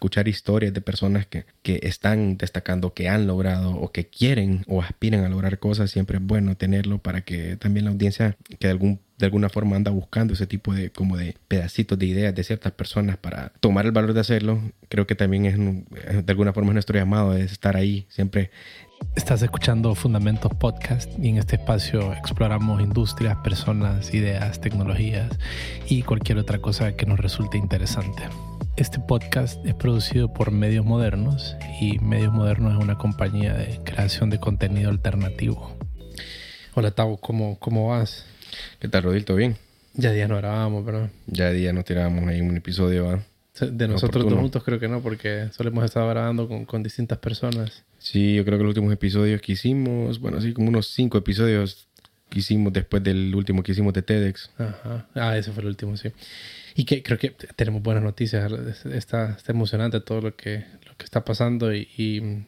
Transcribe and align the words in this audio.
escuchar 0.00 0.28
historias 0.28 0.72
de 0.72 0.80
personas 0.80 1.26
que, 1.26 1.44
que 1.62 1.80
están 1.82 2.38
destacando, 2.38 2.94
que 2.94 3.10
han 3.10 3.26
logrado 3.26 3.72
o 3.72 3.92
que 3.92 4.06
quieren 4.06 4.64
o 4.66 4.80
aspiran 4.80 5.24
a 5.24 5.28
lograr 5.28 5.58
cosas, 5.58 5.90
siempre 5.90 6.16
es 6.16 6.24
bueno 6.24 6.56
tenerlo 6.56 6.96
para 6.96 7.20
que 7.20 7.58
también 7.58 7.84
la 7.84 7.90
audiencia 7.90 8.38
que 8.58 8.68
algún 8.68 9.00
de 9.20 9.26
alguna 9.26 9.48
forma 9.48 9.76
anda 9.76 9.90
buscando 9.90 10.34
ese 10.34 10.46
tipo 10.46 10.74
de 10.74 10.90
como 10.90 11.16
de 11.16 11.36
pedacitos 11.46 11.98
de 11.98 12.06
ideas 12.06 12.34
de 12.34 12.42
ciertas 12.42 12.72
personas 12.72 13.16
para 13.16 13.52
tomar 13.60 13.86
el 13.86 13.92
valor 13.92 14.14
de 14.14 14.20
hacerlo 14.20 14.60
creo 14.88 15.06
que 15.06 15.14
también 15.14 15.46
es 15.46 16.26
de 16.26 16.32
alguna 16.32 16.52
forma 16.52 16.70
es 16.70 16.74
nuestro 16.74 16.98
llamado 16.98 17.36
es 17.36 17.52
estar 17.52 17.76
ahí 17.76 18.06
siempre 18.08 18.50
Estás 19.16 19.42
escuchando 19.42 19.94
Fundamentos 19.94 20.52
Podcast 20.54 21.10
y 21.18 21.30
en 21.30 21.38
este 21.38 21.56
espacio 21.56 22.12
exploramos 22.12 22.80
industrias, 22.80 23.36
personas, 23.38 24.14
ideas, 24.14 24.60
tecnologías 24.60 25.38
y 25.88 26.02
cualquier 26.02 26.38
otra 26.38 26.58
cosa 26.58 26.94
que 26.94 27.06
nos 27.06 27.18
resulte 27.18 27.58
interesante. 27.58 28.22
Este 28.76 29.00
podcast 29.00 29.64
es 29.66 29.74
producido 29.74 30.32
por 30.32 30.52
Medios 30.52 30.84
Modernos 30.86 31.56
y 31.80 31.98
Medios 31.98 32.32
Modernos 32.32 32.74
es 32.74 32.78
una 32.82 32.98
compañía 32.98 33.54
de 33.54 33.80
creación 33.84 34.30
de 34.30 34.38
contenido 34.38 34.90
alternativo. 34.90 35.76
Hola 36.74 36.92
Tavo, 36.92 37.16
¿cómo, 37.16 37.58
cómo 37.58 37.88
vas? 37.88 38.26
¿Qué 38.78 38.88
tal, 38.88 39.02
Rodilto? 39.02 39.34
¿Bien? 39.34 39.56
Ya 39.94 40.12
día 40.12 40.28
no 40.28 40.36
grabamos, 40.36 40.84
pero... 40.84 41.10
Ya 41.26 41.50
día 41.50 41.72
no 41.72 41.82
tirábamos 41.82 42.26
ahí 42.28 42.40
un 42.40 42.56
episodio, 42.56 43.06
¿va? 43.06 43.24
De 43.60 43.88
nosotros 43.88 44.24
dos 44.24 44.34
juntos 44.34 44.62
creo 44.64 44.78
que 44.78 44.88
no, 44.88 45.02
porque 45.02 45.48
solo 45.52 45.70
hemos 45.70 45.84
estado 45.84 46.08
grabando 46.08 46.48
con, 46.48 46.64
con, 46.64 46.82
distintas 46.82 47.18
personas. 47.18 47.84
Sí, 47.98 48.36
yo 48.36 48.44
creo 48.44 48.56
que 48.56 48.64
los 48.64 48.70
últimos 48.70 48.92
episodios 48.92 49.42
que 49.42 49.52
hicimos, 49.52 50.18
bueno, 50.18 50.38
así 50.38 50.54
como 50.54 50.68
unos 50.68 50.86
cinco 50.86 51.18
episodios 51.18 51.88
que 52.30 52.38
hicimos 52.38 52.72
después 52.72 53.02
del 53.02 53.34
último 53.34 53.62
que 53.62 53.72
hicimos 53.72 53.92
de 53.92 54.02
TEDx. 54.02 54.50
Ajá. 54.56 55.08
Ah, 55.14 55.36
ese 55.36 55.52
fue 55.52 55.62
el 55.62 55.68
último, 55.68 55.96
sí. 55.96 56.10
Y 56.74 56.84
que 56.84 57.02
creo 57.02 57.18
que 57.18 57.30
tenemos 57.56 57.82
buenas 57.82 58.02
noticias. 58.02 58.50
Está, 58.86 59.32
está 59.32 59.52
emocionante 59.52 60.00
todo 60.00 60.20
lo 60.20 60.36
que, 60.36 60.64
lo 60.86 60.96
que 60.96 61.04
está 61.04 61.24
pasando 61.24 61.74
y, 61.74 61.88
y 61.98 62.46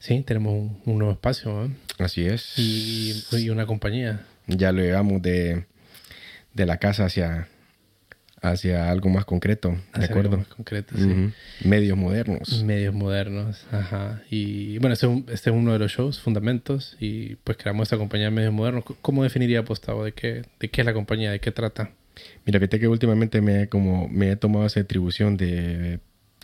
sí, 0.00 0.22
tenemos 0.26 0.72
un, 0.84 0.98
nuevo 0.98 1.12
espacio. 1.12 1.70
Así 1.98 2.26
es. 2.26 2.58
Y, 2.58 3.24
y, 3.32 3.48
una 3.50 3.66
compañía. 3.66 4.26
Ya 4.46 4.72
lo 4.72 4.82
llevamos 4.82 5.22
de, 5.22 5.66
de 6.52 6.66
la 6.66 6.78
casa 6.78 7.06
hacia, 7.06 7.48
hacia 8.40 8.90
algo 8.90 9.08
más 9.08 9.24
concreto, 9.24 9.76
¿de 9.98 10.04
acuerdo? 10.04 10.38
Más 10.38 10.46
concreto, 10.48 10.94
sí. 10.96 11.32
Medios 11.64 11.96
modernos. 11.96 12.62
Medios 12.62 12.94
modernos, 12.94 13.66
ajá. 13.72 14.22
Y 14.30 14.78
bueno, 14.78 14.94
este, 14.94 15.06
este, 15.32 15.50
es 15.50 15.56
uno 15.56 15.72
de 15.72 15.78
los 15.78 15.92
shows, 15.92 16.20
Fundamentos, 16.20 16.96
y 17.00 17.36
pues 17.36 17.56
creamos 17.56 17.84
esta 17.84 17.96
compañía 17.96 18.26
de 18.26 18.32
medios 18.32 18.52
modernos. 18.52 18.84
¿Cómo 19.00 19.22
definiría 19.22 19.64
Postavo? 19.64 20.04
¿De 20.04 20.12
qué, 20.12 20.44
¿De 20.60 20.68
qué 20.68 20.82
es 20.82 20.84
la 20.84 20.92
compañía? 20.92 21.30
¿De 21.30 21.40
qué 21.40 21.52
trata? 21.52 21.90
Mira, 22.44 22.58
fíjate 22.60 22.78
que 22.78 22.88
últimamente 22.88 23.40
me, 23.40 23.68
como, 23.68 24.08
me 24.08 24.32
he 24.32 24.36
tomado 24.36 24.66
esa 24.66 24.80
atribución 24.80 25.36
de 25.36 26.00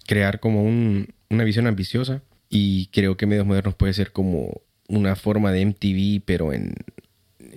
crear 0.07 0.41
como 0.41 0.65
un, 0.65 1.15
una 1.29 1.45
visión 1.45 1.67
ambiciosa 1.67 2.23
y 2.49 2.87
creo 2.87 3.17
que 3.17 3.27
medios 3.27 3.47
modernos 3.47 3.75
puede 3.75 3.93
ser 3.93 4.11
como 4.11 4.63
una 4.89 5.15
forma 5.15 5.53
de 5.53 5.65
MTV, 5.67 6.23
pero 6.25 6.53
en, 6.53 6.75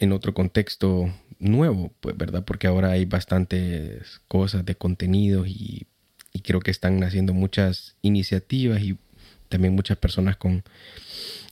en 0.03 0.11
otro 0.11 0.33
contexto 0.33 1.11
nuevo, 1.39 1.91
pues, 1.99 2.17
¿verdad? 2.17 2.43
Porque 2.45 2.67
ahora 2.67 2.91
hay 2.91 3.05
bastantes 3.05 4.21
cosas 4.27 4.65
de 4.65 4.75
contenido 4.75 5.45
y, 5.45 5.87
y, 6.33 6.41
creo 6.41 6.59
que 6.59 6.71
están 6.71 6.99
naciendo 6.99 7.33
muchas 7.33 7.95
iniciativas 8.01 8.81
y 8.81 8.97
también 9.49 9.75
muchas 9.75 9.97
personas 9.97 10.37
con 10.37 10.63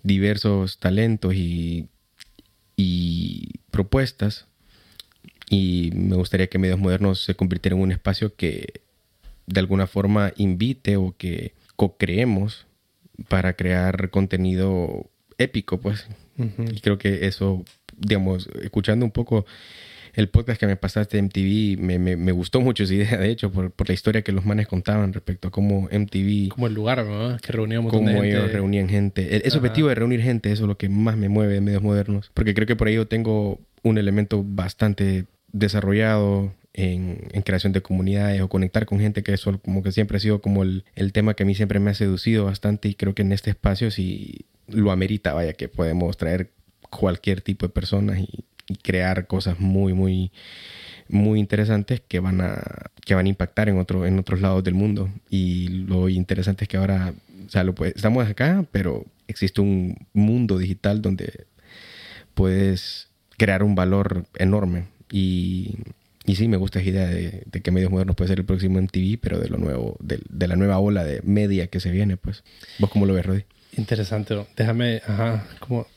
diversos 0.04 0.80
talentos 0.80 1.34
y, 1.34 1.88
y 2.76 3.60
propuestas. 3.70 4.46
Y 5.50 5.92
me 5.94 6.16
gustaría 6.16 6.48
que 6.48 6.58
Medios 6.58 6.80
Modernos 6.80 7.24
se 7.24 7.36
convirtiera 7.36 7.76
en 7.76 7.82
un 7.84 7.92
espacio 7.92 8.36
que 8.36 8.82
de 9.48 9.60
alguna 9.60 9.86
forma 9.86 10.32
invite 10.38 10.96
o 10.96 11.14
que 11.18 11.54
co-creemos 11.76 12.66
para 13.28 13.54
crear 13.54 14.10
contenido 14.10 15.10
épico, 15.38 15.80
pues. 15.80 16.08
Y 16.38 16.80
creo 16.80 16.98
que 16.98 17.28
eso 17.28 17.64
digamos, 18.02 18.50
escuchando 18.62 19.06
un 19.06 19.12
poco 19.12 19.46
el 20.14 20.30
podcast 20.30 20.60
que 20.60 20.68
me 20.68 20.76
pasaste 20.76 21.18
de 21.18 21.24
MTV, 21.24 21.82
me, 21.82 22.00
me, 22.00 22.18
me, 22.18 22.32
gustó 22.32 22.60
mucho 22.60 22.84
esa 22.84 22.94
idea, 22.94 23.18
de 23.18 23.30
hecho, 23.30 23.52
por, 23.52 23.72
por, 23.72 23.88
la 23.88 23.94
historia 23.94 24.22
que 24.22 24.32
los 24.32 24.46
manes 24.46 24.68
contaban 24.68 25.14
respecto 25.14 25.48
a 25.48 25.52
cómo 25.52 25.88
MTV... 25.92 26.50
Como 26.50 26.68
el 26.68 26.74
lugar, 26.74 27.06
¿no? 27.06 27.38
Que 27.38 27.52
reuníamos 27.54 27.92
Cómo 27.92 28.10
ellos 28.10 28.52
reunían 28.52 28.90
gente. 28.90 29.48
Ese 29.48 29.58
objetivo 29.58 29.88
de 29.88 29.96
reunir 29.96 30.22
gente, 30.22 30.52
eso 30.52 30.64
es 30.64 30.68
lo 30.68 30.78
que 30.78 30.90
más 30.90 31.16
me 31.16 31.30
mueve 31.30 31.54
de 31.54 31.62
medios 31.62 31.82
modernos. 31.82 32.32
Porque 32.34 32.54
creo 32.54 32.68
que 32.68 32.76
por 32.76 32.88
ahí 32.88 32.96
yo 32.96 33.08
tengo 33.08 33.60
un 33.84 33.98
elemento 33.98 34.44
bastante 34.46 35.26
desarrollado 35.54 36.54
en, 36.74 37.28
en, 37.32 37.42
creación 37.42 37.74
de 37.74 37.82
comunidades 37.82 38.42
o 38.42 38.48
conectar 38.48 38.86
con 38.86 39.00
gente, 39.00 39.24
que 39.24 39.34
eso 39.34 39.60
como 39.60 39.84
que 39.84 39.92
siempre 39.92 40.18
ha 40.18 40.20
sido 40.20 40.42
como 40.42 40.64
el, 40.64 40.86
el 40.96 41.12
tema 41.12 41.34
que 41.34 41.44
a 41.44 41.46
mí 41.46 41.56
siempre 41.56 41.80
me 41.80 41.92
ha 41.92 41.94
seducido 41.94 42.46
bastante 42.46 42.88
y 42.88 42.96
creo 42.96 43.14
que 43.14 43.24
en 43.24 43.34
este 43.34 43.50
espacio 43.50 43.92
sí 43.92 44.46
lo 44.68 44.92
amerita, 44.92 45.34
vaya, 45.34 45.54
que 45.54 45.68
podemos 45.68 46.16
traer 46.16 46.52
cualquier 46.92 47.42
tipo 47.42 47.66
de 47.66 47.74
personas 47.74 48.20
y, 48.20 48.46
crear 48.84 49.28
cosas 49.28 49.60
muy, 49.60 49.92
muy, 49.92 50.32
muy 51.10 51.42
interesantes 51.42 52.02
que 52.08 52.22
van 52.22 52.40
a, 52.40 52.62
que 53.04 53.16
van 53.16 53.26
a 53.26 53.30
impactar 53.30 53.68
en, 53.68 53.78
otro, 53.78 54.06
en 54.06 54.18
otros 54.18 54.40
lados 54.40 54.64
del 54.64 54.76
mundo. 54.76 55.10
Y 55.30 55.68
lo 55.68 56.08
interesante 56.08 56.64
es 56.64 56.70
que 56.70 56.78
ahora, 56.78 57.14
o 57.46 57.50
sea, 57.50 57.66
lo 57.66 57.76
estamos 57.84 58.26
acá, 58.30 58.64
pero 58.72 59.06
existe 59.28 59.60
un 59.60 60.08
mundo 60.14 60.58
digital 60.58 61.02
donde 61.02 61.48
puedes 62.34 63.10
crear 63.38 63.62
un 63.64 63.76
valor 63.76 64.26
enorme. 64.38 64.86
Y, 65.12 65.76
y 66.26 66.36
sí, 66.36 66.48
me 66.48 66.58
gusta 66.58 66.80
esa 66.80 66.90
idea 66.90 67.08
de, 67.08 67.44
que 67.62 67.72
Medios 67.72 67.92
Modernos 67.92 68.16
puede 68.16 68.30
ser 68.30 68.40
el 68.40 68.46
próximo 68.46 68.80
MTV, 68.80 69.18
pero 69.20 69.40
de 69.40 69.50
lo 69.50 69.58
nuevo, 69.58 69.98
de, 70.00 70.22
de, 70.30 70.48
la 70.48 70.56
nueva 70.56 70.80
ola 70.80 71.04
de 71.04 71.22
media 71.24 71.68
que 71.68 71.80
se 71.80 71.92
viene, 71.92 72.16
pues. 72.16 72.44
¿Vos 72.80 72.90
cómo 72.90 73.06
lo 73.06 73.14
ves, 73.14 73.26
Rodi? 73.26 73.44
Interesante. 73.78 74.36
Déjame, 74.56 75.02
ajá, 75.08 75.48
como 75.60 75.88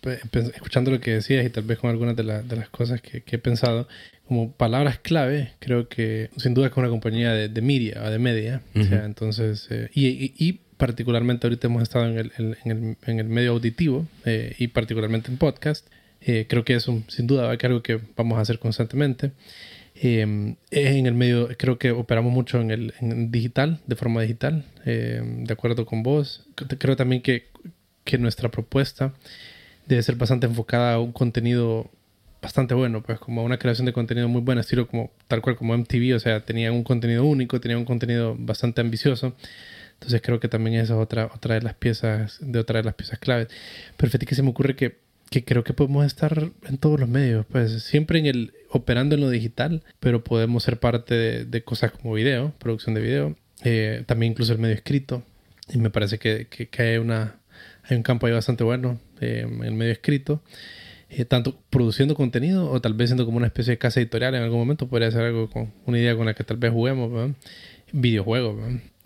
escuchando 0.55 0.91
lo 0.91 1.01
que 1.01 1.15
decías 1.15 1.45
y 1.45 1.51
tal 1.51 1.65
vez 1.65 1.79
con 1.79 1.91
algunas 1.91 2.15
de, 2.15 2.23
de 2.23 2.57
las 2.57 2.69
cosas 2.69 3.01
que, 3.01 3.23
que, 3.23 3.37
he 3.37 3.39
pensado, 3.39 3.89
como 4.29 4.53
palabras 4.53 4.99
clave, 4.99 5.53
creo 5.59 5.89
que 5.89 6.31
sin 6.37 6.55
duda 6.55 6.69
es 6.69 6.77
una 6.77 6.89
compañía 6.89 7.33
de, 7.33 7.49
de 7.49 7.61
media 7.63 8.03
o 8.05 8.11
de 8.11 8.19
media. 8.19 8.63
o 8.77 8.85
sea, 8.85 9.05
entonces, 9.05 9.67
eh, 9.71 9.91
y, 9.93 10.33
y, 10.39 10.61
particularmente 10.77 11.47
ahorita 11.47 11.69
hemos 11.69 11.83
estado 11.83 12.07
en 12.07 12.19
el, 12.19 12.33
en 12.37 12.71
el, 12.71 12.97
en 13.07 13.21
el 13.21 13.29
medio 13.29 13.53
auditivo 13.53 14.07
eh, 14.25 14.55
y 14.59 14.69
particularmente 14.69 15.31
en 15.31 15.39
podcast. 15.39 15.87
Eh, 16.21 16.47
creo 16.49 16.65
que 16.65 16.75
eso 16.75 17.03
sin 17.09 17.27
duda 17.27 17.45
va 17.45 17.53
a 17.53 17.57
ser 17.57 17.67
algo 17.67 17.83
que 17.83 18.01
vamos 18.17 18.39
a 18.39 18.41
hacer 18.41 18.59
constantemente. 18.59 19.33
Eh, 19.95 20.57
en 20.71 21.07
el 21.07 21.15
medio, 21.15 21.49
creo 21.57 21.79
que 21.79 21.93
operamos 21.93 22.33
mucho 22.33 22.61
en 22.61 22.71
el 22.71 22.95
en 23.01 23.31
digital, 23.31 23.81
de 23.87 23.97
forma 23.97 24.23
digital, 24.23 24.65
eh, 24.85 25.23
de 25.23 25.53
acuerdo 25.53 25.87
con 25.87 26.03
vos. 26.03 26.47
Creo 26.79 26.97
también 26.97 27.23
que, 27.23 27.49
que, 28.05 28.19
nuestra 28.19 28.51
propuesta 28.51 29.15
debe 29.87 30.03
ser 30.03 30.17
bastante 30.17 30.47
enfocada 30.47 30.95
a 30.95 31.01
un 31.01 31.13
contenido 31.13 31.91
bastante 32.43 32.75
bueno, 32.75 33.03
pues 33.03 33.19
como 33.19 33.43
una 33.45 33.59
creación 33.59 33.87
de 33.87 33.93
contenido 33.93 34.29
muy 34.29 34.43
buena, 34.43 34.61
estilo 34.61 34.87
como 34.87 35.11
tal 35.29 35.41
cual 35.41 35.57
como 35.57 35.75
MTV, 35.75 36.15
o 36.17 36.19
sea, 36.21 36.45
tenía 36.45 36.73
un 36.73 36.85
contenido 36.85 37.25
único, 37.25 37.61
tenía 37.61 37.79
un 37.79 37.87
contenido 37.87 38.37
bastante 38.39 38.81
ambicioso. 38.81 39.35
Entonces 39.95 40.21
creo 40.23 40.41
que 40.41 40.49
también 40.49 40.77
esa 40.77 40.95
es 40.95 41.01
otra, 41.01 41.31
otra 41.35 41.55
de 41.55 41.63
las 41.63 41.75
piezas, 41.75 42.39
de 42.41 42.59
otra 42.59 42.81
de 42.81 42.85
las 42.85 42.95
piezas 42.95 43.19
claves. 43.19 43.49
Pero 43.97 44.11
fíjate 44.11 44.27
que 44.27 44.35
se 44.35 44.43
me 44.43 44.51
ocurre 44.51 44.77
que 44.77 45.04
que 45.35 45.45
creo 45.45 45.65
que 45.65 45.73
podemos 45.73 46.07
estar 46.07 46.51
en 46.69 46.79
todos 46.79 47.01
los 47.01 47.09
medios, 47.09 47.45
pues 47.51 47.83
siempre 47.83 48.21
en 48.21 48.27
el 48.27 48.53
operando 48.71 49.17
en 49.17 49.21
lo 49.21 49.31
digital, 49.31 49.83
pero 49.99 50.23
podemos 50.23 50.63
ser 50.63 50.79
parte 50.79 51.45
de, 51.45 51.65
cosas 51.65 51.91
como 51.91 52.15
video, 52.15 52.53
producción 52.61 52.95
de 52.95 53.01
video, 53.01 53.37
eh, 53.65 54.05
también 54.07 54.31
incluso 54.31 54.53
el 54.53 54.61
medio 54.61 54.77
escrito. 54.77 55.25
Y 55.69 55.79
me 55.79 55.91
parece 55.91 56.21
que, 56.21 56.47
que, 56.47 56.83
hay, 56.83 56.99
una, 56.99 57.41
hay 57.83 57.97
un 57.97 58.05
campo 58.05 58.29
ahí 58.29 58.33
bastante 58.33 58.63
bueno 58.63 59.01
eh, 59.21 59.45
en 59.45 59.65
el 59.65 59.75
medio 59.75 59.91
escrito. 59.91 60.41
Eh, 61.11 61.25
tanto 61.25 61.61
produciendo 61.69 62.15
contenido 62.15 62.71
o 62.71 62.81
tal 62.81 62.95
vez 62.95 63.11
siendo 63.11 63.25
como 63.25 63.39
una 63.39 63.49
especie 63.49 63.73
de 63.73 63.79
casa 63.79 63.99
editorial 63.99 64.37
en 64.37 64.43
algún 64.43 64.61
momento 64.61 64.89
podría 64.89 65.11
ser 65.11 65.23
algo 65.23 65.51
con 65.51 65.73
una 65.85 65.99
idea 65.99 66.15
con 66.15 66.27
la 66.27 66.35
que 66.35 66.45
tal 66.45 66.59
vez 66.59 66.71
juguemos, 66.71 67.33
videojuegos, 67.91 68.57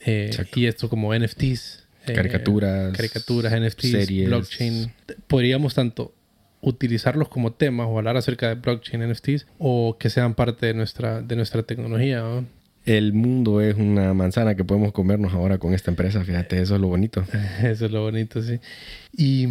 y 0.05 0.67
esto 0.67 0.91
como 0.91 1.15
NFTs, 1.15 1.87
caricaturas, 2.05 2.95
caricaturas, 2.95 3.53
NFTs, 3.59 4.09
blockchain. 4.27 4.93
Podríamos 5.27 5.75
tanto 5.75 6.15
utilizarlos 6.61 7.29
como 7.29 7.53
temas 7.53 7.87
o 7.89 7.99
hablar 7.99 8.17
acerca 8.17 8.49
de 8.49 8.55
blockchain 8.55 9.11
NFTs 9.11 9.47
o 9.59 9.97
que 9.99 10.11
sean 10.11 10.35
parte 10.35 10.67
de 10.67 10.75
nuestra, 10.75 11.23
de 11.23 11.37
nuestra 11.37 11.63
tecnología. 11.63 12.25
El 12.85 13.13
mundo 13.13 13.61
es 13.61 13.77
una 13.77 14.15
manzana 14.15 14.55
que 14.55 14.65
podemos 14.65 14.93
comernos 14.93 15.35
ahora 15.35 15.59
con 15.59 15.75
esta 15.75 15.91
empresa, 15.91 16.25
fíjate, 16.25 16.61
eso 16.61 16.77
es 16.77 16.81
lo 16.81 16.89
bonito. 16.89 17.25
Eso 17.63 17.87
es 17.87 17.93
lo 17.93 18.03
bonito, 18.03 18.43
sí. 18.43 18.61
Y 19.13 19.45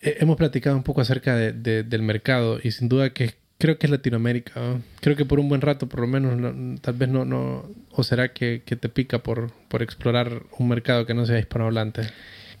eh, 0.00 0.16
hemos 0.20 0.36
platicado 0.36 0.76
un 0.76 0.82
poco 0.82 1.00
acerca 1.00 1.36
de, 1.36 1.84
del 1.84 2.02
mercado 2.02 2.58
y 2.62 2.72
sin 2.72 2.88
duda 2.88 3.10
que 3.10 3.34
creo 3.58 3.78
que 3.78 3.86
es 3.86 3.90
Latinoamérica. 3.90 4.80
Creo 5.00 5.14
que 5.14 5.24
por 5.24 5.38
un 5.38 5.48
buen 5.48 5.60
rato, 5.60 5.88
por 5.88 6.00
lo 6.00 6.06
menos, 6.06 6.80
tal 6.80 6.94
vez 6.94 7.08
no, 7.08 7.24
no, 7.24 7.70
o 7.92 8.02
será 8.02 8.32
que, 8.32 8.62
que 8.64 8.74
te 8.74 8.88
pica 8.88 9.20
por, 9.20 9.52
por 9.68 9.82
explorar 9.82 10.42
un 10.58 10.68
mercado 10.68 11.06
que 11.06 11.14
no 11.14 11.26
sea 11.26 11.38
hispanohablante. 11.38 12.02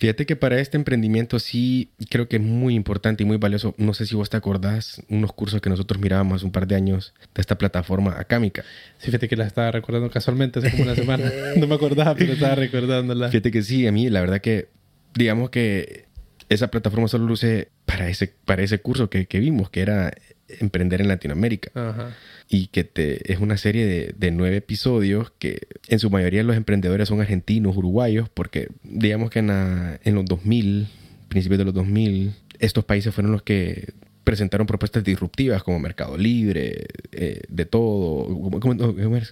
Fíjate 0.00 0.24
que 0.24 0.34
para 0.34 0.58
este 0.58 0.78
emprendimiento 0.78 1.38
sí 1.38 1.90
creo 2.08 2.26
que 2.26 2.36
es 2.36 2.42
muy 2.42 2.74
importante 2.74 3.22
y 3.22 3.26
muy 3.26 3.36
valioso. 3.36 3.74
No 3.76 3.92
sé 3.92 4.06
si 4.06 4.16
vos 4.16 4.30
te 4.30 4.38
acordás 4.38 5.02
unos 5.10 5.34
cursos 5.34 5.60
que 5.60 5.68
nosotros 5.68 6.00
mirábamos 6.00 6.36
hace 6.36 6.46
un 6.46 6.52
par 6.52 6.66
de 6.66 6.74
años 6.74 7.12
de 7.34 7.42
esta 7.42 7.58
plataforma 7.58 8.18
Acámica. 8.18 8.64
Sí, 8.96 9.06
fíjate 9.08 9.28
que 9.28 9.36
la 9.36 9.46
estaba 9.46 9.70
recordando 9.70 10.08
casualmente 10.08 10.60
hace 10.60 10.70
como 10.70 10.84
una 10.84 10.94
semana. 10.94 11.30
no 11.56 11.66
me 11.66 11.74
acordaba, 11.74 12.14
pero 12.14 12.32
estaba 12.32 12.54
recordándola. 12.54 13.28
Fíjate 13.28 13.50
que 13.50 13.62
sí, 13.62 13.86
a 13.86 13.92
mí 13.92 14.08
la 14.08 14.22
verdad 14.22 14.40
que 14.40 14.68
digamos 15.12 15.50
que 15.50 16.06
esa 16.48 16.68
plataforma 16.68 17.06
solo 17.06 17.26
luce 17.26 17.68
para 17.84 18.08
ese, 18.08 18.32
para 18.46 18.62
ese 18.62 18.80
curso 18.80 19.10
que, 19.10 19.26
que 19.26 19.38
vimos, 19.38 19.68
que 19.68 19.82
era 19.82 20.14
emprender 20.60 21.00
en 21.00 21.08
Latinoamérica. 21.08 21.70
Ajá. 21.74 22.16
Y 22.48 22.66
que 22.68 22.84
te, 22.84 23.32
es 23.32 23.38
una 23.38 23.56
serie 23.56 23.86
de, 23.86 24.14
de, 24.16 24.30
nueve 24.30 24.56
episodios 24.56 25.32
que 25.38 25.68
en 25.88 25.98
su 25.98 26.10
mayoría 26.10 26.42
los 26.42 26.56
emprendedores 26.56 27.08
son 27.08 27.20
argentinos, 27.20 27.76
uruguayos, 27.76 28.28
porque 28.28 28.68
digamos 28.82 29.30
que 29.30 29.38
en, 29.38 29.46
la, 29.48 30.00
en 30.02 30.14
los 30.14 30.24
2000, 30.24 30.88
principios 31.28 31.58
de 31.58 31.64
los 31.64 31.74
2000, 31.74 32.34
estos 32.58 32.84
países 32.84 33.14
fueron 33.14 33.32
los 33.32 33.42
que 33.42 33.94
presentaron 34.24 34.66
propuestas 34.66 35.02
disruptivas 35.02 35.62
como 35.62 35.78
Mercado 35.78 36.16
Libre, 36.16 36.86
eh, 37.12 37.42
de 37.48 37.64
todo, 37.64 38.28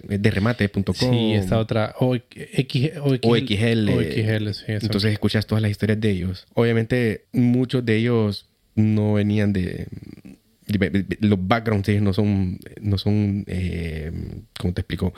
de 0.03 0.31
remate.com. 0.31 0.93
Sí, 0.93 1.33
esta 1.33 1.59
otra, 1.59 1.95
OXL. 1.99 2.99
OXL. 3.01 3.89
OXL 3.89 4.53
sí, 4.53 4.63
Entonces 4.67 5.13
escuchas 5.13 5.45
todas 5.45 5.61
las 5.61 5.71
historias 5.71 6.01
de 6.01 6.09
ellos. 6.09 6.47
Obviamente 6.53 7.25
muchos 7.31 7.85
de 7.85 7.95
ellos 7.95 8.47
no 8.75 9.13
venían 9.13 9.53
de, 9.53 9.87
los 11.19 11.47
backgrounds 11.47 11.89
no 12.01 12.13
son, 12.13 12.59
no 12.81 12.97
son, 12.97 13.43
eh, 13.47 14.11
¿cómo 14.57 14.73
te 14.73 14.81
explico? 14.81 15.13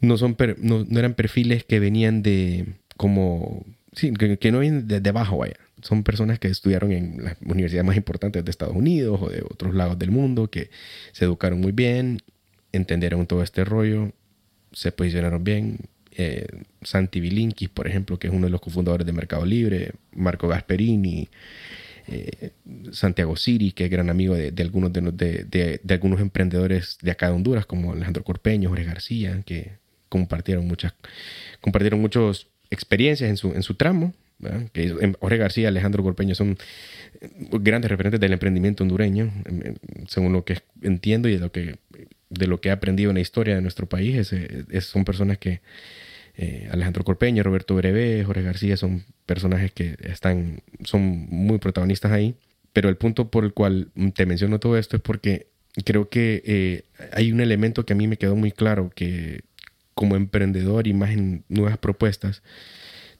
No 0.00 0.18
son, 0.18 0.36
no, 0.58 0.86
eran 0.98 1.14
perfiles 1.14 1.64
que 1.64 1.80
venían 1.80 2.22
de, 2.22 2.66
como, 2.96 3.64
que 3.94 4.52
no 4.52 4.60
vienen 4.60 4.86
de, 4.86 5.00
de, 5.00 5.10
abajo, 5.10 5.38
vaya. 5.38 5.56
Son 5.82 6.02
personas 6.02 6.38
que 6.38 6.48
estudiaron 6.48 6.92
en 6.92 7.24
las 7.24 7.36
universidades 7.40 7.86
más 7.86 7.96
importantes 7.96 8.44
de 8.44 8.50
Estados 8.50 8.76
Unidos 8.76 9.18
o 9.22 9.30
de 9.30 9.42
otros 9.42 9.74
lados 9.74 9.98
del 9.98 10.10
mundo, 10.10 10.50
que 10.50 10.70
se 11.12 11.24
educaron 11.24 11.60
muy 11.60 11.72
bien, 11.72 12.20
entendieron 12.72 13.26
todo 13.26 13.42
este 13.42 13.64
rollo, 13.64 14.12
se 14.72 14.92
posicionaron 14.92 15.42
bien. 15.42 15.78
Eh, 16.12 16.46
Santi 16.82 17.20
Bilinkis, 17.20 17.68
por 17.68 17.86
ejemplo, 17.86 18.18
que 18.18 18.26
es 18.26 18.32
uno 18.32 18.46
de 18.46 18.50
los 18.50 18.60
cofundadores 18.60 19.06
de 19.06 19.12
Mercado 19.12 19.46
Libre, 19.46 19.92
Marco 20.12 20.48
Gasperini, 20.48 21.28
eh, 22.10 22.50
Santiago 22.92 23.36
Siri, 23.36 23.72
que 23.72 23.84
es 23.84 23.90
gran 23.90 24.10
amigo 24.10 24.34
de, 24.34 24.52
algunos 24.62 24.92
de, 24.92 25.80
algunos 25.88 26.20
emprendedores 26.20 26.98
de 27.00 27.10
acá 27.10 27.28
de 27.28 27.34
Honduras, 27.34 27.66
como 27.66 27.92
Alejandro 27.92 28.24
Corpeño, 28.24 28.68
Jorge 28.68 28.84
García, 28.84 29.42
que 29.46 29.72
compartieron 30.08 30.66
muchas, 30.66 30.94
compartieron 31.60 32.00
muchas 32.00 32.48
experiencias 32.70 33.30
en 33.30 33.36
su, 33.36 33.52
en 33.52 33.62
su 33.62 33.74
tramo. 33.74 34.12
Que 34.72 35.14
Jorge 35.20 35.36
García 35.36 35.68
Alejandro 35.68 36.02
Corpeño 36.02 36.34
son 36.34 36.56
grandes 37.52 37.90
referentes 37.90 38.18
del 38.20 38.32
emprendimiento 38.32 38.82
hondureño, 38.82 39.30
según 40.08 40.32
lo 40.32 40.46
que 40.46 40.58
entiendo 40.80 41.28
y 41.28 41.34
de 41.34 41.38
lo 41.40 41.52
que, 41.52 41.76
de 42.30 42.46
lo 42.46 42.58
que 42.60 42.70
he 42.70 42.72
aprendido 42.72 43.10
en 43.10 43.16
la 43.16 43.20
historia 43.20 43.54
de 43.54 43.60
nuestro 43.60 43.86
país. 43.86 44.32
Es, 44.32 44.84
son 44.84 45.04
personas 45.04 45.36
que 45.36 45.60
eh, 46.36 46.68
Alejandro 46.70 47.04
Corpeño, 47.04 47.42
Roberto 47.42 47.74
Breve, 47.74 48.24
Jorge 48.24 48.42
García 48.42 48.76
son 48.76 49.04
personajes 49.26 49.72
que 49.72 49.96
están, 50.00 50.62
son 50.84 51.02
muy 51.30 51.58
protagonistas 51.58 52.12
ahí. 52.12 52.34
Pero 52.72 52.88
el 52.88 52.96
punto 52.96 53.30
por 53.30 53.44
el 53.44 53.52
cual 53.52 53.90
te 54.14 54.26
menciono 54.26 54.60
todo 54.60 54.78
esto 54.78 54.96
es 54.96 55.02
porque 55.02 55.48
creo 55.84 56.08
que 56.08 56.42
eh, 56.46 56.84
hay 57.12 57.32
un 57.32 57.40
elemento 57.40 57.84
que 57.84 57.92
a 57.92 57.96
mí 57.96 58.06
me 58.06 58.16
quedó 58.16 58.36
muy 58.36 58.52
claro 58.52 58.90
que 58.94 59.42
como 59.94 60.16
emprendedor 60.16 60.86
y 60.86 60.92
más 60.92 61.10
en 61.10 61.44
nuevas 61.48 61.78
propuestas 61.78 62.42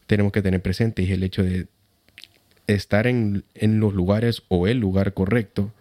tenemos 0.06 0.32
que 0.32 0.42
tener 0.42 0.62
presente 0.62 1.02
y 1.02 1.12
el 1.12 1.22
hecho 1.22 1.42
de 1.42 1.66
estar 2.66 3.06
en, 3.06 3.44
en 3.54 3.80
los 3.80 3.92
lugares 3.92 4.42
o 4.48 4.66
el 4.68 4.78
lugar 4.78 5.14
correcto 5.14 5.72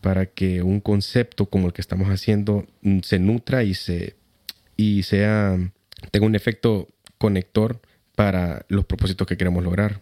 para 0.00 0.26
que 0.26 0.62
un 0.62 0.80
concepto 0.80 1.46
como 1.46 1.68
el 1.68 1.72
que 1.72 1.80
estamos 1.80 2.08
haciendo 2.08 2.66
se 3.02 3.18
nutra 3.18 3.64
y 3.64 3.74
se 3.74 4.14
y 4.76 5.02
sea 5.02 5.58
tenga 6.10 6.26
un 6.26 6.34
efecto 6.34 6.88
conector 7.18 7.80
para 8.14 8.64
los 8.68 8.84
propósitos 8.84 9.26
que 9.26 9.36
queremos 9.36 9.62
lograr. 9.62 10.00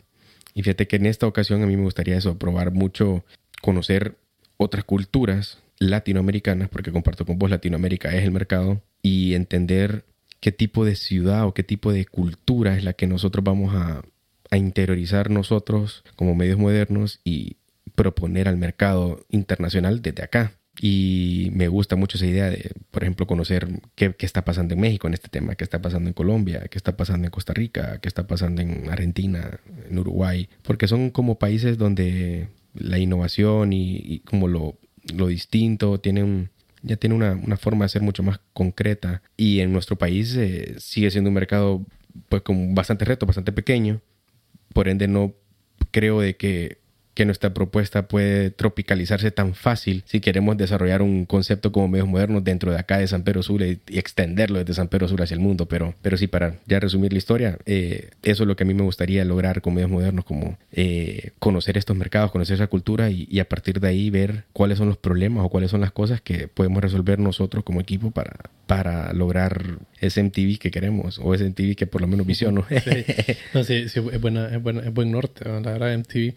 Y 0.54 0.62
fíjate 0.62 0.86
que 0.86 0.96
en 0.96 1.06
esta 1.06 1.26
ocasión 1.26 1.62
a 1.62 1.66
mí 1.66 1.76
me 1.76 1.82
gustaría 1.82 2.16
eso, 2.16 2.38
probar 2.38 2.70
mucho, 2.72 3.24
conocer 3.60 4.16
otras 4.56 4.84
culturas 4.84 5.58
latinoamericanas, 5.78 6.68
porque 6.68 6.92
comparto 6.92 7.26
con 7.26 7.38
vos, 7.38 7.50
Latinoamérica 7.50 8.14
es 8.14 8.22
el 8.22 8.30
mercado, 8.30 8.80
y 9.02 9.34
entender 9.34 10.04
qué 10.40 10.52
tipo 10.52 10.84
de 10.84 10.94
ciudad 10.94 11.46
o 11.46 11.54
qué 11.54 11.62
tipo 11.62 11.92
de 11.92 12.06
cultura 12.06 12.76
es 12.76 12.84
la 12.84 12.92
que 12.92 13.06
nosotros 13.06 13.44
vamos 13.44 13.74
a, 13.74 14.02
a 14.50 14.56
interiorizar 14.56 15.30
nosotros 15.30 16.04
como 16.16 16.34
medios 16.34 16.58
modernos 16.58 17.20
y 17.24 17.56
proponer 17.94 18.48
al 18.48 18.56
mercado 18.56 19.24
internacional 19.30 20.02
desde 20.02 20.22
acá. 20.22 20.52
Y 20.80 21.50
me 21.52 21.68
gusta 21.68 21.94
mucho 21.96 22.16
esa 22.16 22.26
idea 22.26 22.50
de, 22.50 22.72
por 22.90 23.04
ejemplo, 23.04 23.26
conocer 23.26 23.68
qué, 23.94 24.14
qué, 24.14 24.26
está 24.26 24.44
pasando 24.44 24.74
en 24.74 24.80
México 24.80 25.06
en 25.06 25.14
este 25.14 25.28
tema, 25.28 25.54
qué 25.54 25.62
está 25.62 25.80
pasando 25.80 26.08
en 26.08 26.14
Colombia, 26.14 26.66
qué 26.68 26.78
está 26.78 26.96
pasando 26.96 27.26
en 27.26 27.30
Costa 27.30 27.52
Rica, 27.52 27.98
qué 28.00 28.08
está 28.08 28.26
pasando 28.26 28.60
en 28.60 28.90
Argentina, 28.90 29.60
en 29.88 29.98
Uruguay, 29.98 30.48
porque 30.62 30.88
son 30.88 31.10
como 31.10 31.38
países 31.38 31.78
donde 31.78 32.48
la 32.74 32.98
innovación 32.98 33.72
y, 33.72 34.20
como 34.20 34.48
lo, 34.48 34.76
lo 35.14 35.28
distinto 35.28 36.00
tiene 36.00 36.24
un, 36.24 36.50
ya 36.82 36.96
tiene 36.96 37.14
una, 37.14 37.32
una, 37.32 37.56
forma 37.56 37.84
de 37.84 37.90
ser 37.90 38.02
mucho 38.02 38.22
más 38.22 38.40
concreta. 38.52 39.22
Y 39.36 39.60
en 39.60 39.72
nuestro 39.72 39.96
país 39.96 40.34
eh, 40.36 40.74
sigue 40.78 41.10
siendo 41.10 41.30
un 41.30 41.34
mercado 41.34 41.86
pues 42.28 42.42
con 42.42 42.74
bastante 42.74 43.04
reto, 43.04 43.26
bastante 43.26 43.52
pequeño. 43.52 44.00
Por 44.72 44.88
ende, 44.88 45.08
no 45.08 45.34
creo 45.90 46.20
de 46.20 46.36
que 46.36 46.78
que 47.14 47.24
nuestra 47.24 47.54
propuesta 47.54 48.08
puede 48.08 48.50
tropicalizarse 48.50 49.30
tan 49.30 49.54
fácil 49.54 50.02
si 50.06 50.20
queremos 50.20 50.56
desarrollar 50.56 51.00
un 51.00 51.24
concepto 51.26 51.72
como 51.72 51.88
medios 51.88 52.08
modernos 52.08 52.42
dentro 52.42 52.72
de 52.72 52.78
acá 52.78 52.98
de 52.98 53.06
San 53.06 53.22
Pedro 53.22 53.42
Sur 53.42 53.62
y, 53.62 53.80
extenderlo 53.88 54.58
desde 54.58 54.74
San 54.74 54.88
Pedro 54.88 55.08
Sur 55.08 55.22
hacia 55.22 55.34
el 55.34 55.40
mundo. 55.40 55.66
Pero, 55.66 55.94
pero 56.02 56.16
sí, 56.16 56.26
para 56.26 56.56
ya 56.66 56.80
resumir 56.80 57.12
la 57.12 57.18
historia, 57.18 57.58
eh, 57.66 58.10
eso 58.22 58.42
es 58.42 58.46
lo 58.48 58.56
que 58.56 58.64
a 58.64 58.66
mí 58.66 58.74
me 58.74 58.82
gustaría 58.82 59.24
lograr 59.24 59.62
con 59.62 59.74
medios 59.74 59.90
modernos, 59.90 60.24
como 60.24 60.58
eh, 60.72 61.30
conocer 61.38 61.78
estos 61.78 61.96
mercados, 61.96 62.32
conocer 62.32 62.54
esa 62.54 62.66
cultura 62.66 63.10
y, 63.10 63.28
y, 63.30 63.40
a 63.40 63.48
partir 63.48 63.80
de 63.80 63.88
ahí 63.88 64.10
ver 64.10 64.44
cuáles 64.52 64.78
son 64.78 64.88
los 64.88 64.98
problemas 64.98 65.44
o 65.44 65.48
cuáles 65.48 65.70
son 65.70 65.80
las 65.80 65.92
cosas 65.92 66.20
que 66.20 66.48
podemos 66.48 66.82
resolver 66.82 67.18
nosotros 67.18 67.62
como 67.64 67.80
equipo 67.80 68.10
para, 68.10 68.50
para 68.66 69.12
lograr 69.12 69.78
ese 70.00 70.22
MTV 70.22 70.58
que 70.58 70.70
queremos 70.70 71.18
o 71.18 71.34
ese 71.34 71.48
MTV 71.48 71.76
que 71.76 71.86
por 71.86 72.00
lo 72.00 72.06
menos 72.06 72.26
visiono. 72.34 72.66
sí, 72.68 73.02
no, 73.52 73.64
sí, 73.64 73.88
sí 73.88 74.00
es, 74.12 74.20
buena, 74.20 74.48
es, 74.48 74.62
buena, 74.62 74.80
es 74.80 74.92
buen 74.92 75.10
norte, 75.12 75.44
la 75.44 75.60
verdad, 75.60 75.98
MTV. 75.98 76.34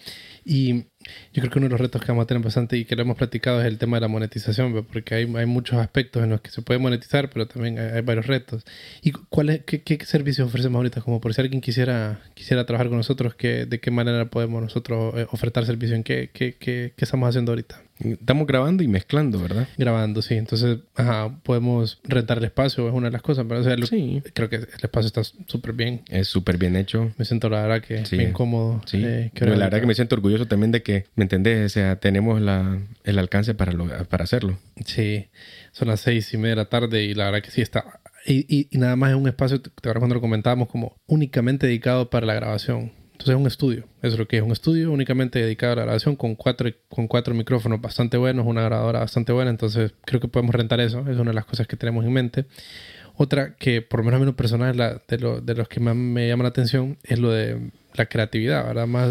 Y 0.49 0.85
yo 1.33 1.41
creo 1.41 1.49
que 1.49 1.59
uno 1.59 1.65
de 1.65 1.71
los 1.71 1.81
retos 1.81 2.01
que 2.01 2.07
vamos 2.07 2.23
a 2.23 2.27
tener 2.27 2.41
bastante 2.41 2.77
y 2.77 2.85
que 2.85 2.95
lo 2.95 3.01
hemos 3.01 3.17
platicado 3.17 3.59
es 3.59 3.67
el 3.67 3.77
tema 3.77 3.97
de 3.97 4.01
la 4.01 4.07
monetización, 4.07 4.85
porque 4.85 5.13
hay, 5.13 5.35
hay 5.35 5.45
muchos 5.45 5.77
aspectos 5.77 6.23
en 6.23 6.29
los 6.29 6.39
que 6.39 6.51
se 6.51 6.61
puede 6.61 6.79
monetizar, 6.79 7.29
pero 7.29 7.47
también 7.49 7.77
hay, 7.77 8.01
varios 8.01 8.27
retos. 8.27 8.63
¿Y 9.01 9.11
cuál 9.11 9.49
es, 9.49 9.63
qué, 9.65 9.83
qué, 9.83 9.97
servicios 10.05 10.47
ofrecemos 10.47 10.77
ahorita? 10.77 11.01
Como 11.01 11.19
por 11.19 11.33
si 11.33 11.41
alguien 11.41 11.59
quisiera, 11.59 12.21
quisiera 12.33 12.65
trabajar 12.65 12.87
con 12.87 12.95
nosotros, 12.95 13.35
¿qué, 13.35 13.65
¿de 13.65 13.81
qué 13.81 13.91
manera 13.91 14.29
podemos 14.29 14.61
nosotros 14.61 15.15
eh, 15.17 15.27
ofertar 15.31 15.65
servicio? 15.65 15.97
¿En 15.97 16.03
qué, 16.03 16.29
qué, 16.31 16.55
qué, 16.55 16.93
qué 16.95 17.03
estamos 17.03 17.27
haciendo 17.27 17.51
ahorita? 17.51 17.86
Estamos 17.99 18.47
grabando 18.47 18.83
y 18.83 18.87
mezclando, 18.87 19.39
¿verdad? 19.39 19.67
Grabando, 19.77 20.21
sí. 20.21 20.35
Entonces, 20.35 20.79
ajá, 20.95 21.35
podemos 21.43 21.99
rentar 22.03 22.37
el 22.37 22.45
espacio, 22.45 22.87
es 22.87 22.93
una 22.93 23.07
de 23.07 23.13
las 23.13 23.21
cosas. 23.21 23.45
Pero, 23.47 23.61
o 23.61 23.63
sea, 23.63 23.75
lo, 23.75 23.85
sí. 23.85 24.21
Creo 24.33 24.49
que 24.49 24.57
el 24.57 24.67
espacio 24.81 25.07
está 25.07 25.23
súper 25.23 25.73
bien. 25.73 26.01
Es 26.09 26.27
súper 26.27 26.57
bien 26.57 26.75
hecho. 26.75 27.11
Me 27.17 27.25
siento, 27.25 27.49
la 27.49 27.61
verdad, 27.63 27.81
que 27.81 28.05
sí. 28.05 28.17
bien 28.17 28.33
cómodo. 28.33 28.81
Sí. 28.85 29.03
Eh, 29.03 29.31
la 29.35 29.55
verdad 29.55 29.79
que 29.79 29.87
me 29.87 29.95
siento 29.95 30.15
orgulloso 30.15 30.47
también 30.47 30.71
de 30.71 30.83
que, 30.83 31.05
¿me 31.15 31.23
entendés? 31.23 31.65
O 31.65 31.69
sea, 31.69 31.95
tenemos 31.97 32.41
la, 32.41 32.79
el 33.03 33.19
alcance 33.19 33.53
para, 33.53 33.71
lo, 33.71 33.87
para 34.05 34.23
hacerlo. 34.23 34.59
Sí. 34.85 35.27
Son 35.71 35.87
las 35.87 36.01
seis 36.01 36.33
y 36.33 36.37
media 36.37 36.51
de 36.51 36.55
la 36.57 36.65
tarde 36.65 37.03
y 37.03 37.13
la 37.13 37.25
verdad 37.25 37.41
que 37.41 37.51
sí 37.51 37.61
está. 37.61 37.99
Y, 38.25 38.45
y, 38.53 38.67
y 38.71 38.77
nada 38.77 38.95
más 38.95 39.11
es 39.11 39.15
un 39.15 39.27
espacio, 39.27 39.61
te 39.61 39.69
acuerdas 39.69 40.01
cuando 40.01 40.15
lo 40.15 40.21
comentábamos, 40.21 40.67
como 40.67 40.97
únicamente 41.07 41.67
dedicado 41.67 42.09
para 42.09 42.25
la 42.25 42.33
grabación. 42.33 42.91
Entonces 43.17 43.33
es 43.33 43.41
un 43.41 43.47
estudio, 43.47 43.79
eso 44.03 44.13
es 44.13 44.19
lo 44.19 44.27
que 44.27 44.37
es 44.37 44.43
un 44.43 44.51
estudio 44.51 44.91
únicamente 44.91 45.39
dedicado 45.39 45.73
a 45.73 45.75
la 45.77 45.81
grabación 45.85 46.15
con 46.15 46.35
cuatro, 46.35 46.69
con 46.87 47.07
cuatro 47.07 47.33
micrófonos 47.33 47.81
bastante 47.81 48.15
buenos, 48.15 48.45
una 48.45 48.61
grabadora 48.61 48.99
bastante 48.99 49.31
buena, 49.31 49.49
entonces 49.49 49.91
creo 50.05 50.21
que 50.21 50.27
podemos 50.27 50.53
rentar 50.53 50.79
eso, 50.81 50.99
es 50.99 51.17
una 51.17 51.31
de 51.31 51.33
las 51.33 51.45
cosas 51.45 51.65
que 51.65 51.75
tenemos 51.75 52.05
en 52.05 52.13
mente. 52.13 52.45
Otra 53.15 53.55
que 53.55 53.81
por 53.81 54.01
lo 54.01 54.03
menos 54.05 54.21
a 54.21 54.25
mí 54.25 54.31
personal 54.33 54.77
la, 54.77 55.01
de, 55.07 55.41
de 55.41 55.55
los 55.55 55.67
que 55.67 55.79
más 55.79 55.95
me 55.95 56.27
llama 56.27 56.43
la 56.43 56.49
atención 56.49 56.99
es 57.03 57.17
lo 57.17 57.31
de 57.31 57.71
la 57.95 58.05
creatividad, 58.05 58.67
¿verdad? 58.67 58.85
Más 58.85 59.09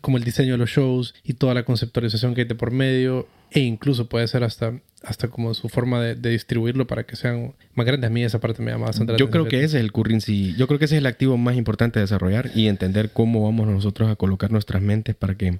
como 0.00 0.16
el 0.16 0.24
diseño 0.24 0.52
de 0.52 0.58
los 0.58 0.70
shows 0.70 1.14
y 1.22 1.34
toda 1.34 1.52
la 1.52 1.64
conceptualización 1.64 2.34
que 2.34 2.40
hay 2.40 2.46
de 2.46 2.54
por 2.54 2.70
medio 2.70 3.28
e 3.50 3.60
incluso 3.60 4.08
puede 4.08 4.26
ser 4.26 4.42
hasta, 4.42 4.72
hasta 5.04 5.28
como 5.28 5.54
su 5.54 5.68
forma 5.68 6.00
de, 6.02 6.14
de 6.14 6.30
distribuirlo 6.30 6.86
para 6.86 7.04
que 7.04 7.16
sean 7.16 7.54
más 7.74 7.86
grandes. 7.86 8.08
A 8.08 8.12
mí 8.12 8.24
esa 8.24 8.40
parte 8.40 8.62
me 8.62 8.70
llama 8.70 8.86
bastante 8.86 9.16
Yo 9.16 9.30
creo 9.30 9.46
que 9.46 9.58
ese 9.58 9.78
es 9.78 9.84
el 9.84 9.92
currency, 9.92 10.54
yo 10.56 10.66
creo 10.66 10.78
que 10.78 10.86
ese 10.86 10.96
es 10.96 11.00
el 11.00 11.06
activo 11.06 11.36
más 11.36 11.56
importante 11.56 11.98
de 11.98 12.04
desarrollar 12.04 12.50
y 12.54 12.68
entender 12.68 13.10
cómo 13.10 13.44
vamos 13.44 13.66
nosotros 13.66 14.10
a 14.10 14.16
colocar 14.16 14.50
nuestras 14.50 14.82
mentes 14.82 15.14
para 15.14 15.36
que 15.36 15.58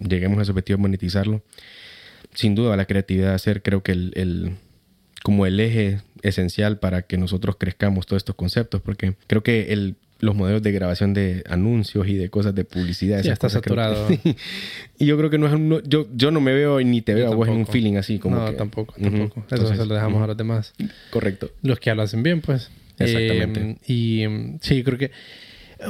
lleguemos 0.00 0.38
a 0.38 0.42
ese 0.42 0.52
objetivo 0.52 0.76
de 0.76 0.82
monetizarlo. 0.82 1.42
Sin 2.34 2.54
duda 2.54 2.76
la 2.76 2.84
creatividad 2.84 3.34
a 3.34 3.38
ser 3.38 3.62
creo 3.62 3.82
que 3.82 3.92
el, 3.92 4.12
el 4.14 4.56
como 5.22 5.46
el 5.46 5.58
eje 5.60 6.00
esencial 6.22 6.78
para 6.78 7.02
que 7.02 7.18
nosotros 7.18 7.56
crezcamos 7.58 8.06
todos 8.06 8.20
estos 8.20 8.34
conceptos, 8.34 8.80
porque 8.80 9.14
creo 9.26 9.42
que 9.42 9.72
el 9.72 9.96
los 10.20 10.34
modelos 10.34 10.62
de 10.62 10.72
grabación 10.72 11.14
de 11.14 11.44
anuncios 11.48 12.06
y 12.08 12.14
de 12.14 12.28
cosas 12.28 12.54
de 12.54 12.64
publicidad. 12.64 13.22
Ya 13.22 13.32
está 13.32 13.48
saturado. 13.48 14.08
y 14.98 15.06
yo 15.06 15.16
creo 15.16 15.30
que 15.30 15.38
no 15.38 15.46
es 15.46 15.82
yo, 15.88 16.06
yo 16.14 16.30
no 16.30 16.40
me 16.40 16.52
veo 16.52 16.80
ni 16.80 17.02
te 17.02 17.14
veo 17.14 17.32
a 17.32 17.34
vos 17.34 17.48
en 17.48 17.54
un 17.54 17.66
feeling 17.66 17.96
así 17.96 18.18
como. 18.18 18.36
No, 18.36 18.52
tampoco, 18.54 18.94
tampoco. 19.00 19.44
Eso 19.50 19.68
se 19.68 19.86
lo 19.86 19.94
dejamos 19.94 20.22
a 20.22 20.26
los 20.26 20.36
demás. 20.36 20.74
Correcto. 21.10 21.50
Los 21.62 21.78
que 21.78 21.86
ya 21.86 21.94
lo 21.94 22.02
hacen 22.02 22.22
bien, 22.22 22.40
pues. 22.40 22.70
Exactamente. 22.98 23.78
Eh, 23.86 23.92
y 23.92 24.58
sí, 24.60 24.82
creo 24.82 24.98
que. 24.98 25.10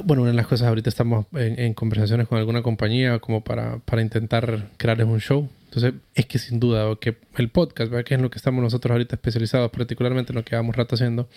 Bueno, 0.04 0.23
una 0.23 0.32
de 0.32 0.37
las 0.37 0.47
cosas 0.47 0.68
ahorita 0.68 0.90
estamos 0.90 1.25
en, 1.32 1.73
conversaciones 1.73 2.28
con 2.28 2.37
alguna 2.37 2.61
compañía 2.61 3.20
como 3.20 3.42
para, 3.42 3.78
para 3.78 4.02
intentar 4.02 4.68
crearles 4.76 5.06
un 5.06 5.18
show. 5.18 5.49
Entonces, 5.64 5.94
es 6.14 6.26
que 6.26 6.38
sin 6.38 6.61
duda, 6.61 6.94
que 7.00 7.16
el 7.37 7.49
podcast, 7.49 7.90
¿verdad? 7.90 8.04
que 8.04 8.14
es 8.14 8.20
lo 8.20 8.30
que 8.30 8.37
estamos 8.37 8.62
nosotros 8.62 8.90
ahorita 8.90 9.16
especializados, 9.16 9.70
particularmente 9.70 10.32
en 10.32 10.37
lo 10.37 10.44
que 10.44 10.50
llevamos 10.50 10.76
rato 10.76 10.94
haciendo, 10.94 11.30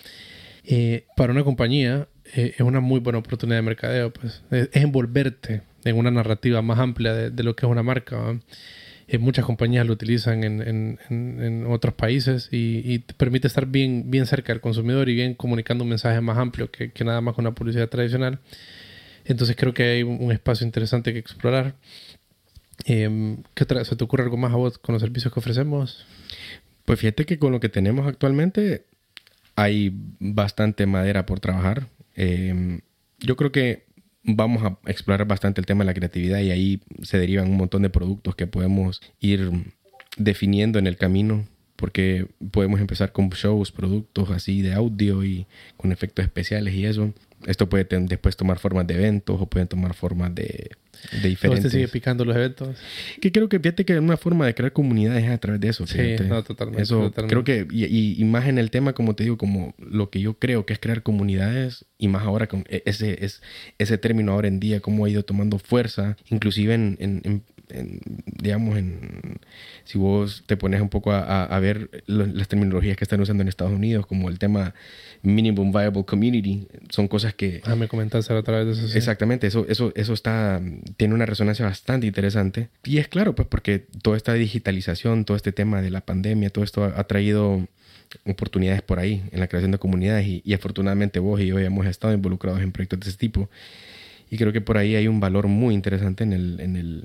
eh, 0.64 1.06
para 1.16 1.32
una 1.32 1.44
compañía 1.44 2.08
eh, 2.34 2.54
es 2.54 2.60
una 2.60 2.80
muy 2.80 3.00
buena 3.00 3.18
oportunidad 3.18 3.58
de 3.58 3.62
mercadeo. 3.62 4.12
Pues. 4.12 4.42
Es, 4.50 4.68
envolverte 4.72 5.62
en 5.84 5.96
una 5.96 6.10
narrativa 6.10 6.62
más 6.62 6.78
amplia 6.78 7.12
de, 7.14 7.42
lo 7.42 7.56
que 7.56 7.66
es 7.66 7.70
una 7.70 7.82
marca. 7.82 8.38
Eh, 9.08 9.18
muchas 9.18 9.44
compañías 9.44 9.86
lo 9.86 9.92
utilizan 9.92 10.44
en, 10.44 10.62
en, 10.62 10.98
en 11.10 11.66
otros 11.66 11.94
países 11.94 12.48
y, 12.50 13.00
te 13.00 13.14
permite 13.14 13.46
estar 13.48 13.66
bien, 13.66 14.10
bien 14.10 14.26
cerca 14.26 14.52
del 14.52 14.60
consumidor 14.60 15.08
y 15.08 15.14
bien 15.14 15.34
comunicando 15.34 15.84
un 15.84 15.90
mensaje 15.90 16.20
más 16.20 16.38
amplio 16.38 16.70
que, 16.70 16.92
que 16.92 17.04
nada 17.04 17.20
más 17.20 17.34
con 17.34 17.44
una 17.46 17.54
publicidad 17.54 17.88
tradicional. 17.88 18.38
Entonces 19.24 19.56
creo 19.56 19.74
que 19.74 19.82
hay 19.84 20.02
un, 20.02 20.32
espacio 20.32 20.66
interesante 20.66 21.12
que 21.12 21.18
explorar. 21.18 21.74
Eh, 22.86 23.36
¿Qué? 23.54 23.66
¿Se 23.84 23.96
te 23.96 24.04
ocurre 24.04 24.24
algo 24.24 24.36
más 24.36 24.52
a 24.52 24.56
vos 24.56 24.78
con 24.78 24.94
los 24.94 25.02
servicios 25.02 25.32
que 25.32 25.40
ofrecemos? 25.40 26.04
Pues 26.84 26.98
fíjate 26.98 27.24
que 27.24 27.38
con 27.38 27.52
lo 27.52 27.60
que 27.60 27.68
tenemos 27.68 28.06
actualmente 28.06 28.84
hay 29.54 29.92
bastante 30.18 30.86
madera 30.86 31.26
por 31.26 31.40
trabajar. 31.40 31.86
Em, 32.14 32.80
yo 33.18 33.36
creo 33.36 33.52
que 33.52 33.84
vamos 34.24 34.62
a 34.62 34.78
explorar 34.90 35.26
bastante 35.26 35.60
el 35.60 35.66
tema 35.66 35.84
de 35.84 35.86
la 35.86 35.94
creatividad 35.94 36.40
y 36.40 36.50
ahí 36.50 36.80
se 37.02 37.18
derivan 37.18 37.50
un 37.50 37.56
montón 37.56 37.82
de 37.82 37.90
productos 37.90 38.34
que 38.36 38.46
podemos 38.46 39.00
ir 39.20 39.50
definiendo 40.16 40.78
en 40.78 40.86
el 40.86 40.96
camino 40.96 41.44
porque 41.76 42.28
podemos 42.52 42.80
empezar 42.80 43.10
con 43.10 43.28
shows, 43.30 43.72
productos 43.72 44.30
así 44.30 44.62
de 44.62 44.72
audio 44.72 45.24
y 45.24 45.46
con 45.76 45.90
efectos 45.90 46.24
especiales 46.24 46.74
y 46.74 46.86
eso. 46.86 47.12
Esto 47.46 47.68
puede 47.68 47.86
después 47.90 48.36
tomar 48.36 48.58
formas 48.58 48.86
de 48.86 48.94
eventos 48.94 49.40
o 49.40 49.46
pueden 49.46 49.68
tomar 49.68 49.94
formas 49.94 50.34
de, 50.34 50.70
de 51.22 51.28
diferentes... 51.28 51.66
¿Usted 51.66 51.78
sigue 51.78 51.88
picando 51.88 52.24
los 52.24 52.36
eventos? 52.36 52.76
Que 53.20 53.32
creo 53.32 53.48
que 53.48 53.58
fíjate 53.58 53.84
que 53.84 53.98
una 53.98 54.16
forma 54.16 54.46
de 54.46 54.54
crear 54.54 54.72
comunidades 54.72 55.24
es 55.24 55.30
a 55.30 55.38
través 55.38 55.60
de 55.60 55.68
eso. 55.68 55.86
Sí, 55.86 56.16
no, 56.28 56.42
totalmente. 56.42 56.82
Eso 56.82 57.12
creo 57.12 57.44
que, 57.44 57.66
y, 57.70 58.20
y, 58.20 58.24
más 58.24 58.46
en 58.46 58.58
el 58.58 58.70
tema, 58.70 58.92
como 58.92 59.14
te 59.14 59.24
digo, 59.24 59.36
como 59.36 59.74
lo 59.78 60.10
que 60.10 60.20
yo 60.20 60.38
creo 60.38 60.66
que 60.66 60.72
es 60.72 60.78
crear 60.78 61.02
comunidades 61.02 61.86
y 61.98 62.08
más 62.08 62.22
ahora 62.22 62.46
con 62.46 62.64
e, 62.68 62.82
ese, 62.86 63.24
es, 63.24 63.42
ese 63.78 63.98
término 63.98 64.32
ahora 64.32 64.48
en 64.48 64.60
día, 64.60 64.80
cómo 64.80 65.04
ha 65.04 65.10
ido 65.10 65.24
tomando 65.24 65.58
fuerza, 65.58 66.16
inclusive 66.30 66.74
en, 66.74 66.96
en, 67.00 67.42
digamos, 68.26 68.76
en, 68.76 69.38
si 69.84 69.98
vos 69.98 70.44
te 70.46 70.56
pones 70.56 70.80
un 70.80 70.88
poco 70.88 71.12
a, 71.12 71.44
a, 71.44 71.60
ver 71.60 72.02
las 72.06 72.48
terminologías 72.48 72.96
que 72.96 73.04
están 73.04 73.20
usando 73.20 73.42
en 73.42 73.48
Estados 73.48 73.72
Unidos, 73.72 74.06
como 74.06 74.28
el 74.28 74.38
tema 74.38 74.74
Minimum 75.22 75.72
Viable 75.72 76.04
Community, 76.04 76.66
son 76.90 77.08
cosas 77.08 77.34
que... 77.34 77.60
Ah, 77.64 77.76
me 77.76 77.88
comentaste 77.88 78.32
a 78.32 78.42
través 78.42 78.66
de 78.66 78.84
eso. 78.86 78.96
Exactamente, 78.96 79.46
eso, 79.46 79.66
eso, 79.68 79.92
eso 79.94 80.12
está, 80.12 80.60
tiene 80.96 81.14
una 81.14 81.26
resonancia 81.26 81.64
bastante 81.64 82.06
interesante. 82.06 82.68
Y 82.84 82.98
es 82.98 83.08
claro, 83.08 83.34
pues 83.34 83.48
porque 83.48 83.86
toda 84.02 84.16
esta 84.16 84.34
digitalización, 84.34 85.24
todo 85.24 85.36
este 85.36 85.52
tema 85.52 85.82
de 85.82 85.90
la 85.90 86.00
pandemia, 86.00 86.50
todo 86.50 86.64
esto 86.64 86.84
ha, 86.84 87.04
traído 87.04 87.66
oportunidades 88.26 88.82
por 88.82 88.98
ahí 88.98 89.22
en 89.32 89.40
la 89.40 89.48
creación 89.48 89.72
de 89.72 89.78
comunidades 89.78 90.26
y, 90.26 90.42
y, 90.44 90.54
afortunadamente 90.54 91.18
vos 91.18 91.40
y 91.40 91.46
yo 91.46 91.58
hemos 91.58 91.86
estado 91.86 92.12
involucrados 92.12 92.60
en 92.60 92.70
proyectos 92.70 93.00
de 93.00 93.08
ese 93.08 93.18
tipo 93.18 93.48
y 94.32 94.38
creo 94.38 94.50
que 94.50 94.62
por 94.62 94.78
ahí 94.78 94.96
hay 94.96 95.08
un 95.08 95.20
valor 95.20 95.46
muy 95.46 95.74
interesante 95.74 96.24
en 96.24 96.32
el, 96.32 96.58
en 96.60 96.76
el, 96.76 97.04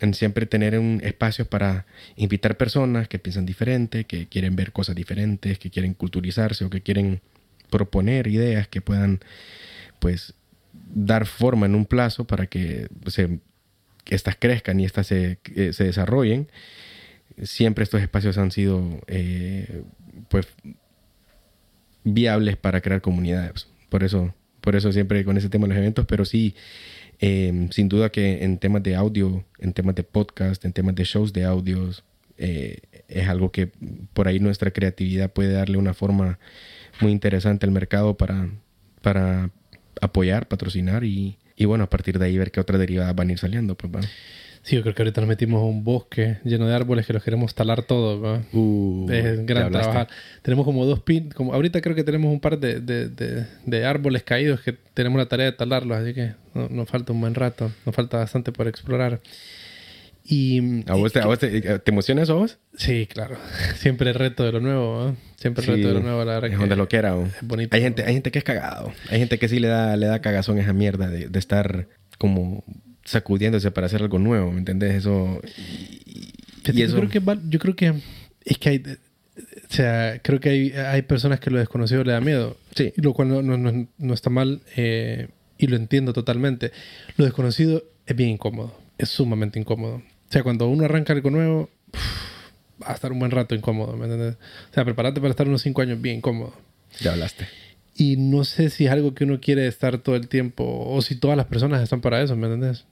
en 0.00 0.14
siempre 0.14 0.46
tener 0.46 0.78
un 0.78 1.00
espacio 1.02 1.48
para 1.48 1.86
invitar 2.16 2.56
personas 2.56 3.08
que 3.08 3.18
piensan 3.18 3.46
diferente, 3.46 4.04
que 4.04 4.28
quieren 4.28 4.56
ver 4.56 4.72
cosas 4.72 4.94
diferentes, 4.94 5.58
que 5.58 5.70
quieren 5.70 5.94
culturizarse 5.94 6.64
o 6.64 6.70
que 6.70 6.82
quieren 6.82 7.20
proponer 7.70 8.26
ideas 8.26 8.68
que 8.68 8.80
puedan 8.80 9.20
pues 9.98 10.34
dar 10.72 11.26
forma 11.26 11.66
en 11.66 11.74
un 11.74 11.84
plazo 11.84 12.26
para 12.26 12.46
que, 12.46 12.88
se, 13.06 13.40
estas 14.06 14.36
crezcan 14.36 14.80
y 14.80 14.84
estas 14.84 15.06
se, 15.06 15.38
eh, 15.54 15.72
se, 15.72 15.84
desarrollen. 15.84 16.48
Siempre 17.42 17.84
estos 17.84 18.00
espacios 18.00 18.38
han 18.38 18.50
sido 18.50 19.00
eh, 19.06 19.82
pues 20.28 20.46
viables 22.04 22.56
para 22.56 22.80
crear 22.80 23.00
comunidades. 23.00 23.68
Por 23.88 24.04
eso, 24.04 24.34
por 24.60 24.76
eso 24.76 24.92
siempre 24.92 25.24
con 25.24 25.36
ese 25.36 25.48
tema 25.48 25.66
de 25.66 25.74
los 25.74 25.78
eventos, 25.78 26.06
pero 26.06 26.24
sí 26.24 26.54
Em, 27.20 27.70
sin 27.70 27.88
duda 27.88 28.10
que 28.10 28.44
en 28.44 28.58
temas 28.58 28.82
de 28.82 28.94
audio, 28.94 29.44
en 29.58 29.72
temas 29.72 29.94
de 29.94 30.04
podcast, 30.04 30.64
en 30.64 30.72
temas 30.72 30.94
de 30.94 31.04
shows 31.04 31.32
de 31.32 31.44
audios, 31.44 32.04
eh, 32.36 32.78
es 33.08 33.28
algo 33.28 33.50
que 33.50 33.70
por 34.12 34.28
ahí 34.28 34.38
nuestra 34.38 34.70
creatividad 34.70 35.32
puede 35.32 35.52
darle 35.52 35.78
una 35.78 35.94
forma 35.94 36.38
muy 37.00 37.10
interesante 37.10 37.66
al 37.66 37.72
mercado 37.72 38.16
para, 38.16 38.50
para 39.02 39.50
apoyar, 40.00 40.46
patrocinar 40.46 41.02
y, 41.02 41.38
y 41.56 41.64
bueno, 41.64 41.84
a 41.84 41.90
partir 41.90 42.18
de 42.18 42.26
ahí 42.26 42.38
ver 42.38 42.52
qué 42.52 42.60
otras 42.60 42.78
derivadas 42.78 43.14
van 43.16 43.30
a 43.30 43.32
ir 43.32 43.38
saliendo. 43.38 43.74
Pues, 43.74 43.92
bueno. 43.92 44.08
Sí, 44.68 44.76
yo 44.76 44.82
creo 44.82 44.94
que 44.94 45.00
ahorita 45.00 45.22
nos 45.22 45.28
metimos 45.28 45.62
a 45.62 45.64
un 45.64 45.82
bosque 45.82 46.40
lleno 46.44 46.68
de 46.68 46.74
árboles 46.74 47.06
que 47.06 47.14
los 47.14 47.24
queremos 47.24 47.54
talar 47.54 47.84
todos. 47.84 48.42
Uh, 48.52 49.10
es 49.10 49.46
gran 49.46 49.72
trabajar. 49.72 50.08
Tenemos 50.42 50.66
como 50.66 50.84
dos 50.84 51.00
pin, 51.00 51.30
como 51.30 51.54
ahorita 51.54 51.80
creo 51.80 51.96
que 51.96 52.04
tenemos 52.04 52.30
un 52.30 52.38
par 52.38 52.58
de, 52.58 52.78
de, 52.80 53.46
de, 53.64 53.86
árboles 53.86 54.24
caídos 54.24 54.60
que 54.60 54.74
tenemos 54.92 55.16
la 55.16 55.24
tarea 55.24 55.46
de 55.46 55.52
talarlos, 55.52 55.96
así 55.96 56.12
que 56.12 56.34
nos 56.52 56.86
falta 56.86 57.14
un 57.14 57.20
buen 57.22 57.34
rato, 57.34 57.72
nos 57.86 57.94
falta 57.94 58.18
bastante 58.18 58.52
por 58.52 58.68
explorar. 58.68 59.22
Y, 60.22 60.84
¿A 60.86 60.96
vos, 60.96 61.14
te, 61.38 61.78
te, 61.78 61.90
emociona 61.90 62.24
eso 62.24 62.34
a 62.34 62.36
vos? 62.36 62.58
Sí, 62.76 63.08
claro. 63.10 63.38
Siempre 63.76 64.10
el 64.10 64.16
reto 64.16 64.44
de 64.44 64.52
lo 64.52 64.60
nuevo, 64.60 65.16
Siempre 65.36 65.64
el 65.64 65.76
reto 65.76 65.88
de 65.88 65.94
lo 65.94 66.00
nuevo, 66.00 66.22
la 66.26 66.34
verdad. 66.34 66.52
Es 66.52 66.58
donde 66.58 66.76
lo 66.76 66.88
quiera. 66.88 67.16
Es 67.18 67.38
bonito. 67.40 67.74
Hay 67.74 67.80
gente, 67.80 68.04
hay 68.04 68.12
gente 68.12 68.30
que 68.30 68.38
es 68.38 68.44
cagado. 68.44 68.92
Hay 69.08 69.18
gente 69.18 69.38
que 69.38 69.48
sí 69.48 69.60
le 69.60 69.68
da, 69.68 69.96
le 69.96 70.08
da 70.08 70.20
cagazón 70.20 70.58
esa 70.58 70.74
mierda 70.74 71.08
de, 71.08 71.30
de 71.30 71.38
estar 71.38 71.88
como 72.18 72.64
sacudiéndose 73.08 73.70
para 73.70 73.86
hacer 73.86 74.02
algo 74.02 74.18
nuevo, 74.18 74.52
¿me 74.52 74.58
entendés? 74.58 74.94
Eso. 74.96 75.40
Y, 76.04 76.32
eso... 76.82 77.00
Yo, 77.00 77.08
creo 77.08 77.08
que, 77.08 77.38
yo 77.48 77.58
creo 77.58 77.76
que 77.76 77.94
es 78.44 78.58
que 78.58 78.68
hay. 78.68 78.82
O 78.86 79.72
sea, 79.72 80.20
creo 80.22 80.40
que 80.40 80.48
hay, 80.50 80.72
hay 80.72 81.02
personas 81.02 81.40
que 81.40 81.50
lo 81.50 81.58
desconocido 81.58 82.04
le 82.04 82.12
da 82.12 82.20
miedo. 82.20 82.56
Sí. 82.74 82.92
Lo 82.96 83.14
cual 83.14 83.28
no, 83.28 83.42
no, 83.42 83.88
no, 83.96 84.14
está 84.14 84.30
mal 84.30 84.60
eh, 84.76 85.28
y 85.56 85.68
lo 85.68 85.76
entiendo 85.76 86.12
totalmente. 86.12 86.72
Lo 87.16 87.24
desconocido 87.24 87.84
es 88.06 88.16
bien 88.16 88.30
incómodo. 88.30 88.74
Es 88.98 89.10
sumamente 89.10 89.58
incómodo. 89.58 89.96
O 89.96 90.32
sea, 90.32 90.42
cuando 90.42 90.68
uno 90.68 90.84
arranca 90.84 91.12
algo 91.12 91.30
nuevo, 91.30 91.70
va 92.82 92.90
a 92.90 92.94
estar 92.94 93.12
un 93.12 93.20
buen 93.20 93.30
rato 93.30 93.54
incómodo, 93.54 93.96
¿me 93.96 94.06
entiendes? 94.06 94.34
O 94.70 94.74
sea, 94.74 94.84
prepárate 94.84 95.20
para 95.20 95.30
estar 95.30 95.48
unos 95.48 95.62
cinco 95.62 95.82
años 95.82 96.00
bien 96.00 96.16
incómodo. 96.16 96.52
Ya 97.00 97.12
hablaste. 97.12 97.46
Y 97.94 98.16
no 98.16 98.44
sé 98.44 98.70
si 98.70 98.86
es 98.86 98.90
algo 98.90 99.14
que 99.14 99.24
uno 99.24 99.40
quiere 99.40 99.66
estar 99.66 99.98
todo 99.98 100.16
el 100.16 100.28
tiempo 100.28 100.64
o 100.64 101.00
si 101.00 101.16
todas 101.16 101.36
las 101.36 101.46
personas 101.46 101.82
están 101.82 102.00
para 102.00 102.20
eso, 102.22 102.36
¿me 102.36 102.46
entiendes? 102.46 102.84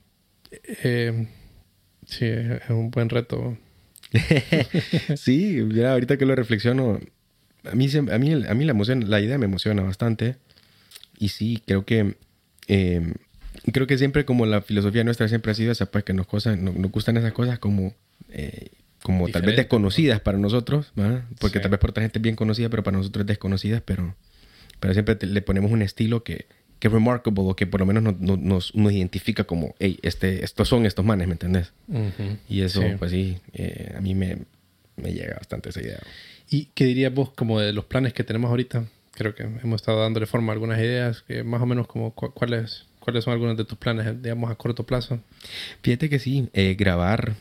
Eh, 0.51 1.29
sí, 2.07 2.25
es 2.25 2.71
un 2.71 2.91
buen 2.91 3.09
reto. 3.09 3.57
sí, 5.17 5.67
ya 5.73 5.93
ahorita 5.93 6.17
que 6.17 6.27
lo 6.27 6.35
reflexiono, 6.35 7.01
a 7.65 7.75
mí, 7.75 7.89
a 7.95 8.19
mí, 8.19 8.33
a 8.33 8.55
mí 8.55 8.65
la, 8.65 8.71
emoción, 8.71 9.11
la 9.11 9.21
idea 9.21 9.39
me 9.39 9.47
emociona 9.47 9.83
bastante. 9.83 10.37
Y 11.19 11.29
sí, 11.29 11.63
creo 11.67 11.85
que 11.85 12.17
eh, 12.69 13.15
creo 13.73 13.87
que 13.87 13.99
siempre 13.99 14.25
como 14.25 14.47
la 14.47 14.63
filosofía 14.63 15.05
nuestra 15.05 15.29
siempre 15.29 15.53
ha 15.53 15.55
sido 15.55 15.73
esa, 15.73 15.87
pues 15.87 16.05
que 16.05 16.13
nos, 16.13 16.27
cosas, 16.27 16.59
nos, 16.59 16.75
gustan 16.91 17.17
esas 17.17 17.33
cosas 17.33 17.59
como, 17.59 17.95
eh, 18.31 18.71
como 19.03 19.29
tal 19.29 19.43
vez 19.43 19.57
desconocidas 19.57 20.21
para 20.21 20.39
nosotros, 20.39 20.93
porque 21.41 21.61
tal 21.61 21.71
vez 21.71 21.81
por 21.81 21.91
otra 21.91 22.03
gente 22.03 22.19
es 22.19 22.23
bien 22.23 22.37
conocida, 22.37 22.69
pero 22.69 22.83
para 22.83 22.97
nosotros 22.97 23.23
es 23.23 23.27
desconocidas, 23.27 23.83
pero, 23.85 24.15
pero 24.81 24.93
siempre 24.95 25.17
le 25.21 25.43
ponemos 25.43 25.71
un 25.71 25.83
estilo 25.83 26.23
que, 26.23 26.47
que 26.79 26.89
remarkable 26.89 27.43
o 27.43 27.57
que 27.57 27.67
por 27.67 27.81
lo 27.81 27.87
menos 27.87 28.03
nos, 28.21 28.75
nos, 28.75 28.93
identifica 28.93 29.45
como, 29.45 29.75
hey, 29.79 29.99
este, 30.03 30.45
estos 30.45 30.69
son 30.69 30.87
estos 30.87 31.05
manes, 31.05 31.27
¿me 31.27 31.33
entendés? 31.33 31.73
Y 32.49 32.63
eso, 32.63 32.83
pues 32.99 33.11
sí, 33.11 33.39
eh, 33.55 33.95
a 33.97 34.01
mí 34.01 34.15
me, 34.15 34.39
me, 34.97 35.13
llega 35.13 35.37
bastante 35.37 35.71
esa 35.71 35.81
idea. 35.81 36.01
¿Y 36.51 36.67
qué 36.75 36.85
dirías 36.85 37.13
vos 37.13 37.31
como 37.31 37.61
de 37.61 37.73
los 37.73 37.87
planes 37.87 38.13
que 38.13 38.25
tenemos 38.25 38.51
ahorita? 38.51 38.85
Creo 39.13 39.35
que 39.35 39.45
hemos 39.45 39.81
estado 39.81 40.03
dándole 40.03 40.27
forma 40.27 40.53
a 40.53 40.55
algunas 40.55 40.79
ideas, 40.79 41.23
que 41.23 41.43
más 41.43 41.63
o 41.63 41.67
menos 41.67 41.87
como 41.87 42.13
cuáles, 42.13 42.85
cuáles 43.01 43.25
son 43.25 43.33
algunos 43.33 43.57
de 43.57 43.65
tus 43.65 43.79
planes, 43.79 44.23
digamos, 44.23 44.51
a 44.51 44.55
corto 44.57 44.85
plazo. 44.85 45.21
Fíjate 45.83 46.11
que 46.11 46.19
sí, 46.19 46.51
eh, 46.53 46.77
grabar, 46.79 47.35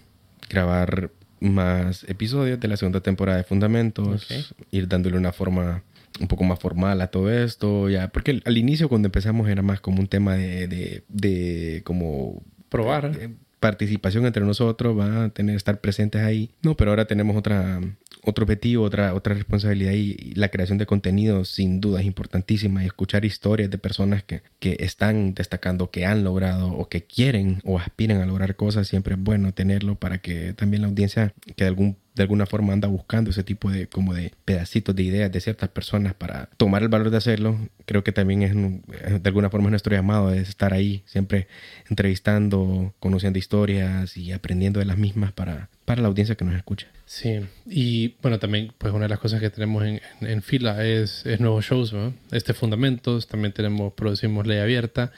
grabar 0.49 1.11
más 1.41 2.05
episodios 2.05 2.59
de 2.59 2.67
la 2.69 2.77
segunda 2.77 3.01
temporada 3.01 3.37
de 3.37 3.43
Fundamentos, 3.43 4.27
ir 4.71 4.87
dándole 4.87 5.17
una 5.17 5.33
forma 5.33 5.83
un 6.19 6.27
poco 6.27 6.43
más 6.43 6.59
formal 6.59 7.01
a 7.01 7.07
todo 7.07 7.31
esto, 7.31 7.89
ya, 7.89 8.09
porque 8.09 8.41
al 8.45 8.57
inicio 8.57 8.89
cuando 8.89 9.07
empezamos 9.07 9.49
era 9.49 9.61
más 9.61 9.81
como 9.81 9.99
un 9.99 10.07
tema 10.07 10.35
de, 10.35 10.67
de, 10.67 11.03
de 11.09 11.81
como... 11.83 12.41
Probar. 12.69 13.11
Eh, 13.19 13.29
participación 13.59 14.25
entre 14.27 14.43
nosotros, 14.45 14.97
va 14.97 15.25
a 15.25 15.29
tener 15.29 15.55
estar 15.55 15.79
presentes 15.81 16.21
ahí. 16.21 16.51
No, 16.61 16.75
pero 16.77 16.91
ahora 16.91 17.05
tenemos 17.05 17.35
otra 17.35 17.79
otro 18.25 18.43
objetivo, 18.43 18.83
otra, 18.83 19.13
otra 19.13 19.33
responsabilidad 19.33 19.93
y, 19.93 20.33
la 20.35 20.49
creación 20.49 20.77
de 20.77 20.85
contenido 20.85 21.45
sin 21.45 21.79
duda 21.79 22.01
es 22.01 22.05
importantísima 22.05 22.83
y 22.83 22.87
escuchar 22.87 23.23
historias 23.23 23.69
de 23.69 23.77
personas 23.77 24.23
que, 24.23 24.41
que 24.59 24.77
están 24.79 25.33
destacando, 25.33 25.91
que 25.91 26.05
han 26.05 26.23
logrado 26.23 26.73
o 26.73 26.89
que 26.89 27.03
quieren 27.03 27.61
o 27.63 27.79
aspiran 27.79 28.21
a 28.21 28.25
lograr 28.25 28.55
cosas, 28.55 28.87
siempre 28.87 29.15
es 29.15 29.21
bueno 29.21 29.53
tenerlo 29.53 29.95
para 29.95 30.17
que 30.17 30.53
también 30.53 30.81
la 30.81 30.87
audiencia 30.87 31.33
que 31.55 31.63
de 31.63 31.67
algún 31.67 31.97
de 32.15 32.23
alguna 32.23 32.45
forma 32.45 32.73
anda 32.73 32.87
buscando 32.87 33.29
ese 33.29 33.43
tipo 33.43 33.69
de 33.69 33.87
como 33.87 34.13
de 34.13 34.33
pedacitos 34.45 34.95
de 34.95 35.03
ideas 35.03 35.31
de 35.31 35.41
ciertas 35.41 35.69
personas 35.69 36.13
para 36.13 36.49
tomar 36.57 36.81
el 36.81 36.89
valor 36.89 37.09
de 37.09 37.17
hacerlo 37.17 37.59
creo 37.85 38.03
que 38.03 38.11
también 38.11 38.41
es 38.41 39.21
de 39.21 39.27
alguna 39.29 39.49
forma 39.49 39.69
nuestro 39.69 39.93
llamado 39.93 40.33
es 40.33 40.49
estar 40.49 40.73
ahí 40.73 41.03
siempre 41.05 41.47
entrevistando 41.89 42.93
conociendo 42.99 43.37
historias 43.37 44.15
y 44.17 44.31
aprendiendo 44.31 44.79
de 44.79 44.85
las 44.85 44.97
mismas 44.97 45.33
para 45.33 45.69
para 45.83 46.01
la 46.01 46.07
audiencia 46.07 46.35
que 46.35 46.45
nos 46.45 46.55
escucha 46.55 46.87
sí 47.05 47.41
y 47.65 48.15
bueno 48.21 48.39
también 48.39 48.71
pues 48.77 48.93
una 48.93 49.05
de 49.05 49.09
las 49.09 49.19
cosas 49.19 49.41
que 49.41 49.49
tenemos 49.49 49.83
en, 49.83 50.01
en, 50.21 50.41
fila 50.41 50.85
es, 50.85 51.25
es, 51.25 51.39
nuevos 51.39 51.65
shows 51.65 51.91
¿no? 51.93 52.13
este 52.31 52.53
fundamentos 52.53 53.27
también 53.27 53.53
tenemos 53.53 53.93
producimos 53.93 54.47
ley 54.47 54.59
abierta 54.59 55.11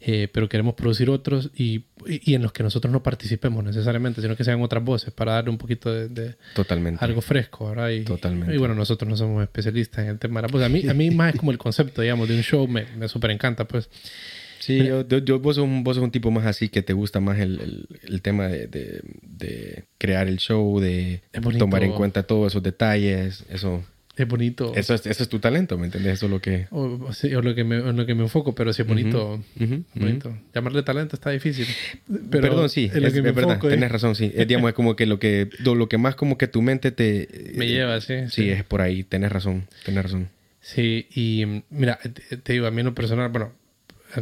eh, 0.00 0.28
pero 0.32 0.48
queremos 0.48 0.74
producir 0.74 1.08
otros 1.10 1.50
y, 1.54 1.84
y, 2.06 2.34
en 2.34 2.42
los 2.42 2.52
que 2.52 2.62
nosotros 2.62 2.92
no 2.92 3.02
participemos 3.02 3.64
necesariamente, 3.64 4.20
sino 4.20 4.36
que 4.36 4.44
sean 4.44 4.60
otras 4.62 4.84
voces 4.84 5.12
para 5.12 5.32
darle 5.32 5.50
un 5.50 5.58
poquito 5.58 5.92
de, 5.92 6.34
Totalmente. 6.54 7.04
algo 7.04 7.20
fresco, 7.20 7.68
¿verdad? 7.70 7.90
Y, 7.90 8.04
Totalmente. 8.04 8.54
Y 8.54 8.58
bueno, 8.58 8.74
nosotros 8.74 9.08
no 9.08 9.16
somos 9.16 9.42
especialistas 9.42 10.04
en 10.04 10.10
el 10.10 10.18
tema. 10.18 10.42
Pues 10.42 10.64
a 10.64 10.68
mí, 10.68 10.88
a 10.88 10.94
mí 10.94 11.10
más 11.12 11.34
es 11.34 11.40
como 11.40 11.50
el 11.50 11.58
concepto, 11.58 12.02
digamos, 12.02 12.28
de 12.28 12.36
un 12.36 12.42
show, 12.42 12.68
me, 12.68 12.86
me 12.96 13.08
súper 13.08 13.30
encanta, 13.30 13.66
pues. 13.66 13.88
Sí, 14.58 14.84
yo, 14.84 15.06
yo, 15.06 15.38
vos, 15.38 15.56
sos 15.56 15.64
un, 15.64 15.84
vos 15.84 15.96
sos 15.96 16.04
un 16.04 16.10
tipo 16.10 16.30
más 16.30 16.46
así 16.46 16.68
que 16.68 16.82
te 16.82 16.92
gusta 16.92 17.20
más 17.20 17.38
el, 17.38 17.60
el, 17.60 17.88
el 18.02 18.22
tema 18.22 18.48
de, 18.48 18.66
de, 18.66 19.00
de, 19.22 19.84
crear 19.98 20.28
el 20.28 20.38
show, 20.38 20.80
de 20.80 21.22
tomar 21.58 21.84
en 21.84 21.92
cuenta 21.92 22.24
todos 22.24 22.52
esos 22.52 22.62
detalles, 22.62 23.44
eso 23.50 23.84
es 24.16 24.28
bonito. 24.28 24.72
Eso 24.74 24.94
es, 24.94 25.06
eso 25.06 25.22
es 25.22 25.28
tu 25.28 25.38
talento, 25.38 25.76
¿me 25.76 25.86
entiendes? 25.86 26.14
Eso 26.14 26.26
es 26.26 26.32
lo 26.32 26.40
que... 26.40 26.66
O, 26.70 27.12
sí, 27.12 27.34
o 27.34 27.42
lo 27.42 27.54
que 27.54 27.64
me, 27.64 27.78
lo 27.92 28.06
que 28.06 28.14
me 28.14 28.22
enfoco, 28.22 28.54
pero 28.54 28.72
sí 28.72 28.82
es 28.82 28.88
bonito. 28.88 29.42
bonito. 29.94 30.36
Llamarle 30.54 30.82
talento 30.82 31.16
está 31.16 31.30
difícil. 31.30 31.66
Pero 32.30 32.42
Perdón, 32.42 32.70
sí, 32.70 32.90
es, 32.92 32.96
es 32.96 33.22
verdad, 33.22 33.60
tienes 33.60 33.92
razón, 33.92 34.14
sí. 34.14 34.32
Es, 34.34 34.48
digamos, 34.48 34.68
es 34.68 34.74
como 34.74 34.96
que 34.96 35.06
lo 35.06 35.18
que 35.18 35.50
lo 35.62 35.88
que 35.88 35.98
más 35.98 36.14
como 36.14 36.38
que 36.38 36.48
tu 36.48 36.62
mente 36.62 36.92
te... 36.92 37.52
Me 37.54 37.66
lleva, 37.66 38.00
sí. 38.00 38.14
Sí, 38.30 38.48
es 38.48 38.64
por 38.64 38.80
ahí, 38.80 39.04
tienes 39.04 39.30
razón, 39.30 39.66
tienes 39.84 40.04
razón. 40.04 40.28
Sí, 40.60 41.06
y 41.14 41.62
mira, 41.70 41.98
te, 42.42 42.52
digo, 42.52 42.66
a 42.66 42.70
mí 42.70 42.80
en 42.80 42.86
lo 42.86 42.94
personal, 42.94 43.28
bueno, 43.28 43.52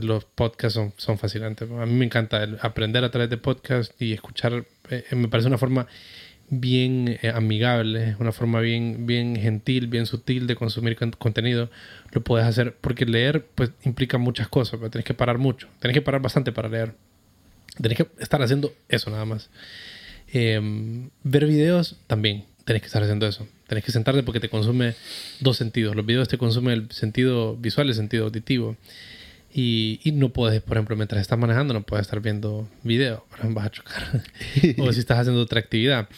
los 0.03 0.25
podcasts 0.25 0.75
son, 0.75 0.93
son 0.97 1.19
fascinantes. 1.19 1.71
A 1.71 1.87
mí 1.87 1.95
me 1.95 2.05
encanta 2.05 2.47
aprender 2.61 3.05
a 3.05 3.11
través 3.11 3.31
de 3.31 3.37
podcasts 3.37 3.95
y 3.99 4.13
escuchar, 4.13 4.65
eh, 4.91 5.05
me 5.13 5.29
parece 5.29 5.49
una 5.49 5.57
forma 5.57 5.87
bien 6.51 7.19
eh, 7.23 7.33
amigable, 7.35 8.17
una 8.19 8.33
forma 8.33 8.61
bien, 8.61 9.07
bien 9.07 9.37
gentil, 9.37 9.87
bien 9.87 10.07
sutil 10.07 10.47
de 10.47 10.57
consumir 10.57 10.97
contenido, 11.19 11.71
lo 12.13 12.23
puedes 12.23 12.47
hacer 12.47 12.77
porque 12.81 13.07
leer 13.07 13.47
pues 13.55 13.71
implica 13.85 14.19
muchas 14.19 14.49
cosas, 14.49 14.79
pero 14.79 14.91
tienes 14.91 15.05
que 15.05 15.15
parar 15.15 15.39
mucho, 15.39 15.69
tienes 15.81 15.95
que 15.95 16.03
parar 16.03 16.21
bastante 16.21 16.53
para 16.53 16.69
leer, 16.69 16.95
tienes 17.81 17.99
que 17.99 18.07
estar 18.19 18.43
haciendo 18.43 18.73
eso 18.89 19.11
nada 19.11 19.25
más. 19.25 19.51
Em, 20.33 21.11
ver 21.23 21.47
videos 21.47 21.97
también, 22.07 22.45
tienes 22.65 22.83
que 22.83 22.87
estar 22.87 23.03
haciendo 23.03 23.27
eso, 23.27 23.47
tienes 23.69 23.85
que 23.85 23.93
sentarte 23.93 24.23
porque 24.23 24.41
te 24.41 24.49
consume 24.49 24.95
dos 25.41 25.57
sentidos, 25.57 25.95
los 25.97 26.07
videos 26.07 26.29
te 26.29 26.39
consumen 26.39 26.75
el 26.75 26.91
sentido 26.91 27.57
visual 27.57 27.89
el 27.89 27.95
sentido 27.95 28.25
auditivo. 28.25 28.77
Y, 29.57 30.01
y, 30.03 30.11
no 30.11 30.31
puedes, 30.31 30.61
por 30.63 30.77
ejemplo, 30.77 30.97
mientras 30.97 31.23
estás 31.23 31.39
manejando, 31.39 31.75
no 31.75 31.83
puedes 31.83 32.07
estar 32.07 32.21
viendo 32.21 32.69
video, 32.83 33.25
vas 33.41 33.67
a 33.67 33.71
chocar. 33.71 34.03
o 34.79 34.93
si 34.93 34.99
estás 34.99 35.21
haciendo 35.21 35.41
otra 35.41 35.61
actividad. 35.61 36.09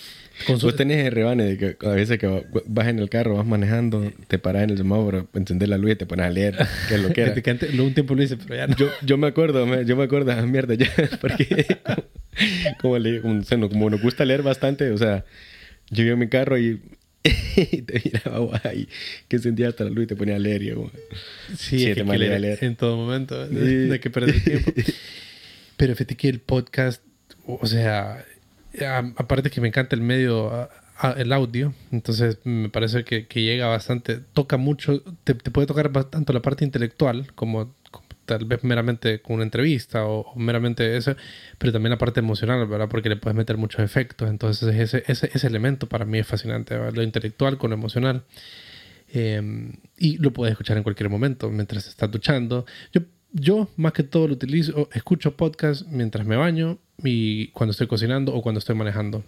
Con 0.47 0.59
Vos 0.59 0.75
tenés 0.75 1.05
el 1.05 1.13
rebane 1.13 1.45
de 1.45 1.59
que 1.59 1.87
a 1.87 1.91
veces 1.91 2.19
que 2.19 2.47
vas 2.67 2.89
en 2.89 2.99
el 2.99 3.11
carro, 3.11 3.37
vas 3.37 3.47
manejando, 3.47 4.11
te 4.27 4.39
paras 4.39 4.65
en 4.65 4.71
el 4.71 4.79
semáforo, 4.79 5.29
encender 5.35 5.69
la 5.69 5.77
luz 5.77 5.93
y 5.93 5.97
te 5.97 6.07
pones 6.07 6.25
a 6.25 6.31
leer, 6.31 6.57
que 6.89 6.95
es 6.95 7.01
lo 7.03 7.13
que 7.13 7.21
era. 7.23 7.83
un 7.83 7.93
tiempo 7.93 8.15
lo 8.15 8.23
hice, 8.23 8.39
pero 8.39 8.55
ya 8.57 8.67
no. 8.69 8.77
Yo, 8.77 8.89
yo 9.03 9.19
me 9.19 9.27
acuerdo, 9.27 9.83
yo 9.83 9.97
me 9.97 10.05
acuerdo, 10.05 10.33
ah, 10.33 10.43
mierda, 10.43 10.73
ya, 10.75 10.91
porque 11.21 11.67
como, 12.81 12.97
como, 13.23 13.69
como, 13.69 13.91
nos 13.91 14.01
gusta 14.01 14.25
leer 14.25 14.43
bastante, 14.43 14.91
o 14.91 14.99
sea, 14.99 15.27
yo 15.91 16.05
iba 16.05 16.15
en 16.15 16.19
mi 16.19 16.29
carro 16.29 16.59
y 16.59 16.81
y 17.57 17.83
te 17.83 18.03
miraba 18.05 18.39
guay, 18.39 18.89
que 19.29 19.37
encendía 19.37 19.69
hasta 19.69 19.85
la 19.85 19.91
luz 19.91 20.05
y 20.05 20.07
te 20.09 20.17
ponía 20.17 20.37
a 20.37 20.39
leer. 20.39 20.63
Y, 20.63 20.75
sí, 21.57 21.87
es 21.87 21.97
que, 21.97 22.05
que 22.05 22.19
leer, 22.19 22.41
leer, 22.41 22.65
en 22.65 22.77
todo 22.77 22.97
momento, 22.97 23.47
de, 23.47 23.87
de 23.89 24.01
que 24.01 24.11
perder 24.11 24.43
tiempo. 24.43 24.73
Pero 25.77 25.95
fíjate 25.95 26.17
que 26.17 26.29
el 26.29 26.41
podcast, 26.41 27.03
o 27.47 27.67
sea, 27.67 28.25
aparte 29.17 29.51
que 29.51 29.61
me 29.61 29.69
encanta 29.69 29.95
el 29.95 30.03
medio, 30.03 30.71
el 31.17 31.33
audio, 31.33 31.75
entonces 31.93 32.39
me 32.45 32.71
parece 32.71 33.05
que, 33.05 33.27
que 33.27 33.43
llega 33.43 33.67
bastante, 33.67 34.21
toca 34.33 34.57
mucho, 34.57 35.03
te, 35.25 35.35
te, 35.35 35.51
puede 35.51 35.67
tocar 35.67 35.93
tanto 36.07 36.33
la 36.33 36.41
parte 36.41 36.65
intelectual 36.65 37.33
como, 37.35 37.76
tal 38.27 38.45
vez 38.45 38.63
meramente 38.65 39.21
con 39.21 39.37
una 39.37 39.45
entrevista 39.45 40.05
o, 40.05 40.35
meramente 40.37 40.97
eso, 40.97 41.17
pero 41.59 41.73
también 41.73 41.91
la 41.91 41.99
parte 41.99 42.21
emocional, 42.21 42.67
¿verdad? 42.67 42.89
Porque 42.89 43.09
le 43.09 43.17
puedes 43.17 43.37
meter 43.37 43.57
muchos 43.57 43.81
efectos. 43.81 44.29
Entonces 44.29 44.75
ese, 44.75 45.05
ese, 45.07 45.31
ese 45.33 45.47
elemento 45.47 45.89
para 45.89 46.05
mí 46.05 46.19
es 46.19 46.27
fascinante, 46.27 46.77
lo 46.93 47.03
intelectual 47.03 47.59
con 47.59 47.71
lo 47.71 47.77
emocional. 47.77 48.25
Em, 49.09 49.73
y 49.97 50.19
lo 50.19 50.33
puedes 50.33 50.53
escuchar 50.53 50.77
en 50.77 50.83
cualquier 50.83 51.09
momento, 51.09 51.51
mientras 51.51 51.87
estás 51.87 52.11
duchando. 52.11 52.67
Yo, 52.93 53.03
yo 53.33 53.69
más 53.77 53.93
que 53.93 54.03
todo 54.03 54.29
lo 54.29 54.35
utilizo, 54.35 54.89
escucho 54.93 55.37
podcast 55.37 55.87
mientras 55.89 56.27
me 56.27 56.37
baño 56.37 56.79
y 57.03 57.49
cuando 57.49 57.71
estoy 57.71 57.87
cocinando 57.87 58.35
o 58.35 58.43
cuando 58.43 58.59
estoy 58.59 58.75
manejando 58.75 59.25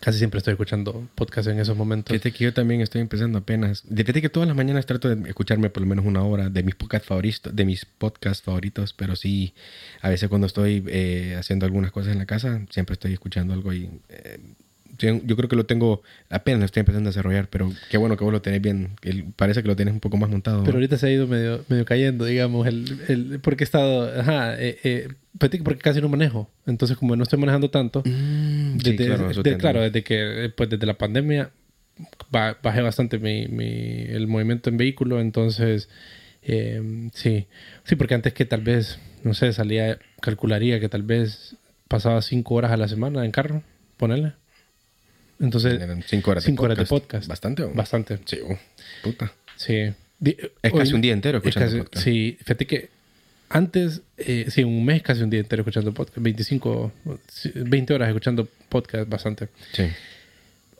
casi 0.00 0.18
siempre 0.18 0.38
estoy 0.38 0.52
escuchando 0.52 1.08
podcast 1.14 1.48
en 1.48 1.58
esos 1.58 1.76
momentos. 1.76 2.12
Fíjate 2.12 2.32
que 2.32 2.44
yo 2.44 2.54
también 2.54 2.80
estoy 2.80 3.00
empezando 3.00 3.38
apenas. 3.38 3.82
Fíjate 3.82 4.22
que 4.22 4.28
todas 4.28 4.46
las 4.46 4.56
mañanas 4.56 4.86
trato 4.86 5.14
de 5.14 5.28
escucharme 5.28 5.70
por 5.70 5.82
lo 5.82 5.88
menos 5.88 6.04
una 6.04 6.22
hora 6.22 6.48
de 6.48 6.62
mis 6.62 6.74
podcasts 6.74 7.08
favoritos, 7.08 7.54
de 7.54 7.64
mis 7.64 7.84
podcasts 7.84 8.42
favoritos, 8.42 8.92
pero 8.92 9.16
sí, 9.16 9.54
a 10.00 10.08
veces 10.08 10.28
cuando 10.28 10.46
estoy 10.46 10.84
eh, 10.88 11.36
haciendo 11.38 11.66
algunas 11.66 11.90
cosas 11.90 12.12
en 12.12 12.18
la 12.18 12.26
casa, 12.26 12.64
siempre 12.70 12.94
estoy 12.94 13.12
escuchando 13.12 13.54
algo 13.54 13.72
y 13.72 13.90
eh, 14.08 14.38
yo 15.00 15.36
creo 15.36 15.48
que 15.48 15.56
lo 15.56 15.66
tengo, 15.66 16.02
apenas 16.28 16.60
lo 16.60 16.66
estoy 16.66 16.80
empezando 16.80 17.08
a 17.08 17.12
desarrollar, 17.12 17.48
pero 17.48 17.72
qué 17.90 17.96
bueno 17.96 18.16
que 18.16 18.24
vos 18.24 18.32
lo 18.32 18.42
tenés 18.42 18.60
bien. 18.60 18.90
parece 19.36 19.62
que 19.62 19.68
lo 19.68 19.76
tenés 19.76 19.94
un 19.94 20.00
poco 20.00 20.16
más 20.16 20.30
montado. 20.30 20.62
Pero 20.64 20.76
ahorita 20.76 20.98
se 20.98 21.06
ha 21.06 21.10
ido 21.10 21.26
medio, 21.26 21.64
medio 21.68 21.84
cayendo, 21.84 22.24
digamos, 22.24 22.66
el, 22.66 23.00
el, 23.08 23.40
porque 23.40 23.64
he 23.64 23.66
estado, 23.66 24.20
ajá, 24.20 24.60
eh, 24.60 24.78
eh, 24.84 25.08
porque 25.38 25.78
casi 25.78 26.00
no 26.00 26.08
manejo. 26.08 26.50
Entonces, 26.66 26.96
como 26.96 27.16
no 27.16 27.22
estoy 27.22 27.38
manejando 27.38 27.70
tanto, 27.70 28.02
mm, 28.04 28.78
desde, 28.78 29.56
claro, 29.56 29.80
desde 29.80 30.02
que, 30.02 30.52
pues 30.56 30.68
desde 30.68 30.86
la 30.86 30.98
pandemia 30.98 31.50
bajé 32.30 32.80
bastante 32.80 33.18
mi, 33.18 33.46
mi, 33.48 34.02
el 34.08 34.26
movimiento 34.26 34.70
en 34.70 34.76
vehículo, 34.76 35.20
entonces, 35.20 35.88
eh, 36.42 37.10
sí, 37.12 37.46
sí, 37.84 37.96
porque 37.96 38.14
antes 38.14 38.32
que 38.32 38.44
tal 38.44 38.62
vez, 38.62 38.98
no 39.22 39.34
sé, 39.34 39.52
salía, 39.52 39.98
calcularía 40.20 40.80
que 40.80 40.88
tal 40.88 41.02
vez 41.02 41.56
pasaba 41.88 42.22
cinco 42.22 42.54
horas 42.54 42.70
a 42.70 42.76
la 42.76 42.88
semana 42.88 43.24
en 43.24 43.30
carro, 43.30 43.62
ponerle. 43.96 44.32
Entonces, 45.40 45.80
cinco 46.06 46.30
horas, 46.30 46.44
cinco 46.44 46.68
de, 46.68 46.76
podcast. 46.76 46.78
horas 46.78 46.78
de 46.78 47.00
podcast. 47.00 47.28
¿Bastante? 47.28 47.64
Bastante. 47.64 48.18
Sí, 48.26 48.38
uh, 48.42 48.56
puta. 49.02 49.32
Sí. 49.56 49.92
Es 50.22 50.72
casi 50.72 50.92
un 50.92 51.00
día 51.00 51.12
entero 51.12 51.38
escuchando 51.38 51.78
podcast. 51.78 52.04
Sí, 52.04 52.36
fíjate 52.40 52.66
que 52.66 52.90
antes, 53.48 54.02
eh, 54.16 54.46
sí, 54.48 54.62
un 54.62 54.84
mes 54.84 55.02
casi 55.02 55.22
un 55.22 55.30
día 55.30 55.40
entero 55.40 55.62
escuchando 55.62 55.92
podcast. 55.92 56.18
25, 56.20 56.92
20 57.54 57.94
horas 57.94 58.08
escuchando 58.08 58.48
podcast 58.68 59.08
bastante. 59.08 59.48
Sí. 59.72 59.84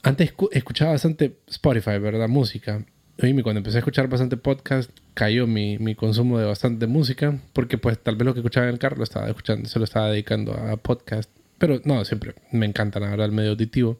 Antes 0.03 0.33
escuchaba 0.53 0.93
bastante 0.93 1.33
Spotify, 1.49 1.99
¿verdad? 1.99 2.29
Música. 2.29 2.85
Y 3.19 3.43
cuando 3.43 3.59
empecé 3.59 3.79
a 3.79 3.81
escuchar 3.81 4.09
bastante 4.09 4.37
podcast, 4.37 4.91
cayó 5.15 5.47
mi, 5.47 5.79
mi, 5.79 5.95
consumo 5.95 6.39
de 6.39 6.47
bastante 6.47 6.87
música, 6.87 7.39
porque 7.53 7.77
pues 7.77 7.99
tal 7.99 8.17
vez 8.17 8.25
lo 8.25 8.33
que 8.33 8.41
escuchaba 8.41 8.67
en 8.67 8.73
el 8.73 8.79
carro 8.79 8.97
lo 8.97 9.05
estaba 9.05 9.29
escuchando, 9.29 9.69
se 9.69 9.79
lo 9.79 9.85
estaba 9.85 10.11
dedicando 10.11 10.55
a 10.55 10.77
podcast. 10.77 11.29
Pero 11.59 11.81
no, 11.85 12.03
siempre 12.07 12.35
me 12.53 12.65
encanta, 12.65 13.01
la 13.01 13.11
verdad, 13.11 13.27
el 13.27 13.33
medio 13.33 13.51
auditivo. 13.51 13.99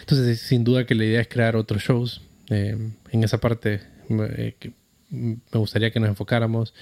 Entonces, 0.00 0.40
sin 0.40 0.64
duda 0.64 0.86
que 0.86 0.94
la 0.94 1.04
idea 1.04 1.20
es 1.20 1.28
crear 1.28 1.56
otros 1.56 1.82
shows. 1.82 2.22
Eh, 2.48 2.76
en 3.10 3.24
esa 3.24 3.38
parte 3.38 3.80
eh, 4.08 4.54
me 5.10 5.38
gustaría 5.52 5.90
que 5.90 6.00
nos 6.00 6.08
enfocáramos. 6.08 6.74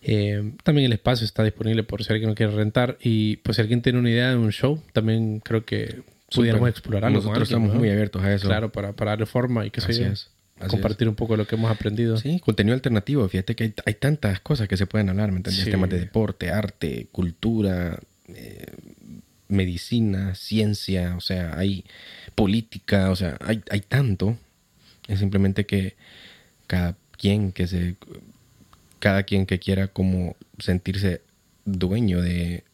Eh, 0.00 0.52
también 0.62 0.86
el 0.86 0.92
espacio 0.92 1.24
está 1.24 1.42
disponible 1.42 1.82
por 1.82 2.04
si 2.04 2.12
alguien 2.12 2.30
lo 2.30 2.34
quiere 2.34 2.52
rentar. 2.52 2.98
Y 3.00 3.36
pues 3.38 3.56
si 3.56 3.62
alguien 3.62 3.82
tiene 3.82 3.98
una 3.98 4.10
idea 4.10 4.30
de 4.30 4.36
un 4.36 4.52
show, 4.52 4.82
también 4.92 5.40
creo 5.40 5.64
que 5.64 6.02
pudiéramos 6.34 6.68
explorarlo. 6.68 7.18
Nosotros 7.18 7.48
estamos 7.48 7.74
muy 7.74 7.90
abiertos 7.90 8.22
a 8.22 8.32
eso. 8.32 8.46
Claro, 8.46 8.70
para, 8.70 8.92
para 8.92 9.12
darle 9.12 9.26
forma 9.26 9.66
y 9.66 9.70
que 9.70 9.80
se 9.80 10.12
compartir 10.66 11.08
un 11.08 11.14
poco 11.14 11.36
lo 11.36 11.46
que 11.46 11.54
hemos 11.54 11.70
aprendido. 11.70 12.16
Sí, 12.16 12.40
contenido 12.40 12.74
alternativo. 12.74 13.28
Fíjate 13.28 13.54
que 13.54 13.74
hay, 13.84 13.94
tantas 13.94 14.40
cosas 14.40 14.66
que 14.66 14.76
se 14.76 14.86
pueden 14.86 15.08
hablar, 15.08 15.30
¿me 15.30 15.38
entiendes? 15.38 15.64
Temas 15.64 15.90
de 15.90 16.00
deporte, 16.00 16.50
arte, 16.50 17.08
cultura, 17.12 17.98
medicina, 19.48 20.34
ciencia, 20.34 21.16
o 21.16 21.20
sea, 21.20 21.58
hay 21.58 21.84
política, 22.34 23.10
o 23.10 23.16
sea, 23.16 23.38
hay, 23.40 23.62
hay 23.70 23.80
tanto. 23.80 24.36
Es 25.08 25.20
simplemente 25.20 25.66
que 25.66 25.96
cada 26.66 26.96
quien 27.12 27.52
que 27.52 27.66
se. 27.66 27.96
Cada 29.00 29.22
quien 29.22 29.46
que 29.46 29.58
quiera 29.58 29.88
como 29.88 30.36
sentirse 30.58 31.22
dueño 31.64 32.20
de 32.20 32.64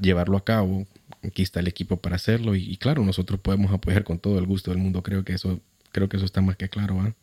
llevarlo 0.00 0.36
a 0.36 0.44
cabo. 0.44 0.86
Aquí 1.22 1.42
está 1.42 1.60
el 1.60 1.68
equipo 1.68 1.96
para 1.96 2.16
hacerlo 2.16 2.54
y, 2.54 2.76
claro, 2.76 3.04
nosotros 3.04 3.40
podemos 3.40 3.72
apoyar 3.72 4.04
con 4.04 4.18
todo 4.18 4.38
el 4.38 4.46
gusto 4.46 4.70
del 4.70 4.78
mundo. 4.78 5.02
Creo 5.02 5.24
que 5.24 5.32
eso, 5.32 5.60
creo 5.90 6.08
que 6.08 6.18
eso 6.18 6.26
está 6.26 6.40
más 6.40 6.56
que 6.56 6.68
claro. 6.68 7.00
¿ah? 7.00 7.14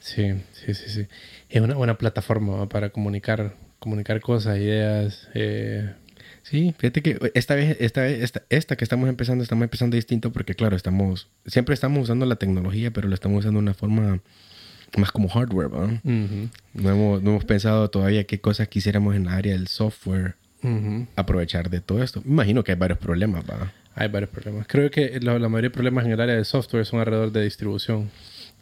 Sí, 0.00 0.34
sí, 0.52 0.74
sí, 0.74 0.90
sí. 0.90 1.06
Es 1.48 1.62
una 1.62 1.74
buena 1.74 1.96
plataforma 1.96 2.68
para 2.68 2.90
comunicar, 2.90 3.56
comunicar 3.78 4.20
cosas, 4.20 4.58
ideas. 4.58 5.28
Eh. 5.34 5.94
Sí, 6.42 6.74
fíjate 6.76 7.02
que 7.02 7.32
esta 7.34 7.54
vez, 7.54 7.76
esta, 7.80 8.06
esta, 8.08 8.42
esta 8.48 8.76
que 8.76 8.84
estamos 8.84 9.08
empezando, 9.08 9.42
estamos 9.42 9.64
empezando 9.64 9.94
distinto 9.94 10.32
porque, 10.32 10.54
claro, 10.54 10.76
estamos, 10.76 11.28
siempre 11.46 11.74
estamos 11.74 12.04
usando 12.04 12.26
la 12.26 12.36
tecnología, 12.36 12.90
pero 12.92 13.08
lo 13.08 13.14
estamos 13.14 13.40
usando 13.40 13.58
de 13.58 13.62
una 13.62 13.74
forma 13.74 14.20
más 14.96 15.12
como 15.12 15.28
hardware, 15.28 15.68
¿verdad? 15.68 16.00
no, 16.02 16.90
hemos, 16.90 17.22
no, 17.22 17.30
hemos, 17.30 17.44
pensado 17.44 17.88
todavía 17.90 18.24
qué 18.24 18.40
cosas 18.40 18.68
quisiéramos 18.68 19.14
en 19.16 19.22
el 19.22 19.28
área 19.28 19.52
del 19.52 19.68
software 19.68 20.36
aprovechar 21.16 21.70
de 21.70 21.80
todo 21.80 22.02
esto. 22.02 22.22
imagino 22.24 22.62
que 22.62 22.72
hay 22.72 22.78
varios 22.78 22.98
problemas, 22.98 23.46
¿verdad? 23.46 23.72
Hay 23.94 24.08
varios 24.08 24.30
problemas. 24.30 24.66
Creo 24.68 24.90
que 24.90 25.18
la, 25.20 25.38
la 25.38 25.48
mayoría 25.48 25.70
de 25.70 25.74
problemas 25.74 26.04
en 26.06 26.12
el 26.12 26.20
área 26.20 26.34
del 26.34 26.44
software 26.44 26.86
son 26.86 27.00
alrededor 27.00 27.32
de 27.32 27.44
distribución. 27.44 28.10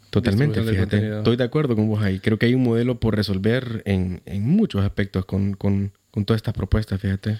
Totalmente, 0.09 0.61
fíjate. 0.61 1.17
Estoy 1.17 1.37
de 1.37 1.43
acuerdo 1.43 1.75
con 1.75 1.87
vos 1.87 2.03
ahí. 2.03 2.19
Creo 2.19 2.37
que 2.37 2.45
hay 2.45 2.53
un 2.53 2.63
modelo 2.63 2.99
por 2.99 3.15
resolver 3.15 3.81
en, 3.85 4.21
en 4.25 4.43
muchos 4.43 4.83
aspectos 4.83 5.25
con, 5.25 5.53
con, 5.53 5.93
con, 6.11 6.25
todas 6.25 6.39
estas 6.39 6.53
propuestas, 6.53 6.99
fíjate. 6.99 7.39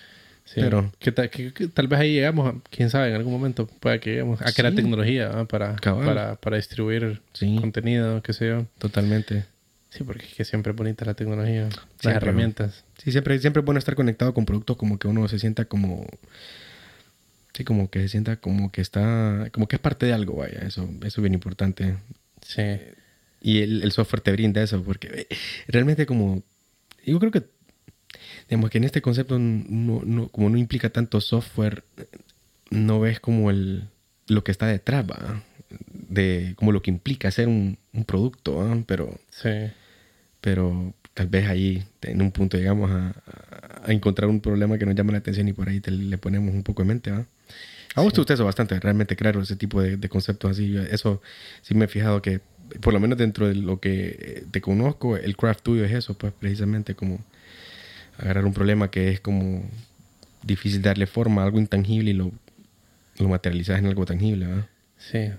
Pero 0.55 0.91
que, 0.99 1.11
tal 1.11 1.87
vez 1.87 1.99
ahí 1.99 2.13
llegamos, 2.13 2.55
quién 2.69 2.89
sabe, 2.89 3.09
en 3.09 3.15
algún 3.15 3.33
momento 3.33 3.67
pueda 3.67 3.99
que 3.99 4.11
lleguemos 4.11 4.41
a 4.41 4.51
crear 4.51 4.73
tecnología 4.73 5.45
para, 5.45 5.75
para, 5.75 6.35
para, 6.35 6.57
distribuir 6.57 7.21
contenido, 7.59 8.21
qué 8.21 8.33
sé 8.33 8.47
yo. 8.47 8.65
Totalmente. 8.77 9.45
Sí, 9.91 10.05
porque 10.05 10.25
es 10.25 10.33
que 10.33 10.45
siempre 10.45 10.71
es 10.71 10.77
bonita 10.77 11.03
la 11.03 11.15
tecnología, 11.15 11.67
las 12.01 12.15
herramientas. 12.15 12.85
Sí, 12.97 13.11
siempre, 13.11 13.37
siempre 13.39 13.59
es 13.59 13.65
bueno 13.65 13.77
estar 13.77 13.95
conectado 13.95 14.33
con 14.33 14.45
productos 14.45 14.77
como 14.77 14.97
que 14.97 15.07
uno 15.07 15.27
se 15.27 15.37
sienta 15.37 15.65
como... 15.65 16.07
Sí, 17.53 17.65
como 17.65 17.89
que 17.89 17.99
se 17.99 18.07
sienta 18.07 18.37
como 18.37 18.71
que 18.71 18.79
está... 18.79 19.49
Como 19.51 19.67
que 19.67 19.75
es 19.75 19.81
parte 19.81 20.05
de 20.05 20.13
algo, 20.13 20.37
vaya. 20.37 20.59
Eso, 20.59 20.89
eso 21.01 21.19
es 21.19 21.21
bien 21.21 21.33
importante. 21.33 21.97
Sí. 22.41 22.63
Y 23.41 23.59
el, 23.59 23.83
el 23.83 23.91
software 23.91 24.21
te 24.21 24.31
brinda 24.31 24.63
eso, 24.63 24.81
porque 24.81 25.27
realmente 25.67 26.05
como... 26.05 26.41
Yo 27.05 27.19
creo 27.19 27.31
que... 27.31 27.43
Digamos 28.51 28.69
que 28.69 28.79
en 28.79 28.83
este 28.83 29.01
concepto, 29.01 29.39
no, 29.39 30.01
no, 30.03 30.27
como 30.27 30.49
no 30.49 30.57
implica 30.57 30.89
tanto 30.89 31.21
software, 31.21 31.85
no 32.69 32.99
ves 32.99 33.21
como 33.21 33.49
el, 33.49 33.87
lo 34.27 34.43
que 34.43 34.51
está 34.51 34.67
detrás, 34.67 35.05
¿va? 35.09 35.41
De 36.09 36.51
como 36.57 36.73
lo 36.73 36.81
que 36.81 36.91
implica 36.91 37.29
hacer 37.29 37.47
un, 37.47 37.77
un 37.93 38.03
producto, 38.03 38.83
Pero... 38.85 39.17
Sí. 39.29 39.49
Pero 40.41 40.93
tal 41.13 41.27
vez 41.27 41.47
ahí, 41.47 41.81
en 42.01 42.21
un 42.21 42.31
punto, 42.31 42.57
llegamos 42.57 42.91
a, 42.91 43.13
a 43.85 43.93
encontrar 43.93 44.29
un 44.29 44.41
problema 44.41 44.77
que 44.77 44.85
nos 44.85 44.95
llama 44.95 45.13
la 45.13 45.19
atención 45.19 45.47
y 45.47 45.53
por 45.53 45.69
ahí 45.69 45.79
te, 45.79 45.91
le 45.91 46.17
ponemos 46.17 46.53
un 46.53 46.63
poco 46.63 46.81
de 46.81 46.89
mente, 46.89 47.11
¿va? 47.11 47.25
A 47.95 48.01
vos 48.01 48.11
te 48.11 48.19
gusta 48.19 48.33
eso 48.33 48.43
bastante, 48.43 48.77
realmente 48.81 49.15
crear 49.15 49.37
ese 49.37 49.55
tipo 49.55 49.81
de, 49.81 50.09
conceptos 50.09 50.51
así. 50.51 50.75
Eso 50.91 51.21
sí 51.61 51.73
me 51.73 51.85
he 51.85 51.87
fijado 51.87 52.21
que, 52.21 52.41
por 52.81 52.93
lo 52.93 52.99
menos 52.99 53.17
dentro 53.17 53.47
de 53.47 53.55
lo 53.55 53.79
que 53.79 54.43
te 54.51 54.59
conozco, 54.59 55.15
el 55.15 55.37
craft 55.37 55.63
tuyo 55.63 55.85
es 55.85 55.91
eso, 55.91 56.13
pues 56.15 56.33
precisamente 56.37 56.95
como 56.95 57.19
agarrar 58.21 58.45
un 58.45 58.53
problema 58.53 58.89
que 58.89 59.09
es 59.09 59.19
como 59.19 59.63
difícil 60.43 60.81
darle 60.81 61.07
forma 61.07 61.41
a 61.41 61.45
algo 61.45 61.59
intangible 61.59 62.11
y 62.11 62.13
lo, 62.13 62.31
lo 63.17 63.29
materializas 63.29 63.79
en 63.79 63.87
algo 63.87 64.05
tangible, 64.05 64.47
¿verdad? 64.47 64.67
Sí, 64.97 65.29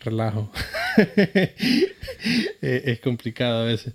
relajo. 0.00 0.52
es 2.60 3.00
complicado 3.00 3.62
a 3.62 3.64
veces. 3.64 3.94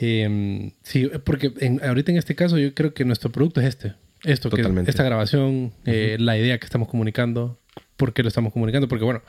Em, 0.00 0.72
sí, 0.82 1.10
porque 1.24 1.52
ahorita 1.82 2.12
en 2.12 2.18
este 2.18 2.34
caso 2.34 2.58
yo 2.58 2.72
creo 2.74 2.94
que 2.94 3.04
nuestro 3.04 3.30
producto 3.30 3.60
es 3.60 3.66
este 3.66 3.94
esto, 4.24 4.50
que 4.50 4.62
esta 4.86 5.02
grabación, 5.02 5.72
eh, 5.86 6.16
la 6.20 6.36
idea 6.36 6.58
que 6.58 6.66
estamos 6.66 6.88
comunicando, 6.88 7.58
por 7.96 8.12
qué 8.12 8.22
lo 8.22 8.28
estamos 8.28 8.52
comunicando, 8.52 8.88
porque 8.88 9.04
bueno, 9.04 9.22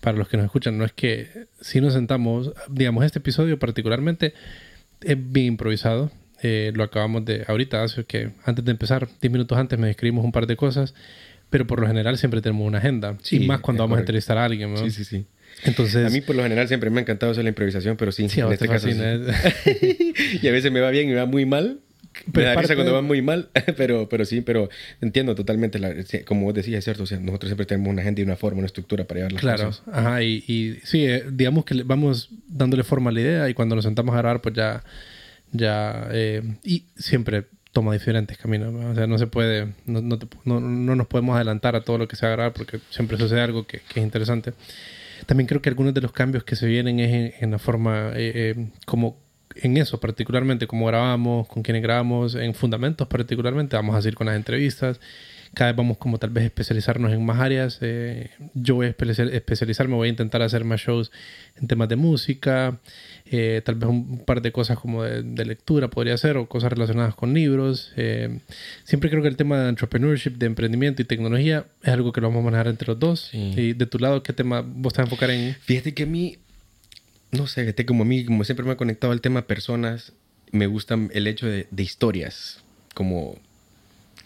para 0.00 0.16
los 0.16 0.28
que 0.28 0.36
nos 0.36 0.46
escuchan, 0.46 0.78
no 0.78 0.84
es 0.84 0.92
que 0.92 1.46
si 1.60 1.80
nos 1.80 1.92
sentamos, 1.94 2.52
digamos, 2.68 3.04
este 3.04 3.18
episodio 3.18 3.58
particularmente 3.58 4.34
es 5.02 5.16
bien 5.32 5.46
improvisado. 5.46 6.10
Eh, 6.42 6.72
lo 6.74 6.84
acabamos 6.84 7.24
de 7.24 7.44
ahorita, 7.48 7.82
hace 7.82 8.04
que 8.04 8.30
antes 8.44 8.64
de 8.64 8.70
empezar, 8.70 9.08
10 9.20 9.32
minutos 9.32 9.58
antes, 9.58 9.78
me 9.78 9.90
escribimos 9.90 10.24
un 10.24 10.32
par 10.32 10.46
de 10.46 10.56
cosas, 10.56 10.94
pero 11.50 11.66
por 11.66 11.80
lo 11.80 11.86
general 11.86 12.18
siempre 12.18 12.40
tenemos 12.40 12.66
una 12.66 12.78
agenda. 12.78 13.16
y 13.30 13.40
más 13.40 13.60
cuando 13.60 13.82
vamos 13.82 13.96
a 13.96 14.00
entrevistar 14.00 14.38
a 14.38 14.44
alguien. 14.44 14.72
¿no? 14.72 14.78
Sí, 14.78 14.90
sí, 14.90 15.04
sí. 15.04 15.26
Entonces, 15.64 16.06
a 16.06 16.10
mí 16.10 16.20
por 16.20 16.36
lo 16.36 16.42
general 16.42 16.68
siempre 16.68 16.90
me 16.90 17.00
ha 17.00 17.02
encantado 17.02 17.32
hacer 17.32 17.44
la 17.44 17.50
improvisación, 17.50 17.96
pero 17.96 18.12
sí, 18.12 18.28
en 18.36 18.52
este 18.52 18.68
caso 18.68 18.88
y 20.42 20.48
a 20.48 20.52
veces 20.52 20.70
me 20.70 20.80
va 20.80 20.90
bien 20.90 21.08
y 21.08 21.12
me 21.12 21.16
va 21.16 21.26
muy 21.26 21.46
mal, 21.46 21.80
me 22.32 22.42
da 22.42 22.54
risa 22.54 22.74
cuando 22.74 22.92
va 22.92 23.02
muy 23.02 23.22
mal, 23.22 23.48
pero, 23.76 24.08
pero 24.08 24.24
sí, 24.24 24.40
pero 24.40 24.68
entiendo 25.00 25.34
totalmente, 25.34 25.78
la, 25.78 25.94
como 26.24 26.44
vos 26.44 26.54
decías, 26.54 26.78
es 26.78 26.84
cierto, 26.84 27.02
o 27.04 27.06
sea, 27.06 27.18
nosotros 27.18 27.48
siempre 27.48 27.66
tenemos 27.66 27.90
una 27.90 28.02
gente 28.02 28.20
y 28.20 28.24
una 28.24 28.36
forma, 28.36 28.58
una 28.58 28.66
estructura 28.66 29.04
para 29.04 29.18
llevar 29.18 29.32
las 29.32 29.40
claro, 29.40 29.66
cosas. 29.66 29.82
Claro, 29.84 29.98
ajá, 29.98 30.22
y, 30.22 30.44
y 30.46 30.78
sí, 30.84 31.06
eh, 31.06 31.24
digamos 31.30 31.64
que 31.64 31.82
vamos 31.82 32.30
dándole 32.46 32.84
forma 32.84 33.10
a 33.10 33.12
la 33.12 33.20
idea 33.20 33.48
y 33.48 33.54
cuando 33.54 33.74
nos 33.74 33.84
sentamos 33.84 34.14
a 34.14 34.18
grabar, 34.18 34.40
pues 34.40 34.54
ya, 34.54 34.84
ya, 35.52 36.08
eh, 36.12 36.42
y 36.64 36.84
siempre 36.96 37.46
toma 37.72 37.92
diferentes 37.92 38.36
caminos, 38.38 38.74
o 38.74 38.94
sea, 38.94 39.06
no 39.06 39.18
se 39.18 39.26
puede, 39.26 39.74
no, 39.86 40.00
no, 40.00 40.18
no, 40.44 40.60
no, 40.60 40.96
nos 40.96 41.06
podemos 41.06 41.36
adelantar 41.36 41.76
a 41.76 41.82
todo 41.82 41.98
lo 41.98 42.08
que 42.08 42.16
se 42.16 42.26
va 42.26 42.32
a 42.32 42.36
grabar 42.36 42.52
porque 42.52 42.80
siempre 42.90 43.18
sucede 43.18 43.40
algo 43.40 43.66
que, 43.66 43.80
que 43.80 44.00
es 44.00 44.04
interesante. 44.04 44.54
También 45.26 45.46
creo 45.46 45.60
que 45.60 45.68
algunos 45.68 45.94
de 45.94 46.00
los 46.00 46.12
cambios 46.12 46.44
que 46.44 46.56
se 46.56 46.66
vienen 46.66 47.00
es 47.00 47.34
en, 47.42 47.50
la 47.50 47.58
forma 47.58 48.12
eh, 48.14 48.70
como 48.86 49.18
en 49.56 49.76
eso 49.76 50.00
particularmente, 50.00 50.66
cómo 50.66 50.86
grabamos, 50.86 51.48
con 51.48 51.62
quiénes 51.62 51.82
grabamos, 51.82 52.34
en 52.34 52.54
fundamentos 52.54 53.06
particularmente, 53.08 53.76
vamos 53.76 53.96
a 53.96 54.02
seguir 54.02 54.14
con 54.14 54.26
las 54.26 54.36
entrevistas. 54.36 55.00
Cada 55.54 55.70
vez 55.72 55.76
vamos 55.76 55.98
como 55.98 56.18
tal 56.18 56.30
vez 56.30 56.44
especializarnos 56.44 57.12
en 57.12 57.24
más 57.24 57.40
áreas. 57.40 57.78
Eh, 57.80 58.30
yo 58.54 58.76
voy 58.76 58.86
a 58.86 58.90
especializarme, 58.90 59.94
voy 59.94 60.08
a 60.08 60.10
intentar 60.10 60.42
hacer 60.42 60.64
más 60.64 60.80
shows 60.80 61.10
en 61.60 61.68
temas 61.68 61.88
de 61.88 61.96
música, 61.96 62.78
eh, 63.26 63.62
tal 63.64 63.74
vez 63.74 63.88
un 63.88 64.24
par 64.24 64.42
de 64.42 64.52
cosas 64.52 64.78
como 64.78 65.02
de, 65.02 65.44
lectura 65.44 65.88
podría 65.88 66.16
ser, 66.16 66.36
o 66.36 66.48
cosas 66.48 66.72
relacionadas 66.72 67.14
con 67.14 67.34
libros. 67.34 67.92
Eh, 67.96 68.40
siempre 68.84 69.10
creo 69.10 69.22
que 69.22 69.28
el 69.28 69.36
tema 69.36 69.62
de 69.62 69.68
entrepreneurship, 69.70 70.32
de 70.32 70.46
emprendimiento 70.46 71.02
y 71.02 71.04
tecnología 71.04 71.66
es 71.82 71.88
algo 71.88 72.12
que 72.12 72.20
lo 72.20 72.28
vamos 72.28 72.42
a 72.42 72.44
manejar 72.44 72.68
entre 72.68 72.88
los 72.88 72.98
dos. 72.98 73.30
Y 73.32 73.72
de 73.72 73.86
tu 73.86 73.98
lado, 73.98 74.22
¿qué 74.22 74.32
tema 74.32 74.60
vos 74.60 74.92
te 74.92 75.02
vas 75.02 75.06
a 75.06 75.10
enfocar 75.10 75.30
en? 75.30 75.54
Fíjate 75.54 75.94
que 75.94 76.04
a 76.04 76.06
mí 76.06 76.38
no 77.30 77.46
sé, 77.46 77.74
como 77.84 78.02
a 78.02 78.06
mí, 78.06 78.24
como 78.24 78.44
siempre 78.44 78.64
me 78.64 78.72
ha 78.72 78.76
conectado 78.76 79.12
al 79.12 79.20
tema 79.20 79.46
personas, 79.46 80.12
me 80.50 80.66
gusta 80.66 80.98
el 81.12 81.26
hecho 81.26 81.46
de, 81.46 81.66
historias, 81.76 82.62
como 82.94 83.38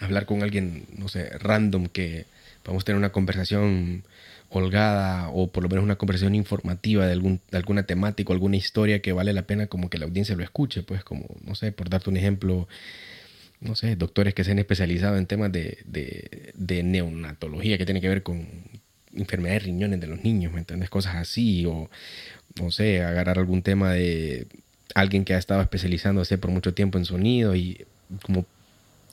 hablar 0.02 0.26
con 0.26 0.42
alguien, 0.42 0.86
no 0.96 1.08
sé, 1.08 1.30
random, 1.38 1.86
que 1.86 2.26
vamos 2.64 2.82
a 2.82 2.84
tener 2.84 2.98
una 2.98 3.12
conversación 3.12 4.04
holgada 4.50 5.30
o 5.30 5.50
por 5.50 5.62
lo 5.62 5.68
menos 5.68 5.84
una 5.84 5.96
conversación 5.96 6.34
informativa 6.34 7.06
de, 7.06 7.12
algún, 7.12 7.40
de 7.50 7.56
alguna 7.56 7.84
temática 7.84 8.30
o 8.30 8.32
alguna 8.34 8.56
historia 8.56 9.00
que 9.00 9.12
vale 9.12 9.32
la 9.32 9.42
pena 9.42 9.66
como 9.66 9.88
que 9.88 9.98
la 9.98 10.04
audiencia 10.04 10.36
lo 10.36 10.44
escuche, 10.44 10.82
pues 10.82 11.02
como, 11.04 11.26
no 11.44 11.54
sé, 11.54 11.72
por 11.72 11.88
darte 11.88 12.10
un 12.10 12.16
ejemplo, 12.16 12.68
no 13.60 13.74
sé, 13.74 13.96
doctores 13.96 14.34
que 14.34 14.44
se 14.44 14.52
han 14.52 14.58
especializado 14.58 15.16
en 15.16 15.26
temas 15.26 15.50
de, 15.52 15.78
de, 15.86 16.82
neonatología 16.82 17.78
que 17.78 17.86
tiene 17.86 18.00
que 18.00 18.08
ver 18.08 18.22
con 18.22 18.46
enfermedades 19.14 19.62
de 19.62 19.66
riñones 19.66 20.00
de 20.00 20.06
los 20.06 20.22
niños, 20.22 20.52
¿me 20.52 20.60
entiendes? 20.60 20.90
Cosas 20.90 21.16
así, 21.16 21.64
o, 21.66 21.90
no 22.60 22.70
sé, 22.70 23.02
agarrar 23.02 23.38
algún 23.38 23.62
tema 23.62 23.92
de 23.92 24.46
alguien 24.94 25.24
que 25.24 25.34
ha 25.34 25.38
estado 25.38 25.62
especializándose 25.62 26.36
por 26.36 26.50
mucho 26.50 26.74
tiempo 26.74 26.98
en 26.98 27.06
sonido 27.06 27.54
y 27.56 27.86
como 28.22 28.44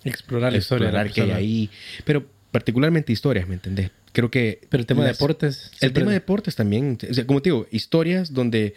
explorar 0.04 0.52
la 0.52 0.58
historia 0.58 0.92
que 1.06 1.22
hay 1.22 1.32
ahí, 1.32 1.70
pero 2.06 2.26
particularmente 2.52 3.12
historias, 3.12 3.48
¿me 3.48 3.56
entendés? 3.56 3.92
Creo 4.12 4.32
que 4.32 4.62
pero 4.70 4.82
el 4.82 4.88
tema 4.88 5.04
de 5.04 5.12
deportes, 5.12 5.72
el 5.82 5.94
tema 5.94 6.08
de 6.08 6.16
deportes 6.16 6.56
también, 6.56 6.98
o 7.10 7.14
sea, 7.14 7.26
como 7.28 7.42
te 7.42 7.50
digo, 7.50 7.68
historias 7.72 8.34
donde 8.34 8.74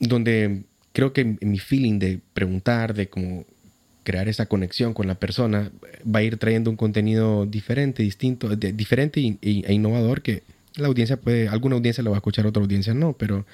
donde 0.00 0.62
creo 0.92 1.12
que 1.12 1.36
mi 1.40 1.58
feeling 1.58 1.98
de 1.98 2.20
preguntar, 2.32 2.94
de 2.94 3.08
como 3.08 3.44
crear 4.04 4.28
esa 4.28 4.46
conexión 4.46 4.94
con 4.94 5.06
la 5.06 5.16
persona 5.16 5.70
va 6.02 6.20
a 6.20 6.22
ir 6.22 6.38
trayendo 6.38 6.70
un 6.70 6.76
contenido 6.76 7.44
diferente, 7.44 8.02
distinto, 8.02 8.56
diferente 8.56 9.20
e 9.42 9.72
innovador 9.72 10.22
que 10.22 10.44
la 10.76 10.86
audiencia 10.86 11.20
puede, 11.20 11.48
alguna 11.48 11.76
audiencia 11.76 12.02
lo 12.02 12.10
va 12.10 12.16
a 12.16 12.20
escuchar, 12.20 12.46
otra 12.46 12.62
audiencia 12.62 12.94
no, 12.94 13.12
pero, 13.12 13.44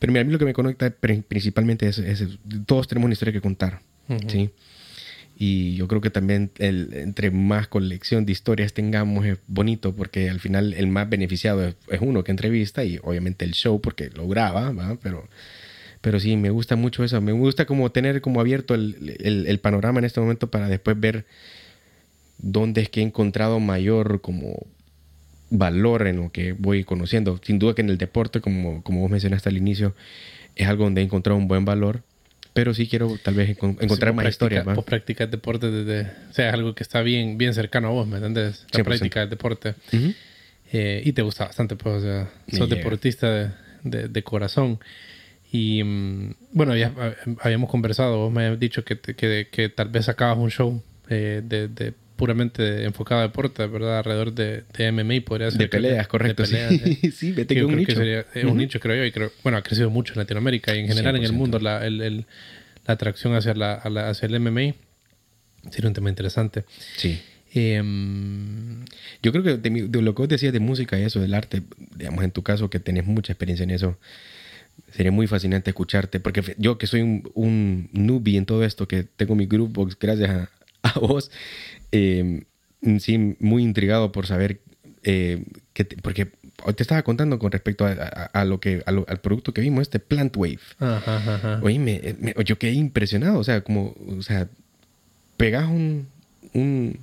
pero 0.00 0.12
mira, 0.12 0.22
a 0.22 0.24
mí 0.24 0.32
lo 0.32 0.38
que 0.38 0.44
me 0.44 0.54
conecta 0.54 0.90
principalmente 0.90 1.86
es, 1.86 2.02
todos 2.66 2.88
tenemos 2.88 3.06
una 3.06 3.12
historia 3.12 3.32
que 3.32 3.40
contar, 3.40 3.80
¿sí? 4.26 4.50
Y 5.38 5.74
yo 5.76 5.86
creo 5.86 6.00
que 6.00 6.08
también 6.08 6.50
el, 6.58 6.94
entre 6.94 7.30
más 7.30 7.68
colección 7.68 8.24
de 8.24 8.32
historias 8.32 8.72
tengamos 8.72 9.26
es 9.26 9.38
bonito 9.46 9.94
porque 9.94 10.30
al 10.30 10.40
final 10.40 10.72
el 10.72 10.86
más 10.86 11.10
beneficiado 11.10 11.62
es, 11.62 11.76
uno 12.00 12.24
que 12.24 12.30
entrevista 12.30 12.84
y 12.84 12.98
obviamente 13.02 13.44
el 13.44 13.52
show 13.52 13.80
porque 13.80 14.10
lo 14.10 14.26
graba. 14.28 14.72
Pero, 15.02 15.28
pero 16.00 16.20
sí, 16.20 16.36
me 16.36 16.48
gusta 16.48 16.76
mucho 16.76 17.04
eso. 17.04 17.20
Me 17.20 17.32
gusta 17.32 17.66
como 17.66 17.92
tener 17.92 18.22
como 18.22 18.40
abierto 18.40 18.74
el, 18.74 19.16
el, 19.20 19.46
el 19.46 19.60
panorama 19.60 19.98
en 19.98 20.06
este 20.06 20.20
momento 20.20 20.50
para 20.50 20.68
después 20.68 20.98
ver 20.98 21.26
dónde 22.38 22.80
es 22.80 22.88
que 22.88 23.00
he 23.00 23.04
encontrado 23.04 23.60
mayor 23.60 24.20
como 24.22 24.66
valor 25.50 26.06
en 26.06 26.16
lo 26.16 26.30
que 26.30 26.52
voy 26.52 26.84
conociendo. 26.84 27.40
Sin 27.42 27.58
duda 27.58 27.74
que 27.74 27.82
en 27.82 27.90
el 27.90 27.98
deporte, 27.98 28.40
como, 28.40 28.82
como 28.82 29.00
vos 29.00 29.10
mencionaste 29.10 29.48
al 29.48 29.56
inicio, 29.56 29.94
es 30.54 30.66
algo 30.66 30.84
donde 30.84 31.00
he 31.00 31.04
encontrado 31.04 31.38
un 31.38 31.48
buen 31.48 31.64
valor, 31.64 32.02
Pero 32.56 32.74
sí 32.74 32.88
quiero 32.88 33.16
tal 33.22 33.34
vez 33.34 33.50
encon- 33.56 33.76
encontrar 33.80 34.12
Sí, 34.12 34.16
más 34.16 34.26
historias. 34.28 34.64
Vos 34.64 34.84
practicas 34.84 35.30
deporte 35.30 35.70
desde... 35.70 36.10
O 36.30 36.32
sea, 36.32 36.48
es 36.48 36.54
algo 36.54 36.74
que 36.74 36.82
está 36.82 37.02
bien, 37.02 37.38
bien 37.38 37.54
cercano 37.54 37.88
a 37.88 37.90
vos, 37.92 38.08
¿me 38.08 38.16
entiendes? 38.16 38.66
La 38.72 38.80
100%. 38.80 38.84
práctica 38.84 39.20
del 39.20 39.30
deporte. 39.30 39.74
Ujú. 39.92 40.12
Eh, 40.72 41.02
y 41.04 41.12
te 41.12 41.22
gusta 41.22 41.44
bastante, 41.44 41.76
pues, 41.76 41.96
o 41.96 42.00
sea, 42.00 42.28
Me 42.50 42.58
sos 42.58 42.68
llega. 42.68 42.78
deportista 42.82 43.30
de, 43.30 43.50
de- 43.84 44.08
de 44.08 44.22
corazón. 44.24 44.80
Y 45.52 45.84
mm, 45.84 46.34
bueno, 46.52 46.74
ya 46.76 46.92
hab- 46.92 47.38
habíamos 47.42 47.70
conversado, 47.70 48.16
vos 48.18 48.32
me 48.32 48.46
habías 48.46 48.58
dicho 48.58 48.84
que, 48.84 48.98
que, 48.98 49.48
que 49.50 49.68
tal 49.68 49.88
vez 49.90 50.06
sacabas 50.06 50.38
un 50.38 50.50
show 50.50 50.82
eh, 51.08 51.40
de, 51.44 51.68
de 51.68 51.94
puramente 52.16 52.84
enfocado 52.84 53.20
a 53.20 53.24
deporte, 53.24 53.66
¿verdad? 53.66 53.98
Alrededor 53.98 54.32
de, 54.32 54.64
de 54.76 54.92
MMA, 54.92 55.24
podría 55.24 55.50
ser. 55.50 55.58
De 55.60 55.68
creo 55.68 55.82
que- 55.82 55.88
peleas, 55.88 56.08
correcto. 56.08 56.42
de 56.42 56.48
peleas, 56.48 56.70
sí, 56.82 56.98
eh. 57.06 57.10
sí, 57.16 57.32
vete 57.32 57.54
Que 57.54 57.64
un 57.64 57.70
que 57.72 57.76
nicho. 57.76 57.94
sería- 57.94 58.26
es 58.34 58.44
un 58.44 58.56
nicho, 58.56 58.80
creo 58.80 58.96
yo, 58.96 59.04
y 59.04 59.12
creo, 59.12 59.30
bueno, 59.42 59.58
ha 59.58 59.62
crecido 59.62 59.90
mucho 59.90 60.14
en 60.14 60.20
Latinoamérica 60.20 60.74
y 60.74 60.80
en 60.80 60.88
general 60.88 61.16
en 61.16 61.22
el 61.24 61.30
100%. 61.30 61.34
mundo 61.34 61.58
la, 61.58 61.86
el- 61.86 62.00
el- 62.00 62.26
la 62.86 62.94
atracción 62.94 63.34
hacia, 63.34 63.54
la, 63.54 63.74
a 63.74 63.90
la- 63.90 64.08
hacia 64.10 64.26
el 64.26 64.40
MMA. 64.40 64.74
Sería 65.70 65.88
un 65.88 65.94
tema 65.94 66.08
interesante. 66.10 66.64
Sí. 66.96 67.20
Em, 67.52 68.84
Yo 69.22 69.32
creo 69.32 69.42
que 69.42 69.56
de, 69.56 69.88
de 69.88 70.02
lo 70.02 70.14
que 70.14 70.22
vos 70.22 70.28
decías 70.28 70.52
de 70.52 70.60
música 70.60 70.98
y 70.98 71.02
eso, 71.02 71.20
del 71.20 71.34
arte, 71.34 71.62
digamos, 71.96 72.22
en 72.24 72.30
tu 72.30 72.42
caso 72.42 72.70
que 72.70 72.80
tenés 72.80 73.04
mucha 73.06 73.32
experiencia 73.32 73.64
en 73.64 73.70
eso, 73.70 73.98
sería 74.92 75.10
muy 75.10 75.26
fascinante 75.26 75.70
escucharte, 75.70 76.20
porque 76.20 76.54
yo 76.58 76.78
que 76.78 76.86
soy 76.86 77.00
un, 77.02 77.30
un 77.34 77.88
newbie 77.92 78.36
en 78.36 78.46
todo 78.46 78.62
esto, 78.64 78.86
que 78.86 79.02
tengo 79.04 79.34
mi 79.34 79.46
groupbox 79.46 79.98
gracias 79.98 80.30
a, 80.30 80.50
a 80.82 80.98
vos, 81.00 81.30
eh, 81.92 82.44
sí, 82.98 83.36
muy 83.40 83.62
intrigado 83.62 84.12
por 84.12 84.26
saber, 84.26 84.60
eh, 85.02 85.44
que 85.72 85.84
te- 85.84 85.96
porque 85.96 86.32
hoy 86.64 86.74
te 86.74 86.82
estaba 86.82 87.02
contando 87.02 87.38
con 87.38 87.52
respecto 87.52 87.84
a, 87.86 87.90
a- 87.92 88.24
a 88.40 88.44
lo 88.44 88.60
que, 88.60 88.82
a 88.86 88.92
lo- 88.92 89.04
al 89.08 89.20
producto 89.20 89.52
que 89.54 89.60
vimos, 89.60 89.82
este 89.82 89.98
Plant 89.98 90.36
Wave. 90.36 90.58
ajá. 90.80 91.60
Oye, 91.62 91.78
me- 91.78 92.16
me- 92.18 92.34
yo 92.44 92.58
quedé 92.58 92.72
impresionado. 92.72 93.38
O 93.38 93.44
sea, 93.44 93.60
como, 93.62 93.94
o 94.08 94.22
sea, 94.22 94.48
pegas 95.36 95.66
un, 95.68 96.08
un, 96.54 96.98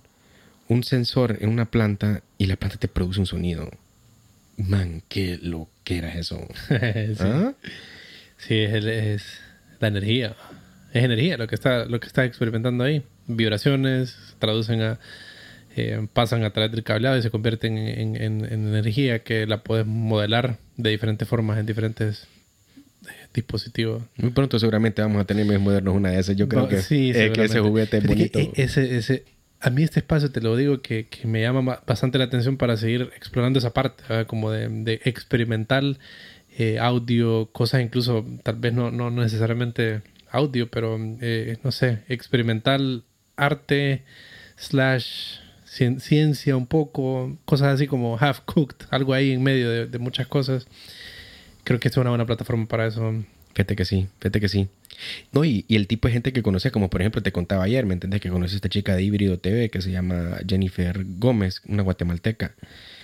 un 0.67 0.83
sensor 0.83 1.37
en 1.41 1.49
una 1.49 1.65
planta 1.65 2.21
y 2.37 2.47
la 2.47 2.55
planta 2.55 2.77
te 2.77 2.87
produce 2.87 3.19
un 3.19 3.25
sonido. 3.27 3.69
Man, 4.57 5.01
qué 5.09 5.39
lo 5.41 5.67
que 5.83 5.97
era 5.97 6.13
eso. 6.13 6.45
sí. 6.67 7.15
¿Ah? 7.19 7.53
Sí, 8.37 8.55
es, 8.59 8.83
es 8.85 9.39
la 9.79 9.87
energía. 9.87 10.35
Es 10.93 11.03
energía 11.03 11.37
lo 11.37 11.47
que 11.47 11.55
está, 11.55 11.85
lo 11.85 11.99
que 11.99 12.07
está 12.07 12.25
experimentando 12.25 12.83
ahí. 12.83 13.03
Vibraciones, 13.27 14.35
traducen 14.39 14.81
a, 14.81 14.99
eh, 15.75 16.07
pasan 16.13 16.43
a 16.43 16.51
través 16.51 16.71
del 16.71 16.83
cableado 16.83 17.17
y 17.17 17.21
se 17.21 17.31
convierten 17.31 17.77
en, 17.77 18.15
en- 18.15 18.45
en 18.45 18.67
energía 18.67 19.19
que 19.23 19.45
la 19.47 19.63
puedes 19.63 19.85
modelar 19.85 20.57
de 20.77 20.89
diferentes 20.91 21.27
formas 21.27 21.57
en 21.57 21.65
diferentes 21.65 22.27
eh, 23.05 23.27
dispositivos. 23.33 24.03
Muy 24.17 24.31
pronto 24.31 24.59
seguramente 24.59 25.01
vamos 25.01 25.21
a 25.21 25.25
tener 25.25 25.45
medios 25.45 25.61
modernos 25.61 25.95
una 25.95 26.09
de 26.11 26.19
esas. 26.19 26.35
Yo 26.35 26.47
creo 26.47 26.63
No, 26.63 26.69
que, 26.69 26.77
sí, 26.77 27.11
eh, 27.15 27.31
que 27.33 27.43
ese 27.45 27.59
juguete 27.59 27.97
es 27.97 28.07
bonito. 28.07 28.39
eh, 28.39 28.51
ese, 28.55 28.97
ese, 28.97 29.25
a 29.61 29.69
mí 29.69 29.83
este 29.83 29.99
espacio, 30.01 30.29
te 30.31 30.41
lo 30.41 30.55
digo, 30.55 30.81
que, 30.81 31.07
que 31.07 31.25
me 31.27 31.41
llama 31.41 31.61
ba- 31.61 31.83
bastante 31.87 32.17
la 32.17 32.25
atención 32.25 32.57
para 32.57 32.75
seguir 32.77 33.09
explorando 33.15 33.59
esa 33.59 33.73
parte, 33.73 34.03
¿verdad? 34.09 34.27
como 34.27 34.51
de, 34.51 34.67
de 34.69 35.01
experimental, 35.05 35.97
eh, 36.57 36.77
audio, 36.79 37.49
cosas 37.51 37.81
incluso, 37.81 38.25
tal 38.43 38.55
vez 38.57 38.73
no, 38.73 38.91
no 38.91 39.09
necesariamente 39.09 40.01
audio, 40.29 40.69
pero 40.69 40.97
eh, 41.21 41.57
no 41.63 41.71
sé, 41.71 41.99
experimental, 42.09 43.03
arte, 43.35 44.03
slash 44.55 45.39
cien- 45.65 45.99
ciencia 45.99 46.55
un 46.55 46.67
poco, 46.67 47.37
cosas 47.45 47.75
así 47.75 47.87
como 47.87 48.17
half 48.19 48.41
cooked, 48.41 48.87
algo 48.91 49.13
ahí 49.13 49.31
en 49.31 49.43
medio 49.43 49.87
de, 49.87 49.99
muchas 49.99 50.27
cosas. 50.27 50.67
Creo 51.63 51.79
que 51.79 51.87
es 51.87 51.97
una 51.97 52.09
buena 52.09 52.25
plataforma 52.25 52.65
para 52.67 52.87
eso. 52.87 53.23
Fíjate 53.53 53.75
que 53.75 53.85
sí, 53.85 54.07
fíjate 54.19 54.39
que 54.39 54.49
sí. 54.49 54.67
No, 55.31 55.45
y, 55.45 55.65
y 55.67 55.75
el 55.75 55.87
tipo 55.87 56.07
de 56.07 56.13
gente 56.13 56.33
que 56.33 56.43
conoce, 56.43 56.71
como 56.71 56.89
por 56.89 57.01
ejemplo 57.01 57.21
te 57.21 57.31
contaba 57.31 57.63
ayer, 57.63 57.85
¿me 57.85 57.93
entendés? 57.93 58.21
Que 58.21 58.29
conoce 58.29 58.55
a 58.55 58.57
esta 58.57 58.69
chica 58.69 58.95
de 58.95 59.03
Híbrido 59.03 59.39
TV 59.39 59.69
que 59.69 59.81
se 59.81 59.91
llama 59.91 60.37
Jennifer 60.47 61.05
Gómez, 61.17 61.61
una 61.67 61.83
guatemalteca, 61.83 62.55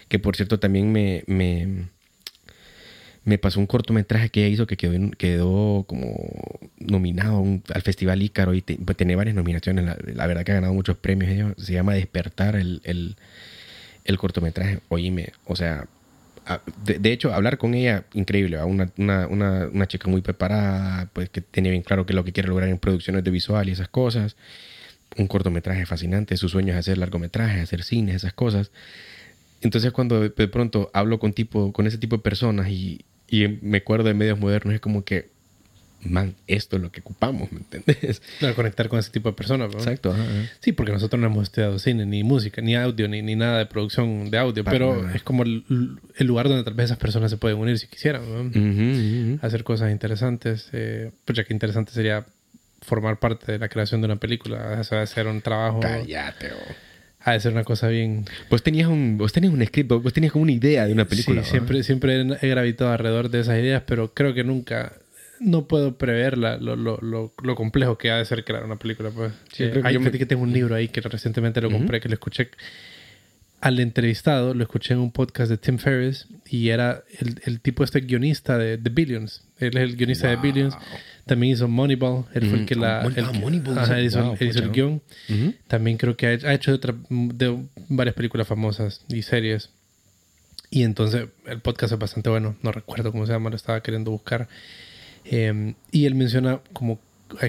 que 0.07 0.19
por 0.19 0.35
cierto 0.35 0.59
también 0.59 0.91
me, 0.91 1.23
me 3.29 3.37
pasó 3.37 3.59
un 3.59 3.67
cortometraje 3.67 4.29
que 4.29 4.41
ella 4.41 4.53
hizo 4.53 4.67
que 4.67 4.75
quedó, 4.75 5.11
quedó 5.11 5.83
como 5.87 6.59
nominado 6.79 7.45
al 7.73 7.81
Festival 7.83 8.21
Ícaro 8.23 8.55
y 8.55 8.61
te- 8.61 8.77
pues, 8.77 8.97
tiene 8.97 9.15
varias 9.15 9.35
nominaciones. 9.35 9.85
La, 10.15 10.27
verdad 10.27 10.43
que 10.43 10.51
ha 10.51 10.55
ganado 10.55 10.73
muchos 10.73 10.97
premios. 10.97 11.53
Se 11.57 11.73
llama 11.73 11.93
Despertar 11.93 12.55
el, 12.55 12.81
el, 12.83 13.15
el 14.03 14.17
cortometraje. 14.17 14.79
Oíme, 14.89 15.29
o 15.45 15.55
sea, 15.55 15.87
de, 16.83 16.97
de 16.97 17.11
hecho, 17.11 17.31
hablar 17.33 17.59
con 17.59 17.75
ella, 17.75 18.05
increíble. 18.13 18.61
Una, 18.63 18.91
una, 18.97 19.27
una, 19.27 19.67
una 19.71 19.87
chica 19.87 20.09
muy 20.09 20.21
preparada, 20.21 21.09
pues 21.13 21.29
que 21.29 21.41
tiene 21.41 21.69
bien 21.69 21.83
claro 21.83 22.05
qué 22.07 22.13
es 22.13 22.15
lo 22.15 22.23
que 22.23 22.33
quiere 22.33 22.49
lograr 22.49 22.69
en 22.69 22.79
producciones 22.79 23.23
de 23.23 23.31
visual 23.31 23.69
y 23.69 23.73
esas 23.73 23.89
cosas. 23.89 24.35
Un 25.17 25.27
cortometraje 25.27 25.85
fascinante. 25.85 26.35
Su 26.35 26.49
sueño 26.49 26.73
es 26.73 26.79
hacer 26.79 26.97
largometrajes, 26.97 27.61
hacer 27.61 27.83
cines, 27.83 28.15
esas 28.15 28.33
cosas. 28.33 28.71
Entonces, 29.61 29.91
cuando 29.91 30.21
de 30.21 30.47
pronto 30.47 30.89
hablo 30.93 31.19
con, 31.19 31.33
tipo, 31.33 31.71
con 31.73 31.85
ese 31.85 31.97
tipo 31.97 32.15
de 32.15 32.23
personas 32.23 32.69
y, 32.69 33.05
y 33.29 33.59
me 33.61 33.77
acuerdo 33.79 34.07
de 34.07 34.13
medios 34.13 34.39
modernos, 34.39 34.73
es 34.75 34.79
como 34.81 35.03
que, 35.03 35.27
man, 36.01 36.33
esto 36.47 36.77
es 36.77 36.81
lo 36.81 36.91
que 36.91 37.01
ocupamos, 37.01 37.51
¿me 37.51 37.59
entendés? 37.59 38.21
Claro, 38.39 38.55
conectar 38.55 38.87
con 38.87 38.99
ese 38.99 39.11
tipo 39.11 39.29
de 39.29 39.35
personas. 39.35 39.71
¿no? 39.71 39.77
Exacto. 39.79 40.11
ajá, 40.11 40.23
ajá. 40.23 40.49
Sí, 40.61 40.71
porque 40.71 40.91
nosotros 40.91 41.19
no 41.19 41.27
hemos 41.27 41.43
estudiado 41.43 41.77
cine, 41.79 42.05
ni 42.05 42.23
música, 42.23 42.61
ni 42.61 42.75
audio, 42.75 43.07
ni, 43.07 43.21
ni 43.21 43.35
nada 43.35 43.57
de 43.59 43.65
producción 43.65 44.31
de 44.31 44.37
audio, 44.37 44.63
Para 44.63 44.77
pero 44.77 45.01
nada. 45.01 45.15
es 45.15 45.23
como 45.23 45.43
el, 45.43 45.63
el 46.17 46.27
lugar 46.27 46.47
donde 46.47 46.63
tal 46.63 46.73
vez 46.73 46.85
esas 46.85 46.97
personas 46.97 47.29
se 47.31 47.37
pueden 47.37 47.57
unir 47.57 47.77
si 47.77 47.87
quisieran, 47.87 48.21
¿no? 48.51 49.39
Hacer 49.41 49.63
cosas 49.63 49.91
interesantes. 49.91 50.69
Eh, 50.71 51.11
pues 51.25 51.35
ya 51.37 51.43
que 51.43 51.53
interesante 51.53 51.91
sería 51.91 52.25
formar 52.81 53.19
parte 53.19 53.51
de 53.51 53.59
la 53.59 53.67
creación 53.67 53.99
de 54.01 54.05
una 54.05 54.15
película, 54.15 54.77
o 54.79 54.83
sea, 54.85 55.01
hacer 55.01 55.27
un 55.27 55.41
trabajo, 55.41 55.81
Cállate, 55.81 56.47
oh. 56.53 56.88
Ha 57.21 57.31
de 57.33 57.39
ser 57.39 57.51
una 57.51 57.63
cosa 57.63 57.87
bien... 57.89 58.25
Vos 58.49 58.63
tenías 58.63 58.87
un, 58.87 59.17
vos 59.17 59.33
tenías 59.33 59.53
un 59.53 59.65
script, 59.65 59.89
vos 59.91 60.13
tenías 60.13 60.31
como 60.31 60.43
una 60.43 60.51
idea 60.53 60.85
de 60.85 60.93
una 60.93 61.05
película. 61.05 61.43
sí, 61.43 61.49
siempre, 61.51 61.83
siempre 61.83 62.21
he 62.41 62.47
gravitado 62.47 62.91
alrededor 62.91 63.29
de 63.29 63.41
esas 63.41 63.57
ideas, 63.59 63.83
pero 63.85 64.13
creo 64.13 64.33
que 64.33 64.43
nunca... 64.43 64.93
No 65.41 65.67
puedo 65.67 65.97
prever 65.97 66.37
la- 66.37 66.57
lo, 66.57 66.75
lo, 66.75 66.97
lo, 67.01 67.33
lo 67.43 67.55
complejo 67.55 67.97
que 67.97 68.11
ha 68.11 68.17
de 68.17 68.25
ser 68.25 68.43
crear 68.43 68.65
una 68.65 68.75
película. 68.77 69.09
Pues. 69.09 69.31
Sí, 69.53 69.63
Eh, 69.63 69.69
creo 69.69 69.81
que 69.83 69.87
hay 69.87 69.93
yo 69.93 69.99
me- 70.01 70.11
que 70.11 70.25
tengo 70.25 70.43
un 70.43 70.51
libro 70.51 70.75
ahí 70.75 70.89
que 70.89 70.99
recientemente 70.99 71.61
lo 71.61 71.71
compré, 71.71 72.01
que 72.01 72.09
lo 72.09 72.15
escuché 72.15 72.49
al 73.61 73.79
entrevistado, 73.79 74.53
lo 74.53 74.63
escuché 74.63 74.93
en 74.93 74.99
un 75.01 75.11
podcast 75.11 75.49
de 75.49 75.57
Tim 75.57 75.77
Ferriss 75.79 76.27
y 76.49 76.69
era 76.69 77.03
el, 77.19 77.41
el 77.45 77.59
tipo 77.59 77.83
este 77.83 77.99
guionista 78.01 78.57
de 78.57 78.77
The 78.77 78.89
Billions. 78.89 79.43
Él 79.57 79.75
es 79.77 79.83
el 79.83 79.95
guionista 79.97 80.29
de 80.29 80.35
Wow. 80.35 80.43
Billions. 80.43 80.75
También 81.25 81.53
hizo 81.53 81.67
Moneyball. 81.67 82.25
Él 82.33 82.47
fue 82.49 82.59
el 82.59 82.65
que 82.65 82.75
Mm, 82.75 82.79
la... 82.81 83.01
Mon- 83.03 83.13
el 83.17 83.25
ah, 83.25 83.31
que- 83.33 83.39
Moneyball, 83.39 83.77
ajá, 83.79 84.01
hizo, 84.01 84.23
Wow, 84.23 84.37
él 84.39 84.47
hizo 84.49 84.59
el 84.59 84.71
guion. 84.71 85.01
También 85.67 85.97
creo 85.97 86.15
que 86.15 86.27
ha, 86.27 86.29
ha 86.49 86.53
hecho 86.53 86.71
de, 86.71 86.77
otra- 86.77 86.95
de 87.09 87.65
varias 87.89 88.15
películas 88.15 88.47
famosas 88.47 89.03
y 89.09 89.21
series. 89.23 89.69
Y 90.71 90.83
entonces 90.83 91.27
el 91.45 91.59
podcast 91.59 91.93
es 91.93 91.99
bastante 91.99 92.29
bueno. 92.29 92.55
No 92.63 92.71
recuerdo 92.71 93.11
cómo 93.11 93.25
se 93.25 93.33
llama, 93.33 93.49
lo 93.49 93.55
estaba 93.57 93.81
queriendo 93.83 94.11
buscar. 94.11 94.47
Eh, 95.25 95.73
y 95.91 96.05
él 96.05 96.15
menciona 96.15 96.61
como 96.73 96.99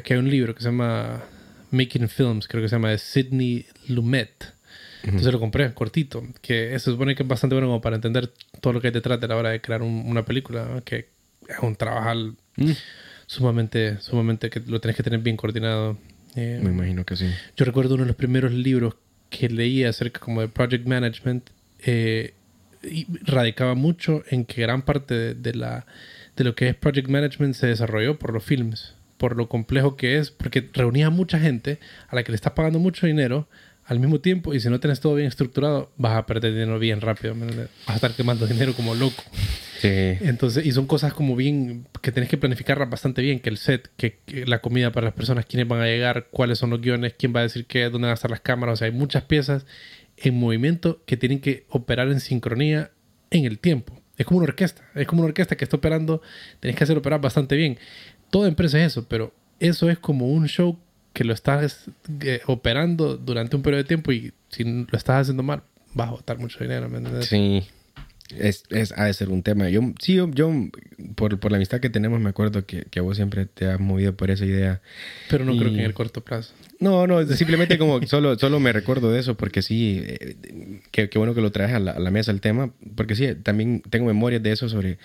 que 0.05 0.15
hay 0.15 0.19
un 0.19 0.29
libro 0.29 0.55
que 0.55 0.61
se 0.63 0.69
llama 0.69 1.23
Making 1.71 2.09
Films, 2.09 2.49
creo 2.49 2.63
que 2.63 2.69
se 2.69 2.75
llama 2.77 2.91
de 2.91 2.99
Sidney 2.99 3.67
Lumet. 3.89 4.55
Entonces 5.05 5.33
lo 5.33 5.41
compré, 5.41 5.73
cortito. 5.75 6.23
Que 6.43 6.71
se 6.79 6.91
supone 6.91 7.15
que 7.15 7.23
es 7.23 7.29
bastante 7.29 7.55
bueno 7.55 7.69
como 7.69 7.81
para 7.81 7.97
entender 7.97 8.31
todo 8.61 8.73
lo 8.73 8.81
que 8.81 8.89
hay 8.89 8.93
detrás 8.93 9.21
de 9.21 9.29
la 9.29 9.37
hora 9.37 9.51
de 9.51 9.61
crear 9.61 9.83
un- 9.83 10.05
una 10.07 10.25
película. 10.25 10.65
¿no? 10.67 10.83
Que 10.85 11.09
es 11.49 11.59
un 11.63 11.75
trabajo 11.77 12.35
Mm, 12.57 12.73
sumamente, 13.27 13.99
sumamente 14.01 14.51
que 14.51 14.61
lo 14.61 14.81
tenés 14.81 14.97
que 14.97 15.03
tener 15.03 15.21
bien 15.21 15.37
coordinado. 15.37 15.97
Eh, 16.37 16.61
Me 16.63 16.71
imagino 16.71 17.05
que 17.05 17.17
sí. 17.17 17.27
yo 17.57 17.65
recuerdo 17.65 17.95
uno 17.95 18.05
de 18.05 18.09
los 18.09 18.17
primeros 18.17 18.53
libros 18.53 18.95
que 19.31 19.49
leí 19.49 19.85
acerca 19.85 20.21
como 20.21 20.41
de 20.41 20.49
project 20.49 20.87
management 20.87 21.49
eh, 21.85 22.35
y 22.83 23.07
radicaba 23.25 23.75
mucho 23.75 24.23
en 24.31 24.45
que 24.45 24.63
gran 24.63 24.83
parte 24.83 25.15
de, 25.15 25.35
de 25.35 25.55
la 25.55 25.87
de 26.37 26.45
lo 26.45 26.55
que 26.55 26.69
es 26.69 26.75
project 26.75 27.09
management 27.09 27.55
se 27.55 27.67
desarrolló 27.67 28.19
por 28.19 28.33
los 28.33 28.43
films, 28.45 28.95
por 29.19 29.37
lo 29.37 29.49
complejo 29.49 29.97
que 29.97 30.19
es, 30.19 30.31
porque 30.31 30.69
reunía 30.73 31.09
a 31.09 31.11
mucha 31.11 31.39
gente 31.39 31.79
a 32.09 32.17
la 32.17 32.23
que 32.23 32.33
le 32.33 32.37
estás 32.37 32.53
pagando 32.55 32.79
mucho 32.79 33.07
dinero 33.07 33.47
al 33.91 33.99
mismo 33.99 34.21
tiempo 34.21 34.55
y 34.55 34.61
si 34.61 34.71
no 34.71 34.79
tienes 34.79 35.01
todo 35.01 35.17
bien 35.17 35.27
estructurado 35.27 35.91
vas 35.97 36.17
a 36.17 36.25
perder 36.25 36.53
dinero 36.53 36.79
bien 36.79 37.01
rápido, 37.01 37.35
vas 37.35 37.69
a 37.89 37.95
estar 37.97 38.13
quemando 38.13 38.47
dinero 38.47 38.73
como 38.73 38.95
loco. 38.95 39.21
Sí. 39.81 39.89
Entonces, 39.89 40.65
y 40.65 40.71
son 40.71 40.87
cosas 40.87 41.13
como 41.13 41.35
bien 41.35 41.89
que 42.01 42.13
tenés 42.13 42.29
que 42.29 42.39
planificarlas 42.39 42.89
bastante 42.89 43.21
bien, 43.21 43.41
que 43.41 43.49
el 43.49 43.57
set, 43.57 43.91
que, 43.97 44.21
que 44.25 44.47
la 44.47 44.61
comida 44.61 44.93
para 44.93 45.07
las 45.07 45.15
personas, 45.15 45.45
quiénes 45.45 45.67
van 45.67 45.81
a 45.81 45.87
llegar, 45.87 46.29
cuáles 46.31 46.59
son 46.59 46.71
los 46.71 46.81
guiones, 46.81 47.15
quién 47.19 47.35
va 47.35 47.41
a 47.41 47.43
decir 47.43 47.67
qué, 47.67 47.83
dónde 47.91 48.07
van 48.07 48.13
a 48.13 48.15
estar 48.15 48.31
las 48.31 48.41
cámaras, 48.41 48.75
o 48.75 48.77
sea, 48.77 48.87
hay 48.87 48.93
muchas 48.93 49.25
piezas 49.25 49.67
en 50.17 50.39
movimiento 50.39 51.03
que 51.05 51.17
tienen 51.17 51.41
que 51.41 51.67
operar 51.69 52.13
en 52.13 52.21
sincronía 52.21 52.93
en 53.33 53.45
el 53.45 53.59
tiempo. 53.59 54.01
Es 54.17 54.25
como 54.25 54.39
una 54.39 54.47
orquesta, 54.47 54.89
es 54.95 55.09
como 55.09 55.23
una 55.23 55.31
orquesta 55.31 55.57
que 55.57 55.65
está 55.65 55.79
operando, 55.79 56.23
tenés 56.61 56.77
que 56.77 56.85
hacer 56.85 56.97
operar 56.97 57.21
bastante 57.21 57.57
bien. 57.57 57.77
Toda 58.31 58.47
empresa 58.47 58.79
es 58.79 58.93
eso, 58.93 59.09
pero 59.09 59.35
eso 59.59 59.91
es 59.91 59.99
como 59.99 60.29
un 60.29 60.47
show 60.47 60.79
que 61.13 61.25
lo 61.25 61.33
estás 61.35 61.87
eh, 62.21 62.41
operando 62.47 63.17
durante 63.17 63.57
un 63.57 63.63
periodo 63.63 63.83
de 63.83 63.89
tiempo 63.89 64.13
y 64.13 64.33
si 64.49 64.65
lo 64.65 64.87
estás 64.97 65.23
haciendo 65.23 65.43
mal, 65.43 65.63
vas 65.95 66.09
a 66.09 66.13
botar 66.13 66.39
mucho 66.39 66.59
dinero, 66.61 66.89
¿me 66.89 66.99
entiendes? 66.99 67.27
Sí. 67.27 67.63
Es, 68.39 68.63
es, 68.71 68.93
ha 68.97 69.07
de 69.07 69.13
ser 69.15 69.29
un 69.29 69.43
tema. 69.43 69.69
Yo, 69.71 69.81
sí, 70.01 70.15
yo, 70.15 70.31
yo 70.31 70.53
por, 71.17 71.41
por 71.41 71.51
la 71.51 71.57
amistad 71.57 71.81
que 71.81 71.91
tenemos, 71.91 72.21
me 72.21 72.29
acuerdo 72.31 72.65
que, 72.65 72.85
que 72.85 73.01
vos 73.01 73.17
siempre 73.17 73.47
te 73.47 73.67
has 73.67 73.81
movido 73.81 74.15
por 74.17 74.31
esa 74.31 74.45
idea. 74.47 74.81
Pero 75.29 75.45
no 75.45 75.55
Y- 75.55 75.59
creo 75.59 75.73
que 75.73 75.79
en 75.81 75.85
el 75.85 75.95
corto 75.95 76.21
plazo. 76.21 76.55
No, 76.79 77.09
no, 77.09 77.27
simplemente 77.27 77.77
como 77.77 78.01
solo, 78.07 78.39
solo 78.39 78.61
me 78.61 78.73
recuerdo 78.73 79.11
de 79.11 79.19
eso, 79.19 79.37
porque 79.37 79.63
sí, 79.63 80.01
eh, 80.07 80.37
qué 80.93 81.09
qué 81.11 81.19
bueno 81.19 81.35
que 81.35 81.41
lo 81.41 81.51
traes 81.51 81.73
a 81.75 81.81
la, 81.81 81.91
a 81.91 81.99
la 81.99 82.13
mesa 82.13 82.31
el 82.31 82.41
tema, 82.41 82.73
porque 82.95 83.17
sí, 83.17 83.27
también 83.43 83.83
tengo 83.91 84.07
memorias 84.07 84.45
de 84.45 84.53
eso 84.53 84.69
sobre, 84.69 84.99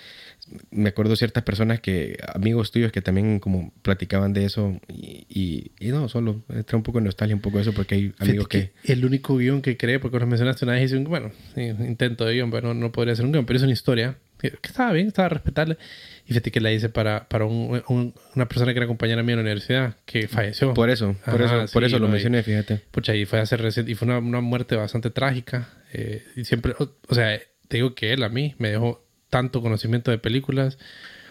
me 0.70 0.88
acuerdo 0.90 1.16
ciertas 1.16 1.42
personas 1.42 1.80
que, 1.80 2.18
amigos 2.34 2.70
tuyos 2.70 2.92
que 2.92 3.02
también 3.02 3.40
como 3.40 3.72
platicaban 3.82 4.32
de 4.32 4.44
eso, 4.44 4.80
y, 4.88 5.26
y, 5.28 5.72
y 5.80 5.88
no, 5.90 6.08
solo 6.08 6.42
entra 6.48 6.76
un 6.76 6.82
poco 6.82 6.98
de 6.98 7.04
nostalgia, 7.06 7.34
un 7.34 7.42
poco 7.42 7.56
de 7.58 7.62
eso, 7.62 7.72
porque 7.72 7.94
hay 7.96 8.14
amigos 8.18 8.48
que... 8.48 8.72
El 8.84 9.04
único 9.04 9.36
guion 9.36 9.62
que 9.62 9.76
creé, 9.76 9.98
porque 9.98 10.18
lo 10.18 10.26
mencionaste 10.26 10.64
una 10.64 10.74
vez, 10.74 10.84
hice 10.84 10.96
un, 10.96 11.04
bueno, 11.04 11.32
intento 11.56 12.24
de 12.24 12.34
guion, 12.34 12.50
pero 12.50 12.68
no, 12.68 12.74
no 12.74 12.92
podría 12.92 13.16
ser 13.16 13.24
un 13.24 13.32
guion, 13.32 13.46
pero 13.46 13.56
es 13.56 13.62
una 13.62 13.72
historia 13.72 14.18
que, 14.38 14.50
que 14.50 14.68
estaba 14.68 14.92
bien, 14.92 15.06
estaba 15.08 15.30
respetable. 15.30 15.78
Y 16.24 16.28
fíjate 16.28 16.50
que 16.50 16.60
la 16.60 16.70
hice 16.72 16.88
para, 16.90 17.26
para 17.28 17.46
un- 17.46 17.82
un- 17.88 18.14
una 18.34 18.46
persona 18.48 18.72
que 18.72 18.78
era 18.78 18.86
compañera 18.86 19.22
mía 19.22 19.32
en 19.32 19.38
la 19.38 19.42
universidad, 19.42 19.96
que 20.04 20.28
falleció. 20.28 20.74
Por 20.74 20.90
eso, 20.90 21.16
por 21.24 21.42
Ajá, 21.42 21.64
eso, 21.64 21.72
por 21.72 21.84
eso 21.84 21.98
lo 21.98 22.08
mencioné, 22.08 22.42
fíjate. 22.42 22.82
Pucha, 22.90 23.14
y 23.14 23.24
fue 23.24 23.40
hace 23.40 23.56
reciente, 23.56 23.90
y 23.92 23.94
fue 23.94 24.06
una, 24.08 24.18
una 24.18 24.40
muerte 24.42 24.76
bastante 24.76 25.10
trágica. 25.10 25.70
eh, 25.92 26.22
y 26.36 26.44
siempre, 26.44 26.74
o, 26.78 26.92
o 27.08 27.14
sea, 27.14 27.40
te 27.68 27.78
digo 27.78 27.94
que 27.94 28.12
él 28.12 28.22
a 28.22 28.28
mí 28.28 28.54
me 28.58 28.68
dejó 28.70 29.05
tanto 29.36 29.60
conocimiento 29.60 30.10
de 30.10 30.18
películas. 30.18 30.78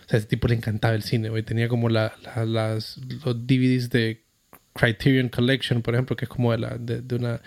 O 0.06 0.10
sea, 0.10 0.18
a 0.18 0.20
ese 0.20 0.28
tipo 0.28 0.48
le 0.48 0.54
encantaba 0.56 0.94
el 0.94 1.02
cine, 1.02 1.30
güey. 1.30 1.42
Tenía 1.44 1.68
como 1.68 1.90
la, 1.90 2.14
la- 2.24 2.46
las, 2.46 2.98
los 3.26 3.48
DVDs 3.48 3.90
de 3.90 4.22
Criterion 4.74 5.30
Collection, 5.30 5.82
por 5.82 5.96
ejemplo, 5.96 6.16
que 6.16 6.26
es 6.26 6.30
como 6.30 6.52
de, 6.52 6.58
la, 6.60 6.78
de, 6.78 7.02
de 7.02 7.16
una. 7.16 7.42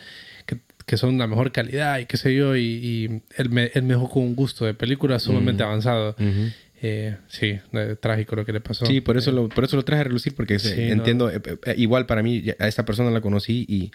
Que, 0.47 0.59
que 0.87 0.97
son 0.97 1.17
la 1.19 1.27
mejor 1.27 1.53
calidad 1.53 1.99
y 2.01 2.07
qué 2.07 2.17
sé 2.17 2.35
yo. 2.35 2.57
Y, 2.57 2.63
y 2.63 3.23
él, 3.37 3.51
me, 3.51 3.71
él 3.75 3.83
me 3.83 3.95
dejó 3.95 4.09
con 4.11 4.23
un 4.25 4.35
gusto 4.35 4.65
de 4.65 4.75
películas 4.75 5.23
sumamente 5.23 5.63
avanzado. 5.63 6.17
Ujú. 6.19 6.51
Eh, 6.81 7.17
sí, 7.29 7.59
eh, 7.73 7.97
trágico 8.01 8.35
lo 8.37 8.45
que 8.45 8.53
le 8.53 8.61
pasó. 8.61 8.87
Sí, 8.87 9.01
por 9.01 9.17
eso, 9.17 9.31
lo, 9.33 9.49
por 9.49 9.65
eso 9.65 9.77
lo 9.77 9.85
traje 9.85 10.01
a 10.01 10.05
relucir, 10.05 10.35
porque 10.35 10.59
Sí, 10.59 10.75
no. 10.87 10.93
entiendo, 10.95 11.31
eh, 11.31 11.41
eh, 11.67 11.75
igual 11.77 12.07
para 12.07 12.23
mí, 12.23 12.43
a 12.59 12.67
esta 12.69 12.85
persona 12.85 13.11
la 13.11 13.21
conocí 13.21 13.65
y 13.69 13.91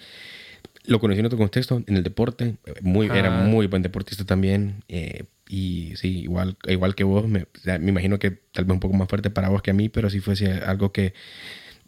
lo 0.86 1.00
conocí 1.00 1.20
en 1.20 1.26
otro 1.26 1.38
contexto, 1.38 1.82
en 1.88 1.96
el 1.98 2.04
deporte, 2.04 2.56
muy, 2.82 3.08
era 3.08 3.30
Ah. 3.30 3.44
muy 3.44 3.68
buen 3.68 3.82
deportista 3.84 4.26
también, 4.26 4.84
eh, 4.90 5.24
y 5.50 5.94
sí, 5.96 6.20
igual, 6.22 6.58
igual 6.68 6.96
que 6.96 7.04
vos, 7.04 7.28
me, 7.28 7.46
me 7.80 7.90
imagino 7.90 8.20
que 8.20 8.32
tal 8.52 8.66
vez 8.66 8.74
un 8.74 8.80
poco 8.80 8.94
más 8.96 9.08
fuerte 9.08 9.30
para 9.30 9.50
vos 9.50 9.62
que 9.62 9.72
a 9.72 9.74
mí, 9.74 9.90
pero 9.90 10.10
sí 10.10 10.20
fuese 10.20 10.52
algo 10.52 10.92
que 10.92 11.14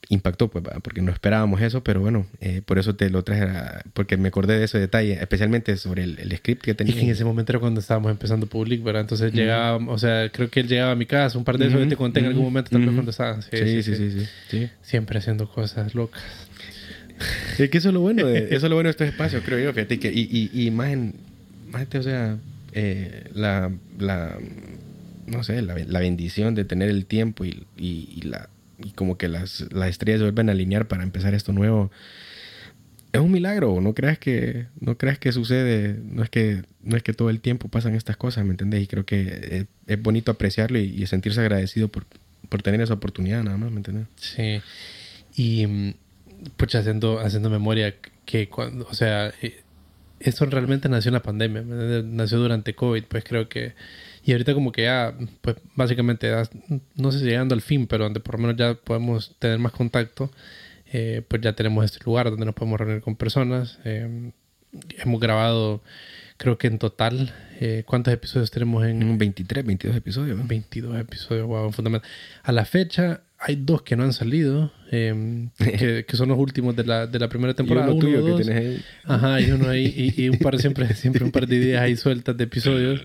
impactó, 0.10 0.49
pues, 0.51 0.63
porque 0.84 1.01
no 1.01 1.12
esperábamos 1.12 1.62
eso, 1.62 1.84
pero 1.84 1.99
bueno, 1.99 2.27
eh, 2.39 2.62
por 2.63 2.77
eso 2.77 2.95
te 2.95 3.10
lo 3.10 3.23
traje, 3.23 3.41
a- 3.43 3.81
porque 3.93 4.17
me 4.17 4.27
acordé 4.27 4.60
de 4.60 4.65
ese 4.65 4.77
detalle, 4.77 5.13
especialmente 5.13 5.75
sobre 5.77 6.03
el, 6.03 6.19
el 6.19 6.38
script 6.38 6.62
que 6.62 6.71
Y 6.71 6.75
tenía. 6.75 6.93
que 6.93 7.01
en 7.01 7.10
ese 7.10 7.25
momento 7.25 7.51
era 7.53 7.60
cuando 7.60 7.79
estábamos 7.79 8.12
empezando 8.12 8.45
Public, 8.45 8.84
¿verdad? 8.84 9.01
Entonces 9.01 9.34
llegaba, 9.34 9.77
o 9.77 9.97
sea, 9.97 10.29
creo 10.31 10.49
que 10.51 10.60
él 10.60 10.67
llegaba 10.67 10.91
a 10.91 10.95
mi 10.95 11.08
casa, 11.08 11.38
un 11.39 11.43
par 11.43 11.58
de 11.58 11.65
esos 11.65 11.75
Ujú, 11.77 11.86
que 11.86 11.89
te 11.89 11.97
conté 11.97 12.19
en 12.19 12.27
algún 12.27 12.43
momento, 12.43 12.69
tal 12.69 12.81
vez 12.81 12.88
ujú. 12.89 12.95
cuando 12.97 13.12
estaba. 13.12 13.41
Sí 13.41 13.49
sí, 13.51 13.81
sí, 13.81 13.95
sí, 13.95 14.12
sí, 14.12 14.27
sí. 14.49 14.69
Siempre 14.84 15.17
haciendo 15.17 15.49
cosas 15.49 15.95
locas. 15.95 16.21
Es 17.58 17.69
que 17.69 17.78
eso 17.78 17.89
es 17.89 17.93
lo 17.93 18.01
bueno 18.01 18.25
de, 18.25 18.45
eso 18.56 18.65
es 18.65 18.69
lo 18.69 18.75
bueno 18.75 18.88
de 18.88 18.91
estos 18.91 19.08
espacios, 19.08 19.43
creo 19.45 19.60
yo, 19.60 19.73
fíjate 19.73 19.99
que, 19.99 20.12
y, 20.12 20.28
y, 20.54 20.67
y 20.67 20.71
más 20.71 20.91
en, 20.91 21.13
más 21.71 21.84
este, 21.84 21.99
o 21.99 22.04
sea, 22.04 22.38
eh, 22.73 23.30
la, 23.34 23.71
la, 23.99 24.38
no 25.28 25.43
sé, 25.43 25.62
la, 25.62 25.75
la 25.75 25.99
bendición 25.99 26.56
de 26.56 26.65
tener 26.65 26.89
el 26.89 27.06
tiempo 27.06 27.45
y, 27.45 27.65
y, 27.78 28.21
la, 28.23 28.49
como 28.95 29.17
que 29.17 29.30
las, 29.30 29.65
las 29.71 29.89
estrellas 29.89 30.19
se 30.19 30.23
vuelven 30.23 30.49
a 30.49 30.51
alinear 30.51 30.88
para 30.88 31.04
empezar 31.04 31.34
esto 31.34 31.54
nuevo. 31.54 31.91
Es 33.13 33.21
un 33.21 33.32
milagro, 33.32 33.80
no 33.80 33.93
creas 33.93 34.19
que, 34.19 34.65
no 34.82 34.97
creas 34.97 35.17
que 35.17 35.32
sucede, 35.32 35.97
no 36.04 36.21
es 36.21 36.30
que, 36.30 36.63
no 36.84 36.97
es 36.97 37.04
que 37.04 37.13
todo 37.13 37.30
el 37.30 37.39
tiempo 37.39 37.69
pasan 37.69 37.95
estas 37.95 38.17
cosas, 38.17 38.43
¿me 38.43 38.51
entendés? 38.51 38.84
Y 38.84 38.88
creo 38.88 39.06
que 39.06 39.21
es, 39.51 39.65
es 39.88 40.01
bonito 40.01 40.32
apreciarlo 40.32 40.78
y, 40.78 41.01
y 41.01 41.08
sentirse 41.08 41.39
agradecido 41.39 41.88
por, 41.88 42.06
por 42.49 42.62
tener 42.62 42.82
esa 42.82 42.95
oportunidad, 42.95 43.41
nada 43.43 43.58
más, 43.58 43.71
¿me 43.71 43.78
entendés? 43.78 44.08
Sí. 44.17 44.62
Y, 45.38 45.65
mm, 45.65 45.93
pucha, 46.58 46.79
haciendo, 46.79 47.19
haciendo 47.19 47.49
memoria 47.49 47.95
que 48.25 48.49
cuando, 48.49 48.88
o 48.89 48.93
sea, 48.93 49.34
eh, 49.41 49.63
esto 50.19 50.45
realmente 50.45 50.89
nació 50.89 51.10
en 51.10 51.13
la 51.13 51.21
pandemia, 51.21 51.62
nació 52.03 52.39
durante 52.39 52.75
COVID, 52.75 53.03
pues 53.05 53.23
creo 53.23 53.49
que, 53.49 53.73
y 54.23 54.31
ahorita 54.31 54.53
como 54.53 54.71
que 54.71 54.84
ya, 54.84 55.15
pues 55.41 55.58
básicamente, 55.75 56.29
ya, 56.29 56.43
no 56.95 57.12
sé 57.12 57.19
si 57.19 57.25
llegando 57.25 57.53
al 57.55 57.62
fin, 57.62 57.88
pero 57.88 58.05
donde 58.05 58.19
por 58.19 58.36
lo 58.36 58.41
menos 58.41 58.58
ya 58.58 58.73
podemos 58.75 59.36
tener 59.39 59.60
más 59.60 59.71
contacto, 59.71 60.31
eh, 60.91 61.23
pues 61.27 61.41
ya 61.41 61.53
tenemos 61.53 61.84
este 61.86 62.03
lugar 62.05 62.29
donde 62.29 62.45
nos 62.45 62.55
podemos 62.55 62.79
reunir 62.79 63.01
con 63.01 63.15
personas. 63.15 63.79
eh, 63.86 64.31
hemos 64.97 65.19
grabado, 65.19 65.81
creo 66.38 66.58
que 66.58 66.67
en 66.67 66.79
total, 66.79 67.34
eh, 67.60 67.84
¿cuántos 67.86 68.13
episodios 68.13 68.51
tenemos 68.51 68.86
en, 68.86 69.03
Un 69.03 69.17
23, 69.17 69.65
22 69.65 69.95
episodios, 69.95 70.38
¿no? 70.38 70.45
22 70.45 70.99
episodios, 70.99 71.47
wow, 71.47 71.71
fundamental. 71.71 72.10
A 72.43 72.51
la 72.51 72.65
fecha 72.65 73.21
hay 73.39 73.55
dos 73.57 73.81
que 73.83 73.95
no 73.95 74.03
han 74.03 74.13
salido, 74.13 74.71
eh, 74.91 75.47
que, 75.57 76.05
que 76.07 76.17
son 76.17 76.29
los 76.29 76.37
últimos 76.37 76.75
de 76.75 76.83
la, 76.85 77.07
de 77.07 77.19
la 77.19 77.27
primera 77.29 77.53
temporada. 77.53 77.87
y 77.87 77.91
uno 77.91 77.99
tuyo 77.99 78.23
o 78.23 78.27
dos. 78.29 78.39
que 78.41 78.45
tenés 78.45 78.63
ahí. 78.77 78.83
Ajá, 79.03 79.41
y 79.41 79.51
uno 79.51 79.69
ahí, 79.69 80.13
y, 80.15 80.23
y 80.23 80.29
un 80.29 80.37
par, 80.39 80.57
siempre, 80.59 80.93
siempre 80.95 81.23
un 81.23 81.31
par 81.31 81.47
de 81.47 81.55
ideas 81.55 81.81
ahí 81.81 81.95
sueltas 81.95 82.35
de 82.37 82.43
episodios. 82.45 83.01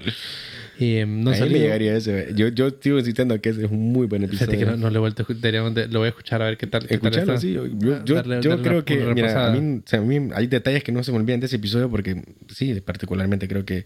Y 0.79 0.95
eh, 0.97 1.05
no 1.07 1.31
a 1.31 1.35
le 1.35 1.59
llegaría 1.59 1.95
ese. 1.95 2.29
Yo, 2.35 2.49
yo 2.49 2.71
sigo 2.81 2.99
insistiendo 2.99 3.39
que 3.43 3.51
ese 3.51 3.67
es 3.67 3.71
un 3.71 3.93
muy 3.93 4.07
buen 4.07 4.23
episodio. 4.25 4.59
Que 4.59 4.65
no, 4.65 4.79
no 4.79 4.89
le 4.89 4.97
he 4.97 4.99
vuelto 4.99 5.27
de- 5.29 5.89
lo 5.89 5.99
voy 5.99 6.07
a 6.07 6.09
escuchar 6.09 6.41
a 6.41 6.47
ver 6.47 6.57
qué 6.57 6.67
tal. 6.67 6.87
qué 6.87 6.97
tal 6.97 7.09
Escucharlo, 7.09 7.35
está. 7.35 7.41
sí. 7.47 7.53
Yo, 7.53 7.67
yo, 7.67 8.03
yo- 8.05 8.15
Darle- 8.17 8.41
yo 8.41 8.51
darle 8.51 8.65
creo 8.65 8.85
que, 8.87 8.97
mira, 9.15 9.47
a 9.49 9.51
mí, 9.53 9.79
o 9.79 9.83
sea, 9.85 9.99
a 9.99 10.03
mí 10.03 10.31
hay 10.35 10.47
detalles 10.47 10.83
que 10.83 10.91
no 10.91 11.05
se 11.05 11.13
me 11.13 11.19
olvidan 11.19 11.41
de 11.41 11.47
ese 11.47 11.57
episodio 11.57 11.91
porque, 11.91 12.23
sí, 12.49 12.81
particularmente 12.81 13.47
creo 13.47 13.67
que... 13.67 13.85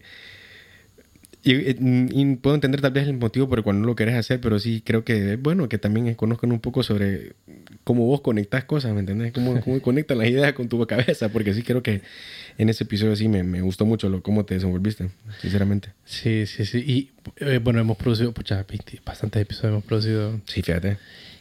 Y, 1.47 1.53
y- 1.53 1.75
y 2.11 2.35
puedo 2.37 2.55
entender 2.55 2.81
tal 2.81 2.91
vez 2.91 3.07
el 3.07 3.17
motivo 3.17 3.47
por 3.47 3.59
el 3.59 3.63
cual 3.63 3.79
no 3.79 3.85
lo 3.85 3.95
querés 3.95 4.15
hacer, 4.15 4.41
pero 4.41 4.57
sí 4.57 4.81
creo 4.83 5.03
que 5.05 5.33
es 5.33 5.41
bueno 5.41 5.69
que 5.69 5.77
también 5.77 6.11
conozcan 6.15 6.51
un 6.51 6.59
poco 6.59 6.81
sobre 6.81 7.33
cómo 7.83 8.05
vos 8.07 8.21
conectás 8.21 8.63
cosas, 8.65 8.93
¿me 8.95 9.01
entendés? 9.01 9.31
Cómo, 9.31 9.59
cómo 9.63 9.79
conectan 9.79 10.17
las 10.17 10.27
ideas 10.27 10.53
con 10.53 10.67
tu 10.69 10.83
cabeza, 10.87 11.29
porque 11.29 11.53
sí 11.53 11.61
creo 11.61 11.83
que 11.83 12.01
en 12.57 12.69
ese 12.69 12.83
episodio 12.85 13.15
sí 13.15 13.27
me, 13.27 13.43
me 13.43 13.61
gustó 13.61 13.85
mucho 13.85 14.09
lo, 14.09 14.23
cómo 14.23 14.43
te 14.43 14.55
desenvolviste, 14.55 15.09
sinceramente. 15.39 15.89
Sí, 16.03 16.45
sí, 16.47 16.65
sí. 16.65 16.79
Y 16.79 17.11
eh, 17.37 17.59
bueno, 17.63 17.79
hemos 17.79 17.97
producido, 17.97 18.31
pucha, 18.31 18.65
20 18.67 19.01
bastantes 19.05 19.41
episodios 19.43 19.73
hemos 19.73 19.83
producido. 19.83 20.41
Sí, 20.47 20.63
fíjate. 20.63 20.97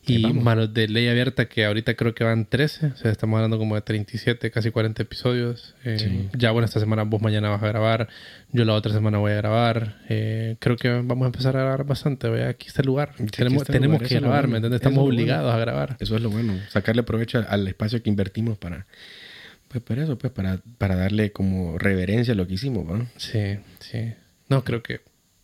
Y. 0.07 0.33
Manos 0.33 0.75
de 0.75 0.89
Ley 0.89 1.09
Abierta, 1.09 1.47
que 1.47 1.65
ahorita 1.65 1.95
creo 1.95 2.15
que 2.15 2.25
van 2.25 2.45
13. 2.47 2.87
O 2.89 2.97
sea, 2.97 3.11
estamos 3.11 3.37
hablando 3.39 3.59
como 3.59 3.75
de 3.75 3.81
37, 3.83 4.51
casi 4.51 4.71
40 4.71 5.03
episodios. 5.03 5.75
Eh, 5.85 5.99
Sí. 5.99 6.29
Ya, 6.39 6.51
bueno, 6.51 6.67
esta 6.67 6.81
semana 6.81 7.03
vos 7.05 7.23
mañana 7.23 7.49
vas 7.49 7.63
a 7.63 7.69
grabar. 7.69 8.09
Yo 8.53 8.65
la 8.65 8.75
otra 8.75 8.93
semana 8.93 9.19
voy 9.19 9.33
a 9.33 9.37
grabar. 9.37 9.99
Eh, 10.09 10.57
creo 10.59 10.77
que 10.77 10.89
vamos 10.91 11.23
a 11.23 11.27
empezar 11.27 11.57
a 11.57 11.61
grabar 11.61 11.85
bastante. 11.85 12.29
Vea, 12.29 12.49
aquí 12.49 12.69
está 12.69 12.83
el 12.83 12.87
lugar. 12.87 13.11
aquí 13.15 13.27
tenemos 13.27 13.63
está 13.63 13.73
el 13.73 13.79
tenemos 13.79 13.95
lugar, 13.97 14.09
que 14.09 14.15
eso 14.17 14.23
grabar. 14.25 14.49
¿me 14.49 14.57
entiendes? 14.57 14.77
Es 14.81 14.83
Estamos 14.83 14.97
lo 14.99 15.03
bueno. 15.05 15.17
obligados 15.17 15.55
a 15.55 15.59
grabar. 15.59 15.97
Eso 16.01 16.17
es 16.17 16.23
lo 16.23 16.31
bueno, 16.31 16.59
sacarle 16.71 17.03
provecho 17.03 17.39
al- 17.39 17.47
al 17.49 17.67
espacio 17.69 18.03
que 18.03 18.11
invertimos 18.11 18.59
para, 18.59 18.87
pues 19.69 19.83
para 19.83 20.03
eso, 20.05 20.19
pues 20.19 20.33
para, 20.33 20.59
para 20.79 20.97
darle 20.97 21.33
como 21.33 21.79
reverencia 21.79 22.33
a 22.35 22.37
lo 22.37 22.47
que 22.47 22.55
hicimos, 22.55 22.85
¿va? 22.91 23.07
Sí, 23.17 23.57
sí. 23.81 24.13
No, 24.49 24.63
creo 24.65 24.83
que 24.83 25.01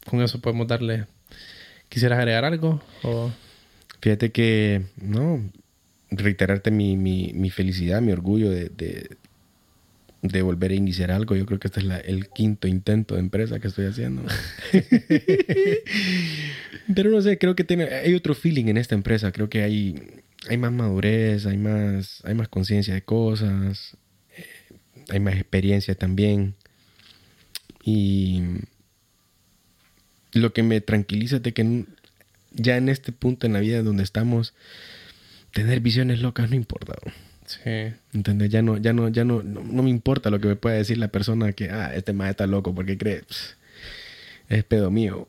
con 0.06 0.20
eso 0.22 0.40
podemos 0.40 0.66
darle... 0.68 1.06
¿Quisieras 1.88 2.18
agregar 2.18 2.44
algo? 2.44 2.80
O... 3.02 3.32
Fíjate 4.00 4.32
que, 4.32 4.82
no, 5.00 5.42
reiterarte 6.10 6.70
mi, 6.70 6.96
mi, 6.96 7.32
mi 7.34 7.50
felicidad, 7.50 8.00
mi 8.00 8.12
orgullo 8.12 8.50
de, 8.50 8.70
de, 8.70 9.16
de 10.22 10.42
volver 10.42 10.70
a 10.70 10.74
iniciar 10.74 11.10
algo. 11.10 11.36
Yo 11.36 11.46
creo 11.46 11.58
que 11.58 11.68
este 11.68 11.80
es 11.80 11.86
la- 11.86 11.98
el 12.00 12.28
quinto 12.28 12.68
intento 12.68 13.14
de 13.14 13.20
empresa 13.20 13.58
que 13.60 13.68
estoy 13.68 13.86
haciendo. 13.86 14.22
Pero 16.94 17.10
no 17.10 17.20
sé, 17.22 17.38
creo 17.38 17.54
que 17.54 17.64
tiene, 17.64 17.84
hay 17.84 18.14
otro 18.14 18.34
feeling 18.34 18.66
en 18.66 18.76
esta 18.76 18.94
empresa. 18.94 19.32
Creo 19.32 19.48
que 19.48 19.62
hay, 19.62 19.96
hay 20.48 20.56
más 20.56 20.72
madurez, 20.72 21.46
hay 21.46 21.58
más, 21.58 22.20
hay 22.24 22.34
más 22.34 22.48
conciencia 22.48 22.94
de 22.94 23.02
cosas, 23.02 23.96
eh, 24.36 24.44
hay 25.10 25.20
más 25.20 25.34
experiencia 25.34 25.94
también. 25.94 26.54
Y 27.84 28.42
lo 30.32 30.52
que 30.52 30.62
me 30.62 30.80
tranquiliza 30.80 31.36
es 31.36 31.42
de 31.42 31.52
que 31.52 31.84
ya 32.52 32.76
en 32.76 32.88
este 32.88 33.12
punto 33.12 33.46
en 33.46 33.52
la 33.52 33.60
vida 33.60 33.82
donde 33.82 34.02
estamos, 34.02 34.54
tener 35.52 35.80
visiones 35.80 36.20
locas 36.20 36.50
no 36.50 36.56
importa. 36.56 36.94
¿no? 37.04 37.12
Sí. 37.46 37.94
¿Entendés? 38.12 38.50
Ya 38.50 38.62
no, 38.62 38.78
ya 38.78 38.92
no, 38.92 39.08
ya 39.08 39.24
no, 39.24 39.42
no, 39.42 39.62
no 39.62 39.82
me 39.82 39.90
importa 39.90 40.30
lo 40.30 40.40
que 40.40 40.48
me 40.48 40.56
pueda 40.56 40.76
decir 40.76 40.98
la 40.98 41.08
persona 41.08 41.52
que, 41.52 41.70
ah, 41.70 41.92
este 41.94 42.12
más 42.12 42.30
está 42.30 42.46
loco 42.46 42.74
porque 42.74 42.96
cree, 42.96 43.22
"Pss, 43.22 43.56
es 44.48 44.64
pedo 44.64 44.90
mío. 44.90 45.28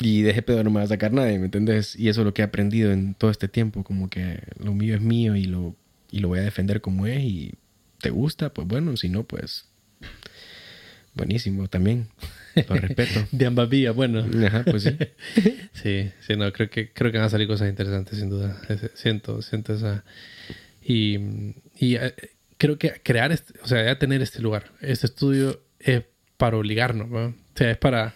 Y 0.00 0.22
de 0.22 0.30
ese 0.30 0.42
pedo 0.42 0.64
no 0.64 0.70
me 0.70 0.78
va 0.78 0.84
a 0.84 0.88
sacar 0.88 1.12
nadie, 1.12 1.38
¿me 1.38 1.44
entiendes? 1.44 1.94
Y 1.96 2.08
eso 2.08 2.22
es 2.22 2.24
lo 2.24 2.34
que 2.34 2.42
he 2.42 2.44
aprendido 2.44 2.90
en 2.92 3.14
todo 3.14 3.30
este 3.30 3.46
tiempo, 3.48 3.84
como 3.84 4.10
que 4.10 4.40
lo 4.58 4.74
mío 4.74 4.96
es 4.96 5.00
mío 5.00 5.36
y 5.36 5.44
lo, 5.44 5.76
y 6.10 6.18
lo 6.18 6.28
voy 6.28 6.40
a 6.40 6.42
defender 6.42 6.80
como 6.80 7.06
es 7.06 7.20
y 7.22 7.54
te 8.00 8.10
gusta, 8.10 8.52
pues 8.52 8.66
bueno, 8.66 8.96
si 8.96 9.08
no, 9.08 9.22
pues 9.22 9.66
buenísimo 11.14 11.68
también. 11.68 12.08
Lo 12.68 12.74
respeto. 12.76 13.26
De 13.32 13.46
ambas 13.46 13.68
vías, 13.68 13.94
bueno. 13.94 14.24
Ajá, 14.46 14.64
pues 14.64 14.82
sí. 14.84 14.96
Sí, 15.72 16.10
sí, 16.26 16.36
no, 16.36 16.52
creo 16.52 16.68
que, 16.70 16.90
creo 16.92 17.10
que 17.10 17.18
van 17.18 17.26
a 17.26 17.30
salir 17.30 17.48
cosas 17.48 17.68
interesantes, 17.68 18.18
sin 18.18 18.28
duda. 18.30 18.60
Siento, 18.94 19.42
siento 19.42 19.74
esa. 19.74 20.04
Y, 20.84 21.16
y 21.78 21.96
eh, 21.96 22.14
creo 22.58 22.78
que 22.78 23.00
crear, 23.02 23.32
este, 23.32 23.54
o 23.62 23.66
sea, 23.66 23.84
ya 23.84 23.98
tener 23.98 24.22
este 24.22 24.40
lugar, 24.40 24.70
este 24.80 25.06
estudio, 25.06 25.60
es 25.80 26.02
para 26.36 26.56
obligarnos, 26.56 27.08
¿no? 27.08 27.26
O 27.26 27.34
sea, 27.54 27.70
es 27.70 27.76
para, 27.78 28.14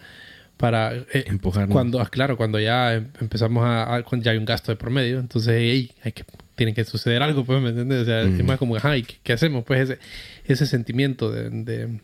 para 0.57 0.95
eh, 0.95 1.25
Empujarnos. 1.27 1.73
cuando 1.73 2.01
ah, 2.01 2.09
claro 2.09 2.37
cuando 2.37 2.59
ya 2.61 2.95
em- 2.95 3.09
empezamos 3.21 3.65
a, 3.65 3.97
a- 3.97 4.03
cuando 4.03 4.25
ya 4.25 4.33
hay 4.33 4.39
un 4.39 4.45
gasto 4.45 4.73
de 4.73 4.77
por 4.77 4.91
medio 4.91 5.19
entonces 5.21 5.55
hey, 5.59 5.91
hay 6.03 6.13
que 6.13 6.25
tiene 6.55 6.73
que 6.73 6.83
suceder 6.85 7.23
algo 7.23 7.45
pues 7.45 7.61
me 7.61 7.69
entiendes 7.69 8.03
o 8.03 8.05
sea 8.07 8.23
es 8.23 8.29
Ujú. 8.35 8.45
más 8.45 8.59
como 8.59 8.75
ajá 8.77 8.97
¿y 8.97 9.03
qué, 9.03 9.17
qué 9.23 9.33
hacemos 9.35 9.65
pues 9.65 9.91
ese 9.91 9.99
ese 10.47 10.65
sentimiento 10.67 11.31
de, 11.31 11.51
de, 11.51 11.63
de, 11.87 12.01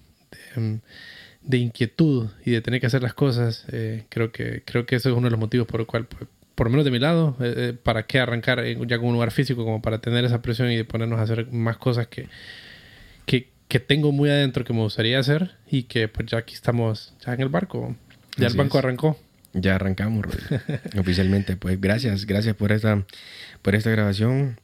em, 0.56 0.80
de 1.44 1.58
inquietud 1.58 2.28
y 2.44 2.52
de 2.52 2.60
tener 2.60 2.80
que 2.80 2.86
hacer 2.86 3.02
las 3.02 3.14
cosas 3.14 3.64
eh, 3.72 4.04
creo 4.08 4.32
que 4.32 4.62
creo 4.64 4.86
que 4.86 4.96
eso 4.96 5.08
es 5.10 5.14
uno 5.16 5.26
de 5.26 5.32
los 5.32 5.40
motivos 5.40 5.66
por 5.66 5.80
el 5.80 5.86
cual 5.86 6.06
pues, 6.06 6.28
por 6.54 6.66
lo 6.66 6.70
menos 6.70 6.84
de 6.84 6.90
mi 6.90 6.98
lado 6.98 7.36
eh, 7.40 7.54
eh, 7.56 7.72
para 7.72 8.06
qué 8.06 8.20
arrancar 8.20 8.64
ya 8.64 8.98
con 8.98 9.08
un 9.08 9.14
lugar 9.14 9.32
físico 9.32 9.64
como 9.64 9.82
para 9.82 10.00
tener 10.00 10.24
esa 10.24 10.40
presión 10.42 10.70
y 10.70 10.76
de 10.76 10.84
ponernos 10.84 11.18
a 11.18 11.22
hacer 11.22 11.50
más 11.50 11.76
cosas 11.78 12.06
que 12.06 12.28
que, 13.26 13.48
que 13.68 13.80
tengo 13.80 14.12
muy 14.12 14.30
adentro 14.30 14.64
que 14.64 14.72
me 14.72 14.80
gustaría 14.80 15.18
hacer 15.18 15.56
y 15.70 15.84
que 15.84 16.08
pues 16.08 16.28
ya 16.28 16.38
aquí 16.38 16.54
estamos 16.54 17.14
ya 17.24 17.34
en 17.34 17.40
el 17.40 17.48
barco 17.48 17.96
ya 18.36 18.46
Así 18.46 18.56
el 18.56 18.58
banco 18.58 18.78
es. 18.78 18.84
arrancó 18.84 19.18
Ya 19.52 19.74
arrancamos. 19.74 20.26
Oficialmente. 20.98 21.56
Pues 21.56 21.80
gracias, 21.80 22.26
gracias 22.26 22.56
por 22.56 22.72
esta, 22.72 23.04
por 23.60 23.74
esta 23.74 23.90
grabación. 23.90 24.58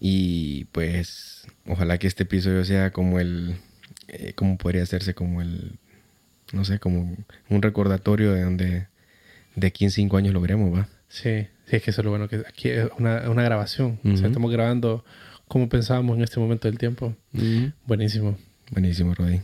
Y 0.00 0.66
pues 0.66 1.46
ojalá 1.66 1.98
que 1.98 2.06
este 2.06 2.24
episodio 2.24 2.64
sea 2.64 2.90
como 2.90 3.20
el, 3.20 3.56
eh, 4.08 4.32
como 4.34 4.58
podría 4.58 4.82
hacerse 4.82 5.14
como 5.14 5.40
el, 5.40 5.78
no 6.54 6.64
sé, 6.64 6.78
como 6.78 7.16
un 7.50 7.62
recordatorio 7.62 8.32
de 8.32 8.42
donde 8.42 8.86
de 9.56 9.66
aquí 9.66 9.84
en 9.84 9.90
cinco 9.90 10.16
años 10.16 10.32
lo 10.32 10.40
veremos, 10.40 10.74
¿va? 10.74 10.88
Sí, 11.08 11.46
sí, 11.66 11.76
es 11.76 11.82
que 11.82 11.90
eso 11.90 12.00
es 12.00 12.04
lo 12.04 12.10
bueno 12.10 12.28
que 12.28 12.42
aquí 12.48 12.68
es 12.68 12.88
una, 12.98 13.28
una 13.30 13.42
grabación. 13.42 14.00
O 14.04 14.16
sea, 14.16 14.26
estamos 14.28 14.50
grabando 14.50 15.04
como 15.46 15.68
pensábamos 15.68 16.16
en 16.16 16.24
este 16.24 16.40
momento 16.40 16.68
del 16.68 16.78
tiempo. 16.78 17.14
Buenísimo. 17.86 18.36
Buenísimo, 18.70 19.14
Rodri. 19.14 19.40